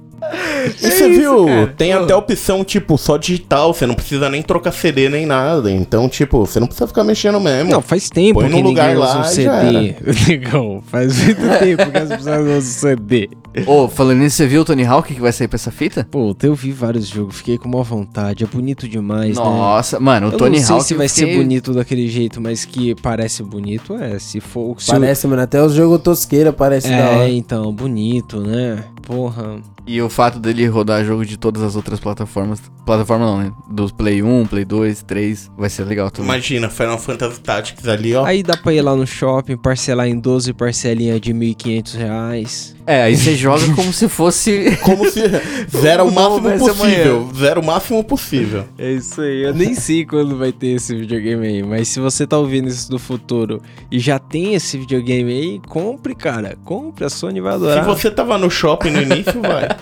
E 0.79 0.91
você 0.91 1.09
viu, 1.09 1.45
cara. 1.45 1.67
tem 1.75 1.93
Pô. 1.93 2.03
até 2.03 2.15
opção, 2.15 2.63
tipo, 2.63 2.97
só 2.97 3.17
digital, 3.17 3.73
você 3.73 3.85
não 3.85 3.95
precisa 3.95 4.29
nem 4.29 4.41
trocar 4.41 4.71
CD 4.71 5.09
nem 5.09 5.25
nada, 5.25 5.71
então, 5.71 6.07
tipo, 6.07 6.45
você 6.45 6.59
não 6.59 6.67
precisa 6.67 6.87
ficar 6.87 7.03
mexendo 7.03 7.39
mesmo. 7.39 7.71
Não, 7.71 7.81
faz 7.81 8.09
tempo 8.09 8.39
Põe 8.39 8.45
que 8.45 8.51
no 8.51 8.57
ninguém 8.57 8.71
lugar 8.71 8.95
usa 8.95 9.05
lá 9.15 9.21
um 9.21 9.23
CD. 9.23 9.95
Negão, 10.27 10.83
faz 10.85 11.17
muito 11.23 11.41
tempo 11.59 11.91
que 11.91 11.97
as 11.97 12.09
pessoas 12.09 12.45
não 12.45 12.57
usam 12.57 12.61
CD. 12.61 13.29
Ô, 13.65 13.87
falando 13.87 14.19
nisso, 14.19 14.37
você 14.37 14.47
viu 14.47 14.61
o 14.61 14.65
Tony 14.65 14.85
Hawk 14.85 15.13
que 15.13 15.19
vai 15.19 15.31
sair 15.31 15.47
pra 15.47 15.55
essa 15.55 15.71
fita? 15.71 16.07
Pô, 16.09 16.35
eu 16.41 16.55
vi 16.55 16.71
vários 16.71 17.07
jogos, 17.07 17.35
fiquei 17.37 17.57
com 17.57 17.67
maior 17.69 17.83
vontade. 17.83 18.43
É 18.43 18.47
bonito 18.47 18.87
demais, 18.87 19.37
né? 19.37 19.43
Nossa, 19.43 19.99
mano, 19.99 20.29
o 20.29 20.31
Eu 20.31 20.37
Tony 20.37 20.57
não 20.59 20.65
sei 20.65 20.75
Hawk. 20.75 20.85
se 20.87 20.93
eu 20.93 20.97
vai 20.97 21.09
ser 21.09 21.21
fiquei- 21.25 21.37
bonito 21.37 21.73
daquele 21.73 22.07
jeito, 22.07 22.39
mas 22.39 22.63
que 22.65 22.95
parece 22.95 23.43
bonito, 23.43 23.95
é. 23.95 24.17
Se 24.19 24.39
for. 24.39 24.79
Se 24.79 24.89
o- 24.89 24.93
Parece, 24.93 25.27
mano. 25.27 25.41
Até 25.41 25.61
os 25.63 25.73
jogos 25.73 26.01
tosqueira 26.01 26.53
parece 26.53 26.87
da 26.87 26.95
É, 26.95 27.15
hora. 27.17 27.29
então, 27.29 27.73
bonito, 27.73 28.39
né? 28.39 28.83
Porra. 29.01 29.59
E 29.87 30.01
o 30.01 30.09
fato 30.09 30.39
dele 30.39 30.65
rodar 30.67 31.03
jogo 31.03 31.25
de 31.25 31.37
todas 31.37 31.61
as 31.63 31.75
outras 31.75 31.99
plataformas. 31.99 32.61
Plataforma 32.85 33.25
não, 33.25 33.37
né? 33.39 33.51
Dos 33.69 33.91
Play 33.91 34.21
1, 34.23 34.45
Play 34.47 34.65
2, 34.65 35.03
3. 35.03 35.51
Vai 35.57 35.69
ser 35.69 35.83
legal 35.83 36.09
também. 36.11 36.29
Imagina, 36.31 36.69
Final 36.69 36.97
Fantasy 36.97 37.39
Tactics 37.41 37.87
ali, 37.87 38.15
ó. 38.15 38.25
Aí 38.25 38.43
dá 38.43 38.55
pra 38.57 38.73
ir 38.73 38.81
lá 38.81 38.95
no 38.95 39.05
shopping, 39.05 39.57
parcelar 39.57 40.07
em 40.07 40.19
12 40.19 40.53
parcelinhas 40.53 41.19
de 41.19 41.33
1.500 41.33 41.97
reais. 41.97 42.75
É, 42.85 43.03
aí 43.03 43.15
você 43.15 43.35
joga 43.35 43.63
como 43.75 43.93
se 43.93 44.09
fosse. 44.09 44.77
Como 44.83 45.09
se 45.09 45.21
zero 45.69 46.05
o 46.05 46.11
máximo 46.11 46.57
possível. 46.57 47.29
Zero 47.37 47.61
o 47.61 47.65
máximo 47.65 48.03
possível. 48.03 48.65
É 48.77 48.91
isso 48.91 49.21
aí, 49.21 49.43
eu 49.43 49.53
nem 49.53 49.75
sei 49.75 50.05
quando 50.05 50.37
vai 50.37 50.51
ter 50.51 50.75
esse 50.75 50.95
videogame 50.95 51.45
aí, 51.47 51.63
mas 51.63 51.87
se 51.87 51.99
você 51.99 52.25
tá 52.25 52.37
ouvindo 52.37 52.67
isso 52.67 52.89
do 52.89 52.97
futuro 52.97 53.61
e 53.91 53.99
já 53.99 54.17
tem 54.17 54.55
esse 54.55 54.77
videogame 54.77 55.31
aí, 55.31 55.61
compre, 55.69 56.15
cara. 56.15 56.57
Compre, 56.65 57.05
a 57.05 57.09
Sony 57.09 57.39
vai 57.39 57.51
Se 57.53 57.57
adorar. 57.57 57.85
você 57.85 58.09
tava 58.09 58.37
no 58.37 58.49
shopping 58.49 58.90
no 58.91 59.01
início, 59.01 59.41
vai. 59.41 59.67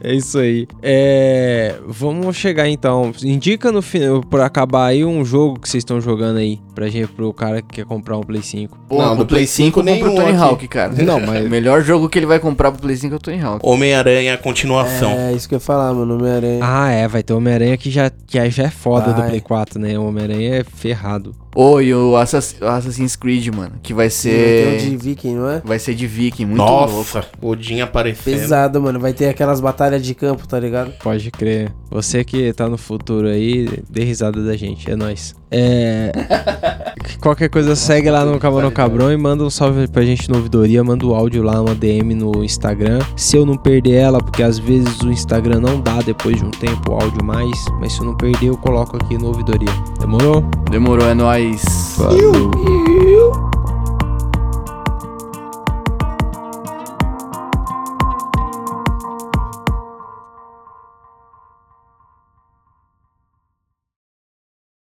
É 0.00 0.14
isso 0.14 0.38
aí. 0.38 0.66
É, 0.82 1.74
vamos 1.86 2.36
chegar 2.36 2.68
então. 2.68 3.12
Indica 3.22 3.70
no 3.70 3.82
final, 3.82 4.20
por 4.22 4.40
acabar 4.40 4.86
aí, 4.86 5.04
um 5.04 5.24
jogo 5.24 5.60
que 5.60 5.68
vocês 5.68 5.82
estão 5.82 6.00
jogando 6.00 6.38
aí. 6.38 6.60
Pra 6.76 6.88
gente, 6.88 7.08
pro 7.08 7.32
cara 7.32 7.62
que 7.62 7.68
quer 7.76 7.86
comprar 7.86 8.18
um 8.18 8.22
Play 8.22 8.42
5. 8.42 8.78
Pô, 8.86 8.98
Não, 9.00 9.14
o 9.14 9.16
do 9.16 9.26
Play 9.26 9.46
5 9.46 9.80
eu 9.80 9.82
compro 9.84 9.92
o 9.92 10.08
nenhum 10.10 10.14
Tony 10.14 10.28
aqui. 10.36 10.36
Hawk, 10.42 10.68
cara. 10.68 10.92
Não, 11.02 11.18
mas- 11.20 11.46
O 11.46 11.48
melhor 11.50 11.82
jogo 11.82 12.06
que 12.06 12.18
ele 12.18 12.26
vai 12.26 12.38
comprar 12.38 12.70
pro 12.70 12.82
Play 12.82 12.94
5 12.96 13.14
é 13.14 13.16
o 13.16 13.18
Tony 13.18 13.40
Hawk. 13.40 13.60
Homem-Aranha, 13.66 14.36
continuação. 14.36 15.10
É, 15.12 15.32
isso 15.32 15.48
que 15.48 15.54
eu 15.54 15.56
ia 15.56 15.60
falar, 15.60 15.94
mano. 15.94 16.16
Homem-Aranha. 16.16 16.60
Ah, 16.62 16.90
é, 16.90 17.08
vai 17.08 17.22
ter 17.22 17.32
o 17.32 17.38
Homem-Aranha 17.38 17.78
que 17.78 17.90
já, 17.90 18.10
que 18.10 18.50
já 18.50 18.64
é 18.64 18.70
foda 18.70 19.12
do 19.14 19.16
Vai. 19.20 19.28
Play 19.30 19.40
4, 19.40 19.80
né? 19.80 19.98
O 19.98 20.04
Homem-Aranha 20.06 20.56
é 20.56 20.64
ferrado. 20.64 21.34
Ô, 21.54 21.80
e 21.80 21.94
o 21.94 22.14
Assass- 22.18 22.56
Assassin's 22.60 23.16
Creed, 23.16 23.46
mano, 23.48 23.76
que 23.82 23.94
vai 23.94 24.10
Vai 24.10 24.10
ter 24.10 24.76
o 24.76 24.80
ser... 24.80 24.90
de 24.90 24.96
Viking, 24.98 25.34
não 25.36 25.48
é? 25.50 25.62
Vai 25.64 25.78
ser 25.78 25.94
de 25.94 26.06
viking, 26.06 26.44
muito 26.44 26.62
louco. 26.62 26.92
Nossa, 26.92 27.24
Odin 27.40 27.80
aparecendo. 27.80 28.24
Pesado, 28.38 28.78
mano. 28.82 29.00
Vai 29.00 29.14
ter 29.14 29.30
aquelas 29.30 29.58
batalhas 29.58 30.04
de 30.04 30.14
campo, 30.14 30.46
tá 30.46 30.60
ligado? 30.60 30.92
Pode 31.02 31.30
crer. 31.30 31.72
Você 31.90 32.22
que 32.24 32.52
tá 32.52 32.68
no 32.68 32.76
futuro 32.76 33.26
aí, 33.28 33.82
dê 33.88 34.04
risada 34.04 34.44
da 34.44 34.54
gente, 34.54 34.90
é 34.90 34.94
nóis. 34.94 35.34
É. 35.50 36.12
Qualquer 37.20 37.48
coisa, 37.48 37.76
segue 37.76 38.10
lá 38.10 38.24
no 38.24 38.38
Camarão 38.38 38.70
Cabrão 38.70 39.12
e 39.12 39.16
manda 39.16 39.44
um 39.44 39.50
salve 39.50 39.86
pra 39.88 40.02
gente 40.02 40.28
no 40.28 40.36
ouvidoria. 40.36 40.82
Manda 40.82 41.06
o 41.06 41.14
áudio 41.14 41.42
lá, 41.42 41.60
uma 41.60 41.74
DM 41.74 42.14
no 42.14 42.44
Instagram. 42.44 43.00
Se 43.16 43.36
eu 43.36 43.46
não 43.46 43.56
perder 43.56 43.94
ela, 43.94 44.18
porque 44.18 44.42
às 44.42 44.58
vezes 44.58 45.00
o 45.00 45.10
Instagram 45.10 45.60
não 45.60 45.80
dá 45.80 45.98
depois 46.00 46.36
de 46.36 46.44
um 46.44 46.50
tempo 46.50 46.92
o 46.92 46.94
áudio 46.94 47.24
mais. 47.24 47.64
Mas 47.80 47.92
se 47.92 48.00
eu 48.00 48.06
não 48.06 48.16
perder, 48.16 48.48
eu 48.48 48.56
coloco 48.56 48.96
aqui 48.96 49.16
no 49.16 49.28
ouvidoria. 49.28 49.72
Demorou? 50.00 50.42
Demorou, 50.70 51.08
é 51.08 51.14
nóis. 51.14 51.62
Falou. 51.96 53.55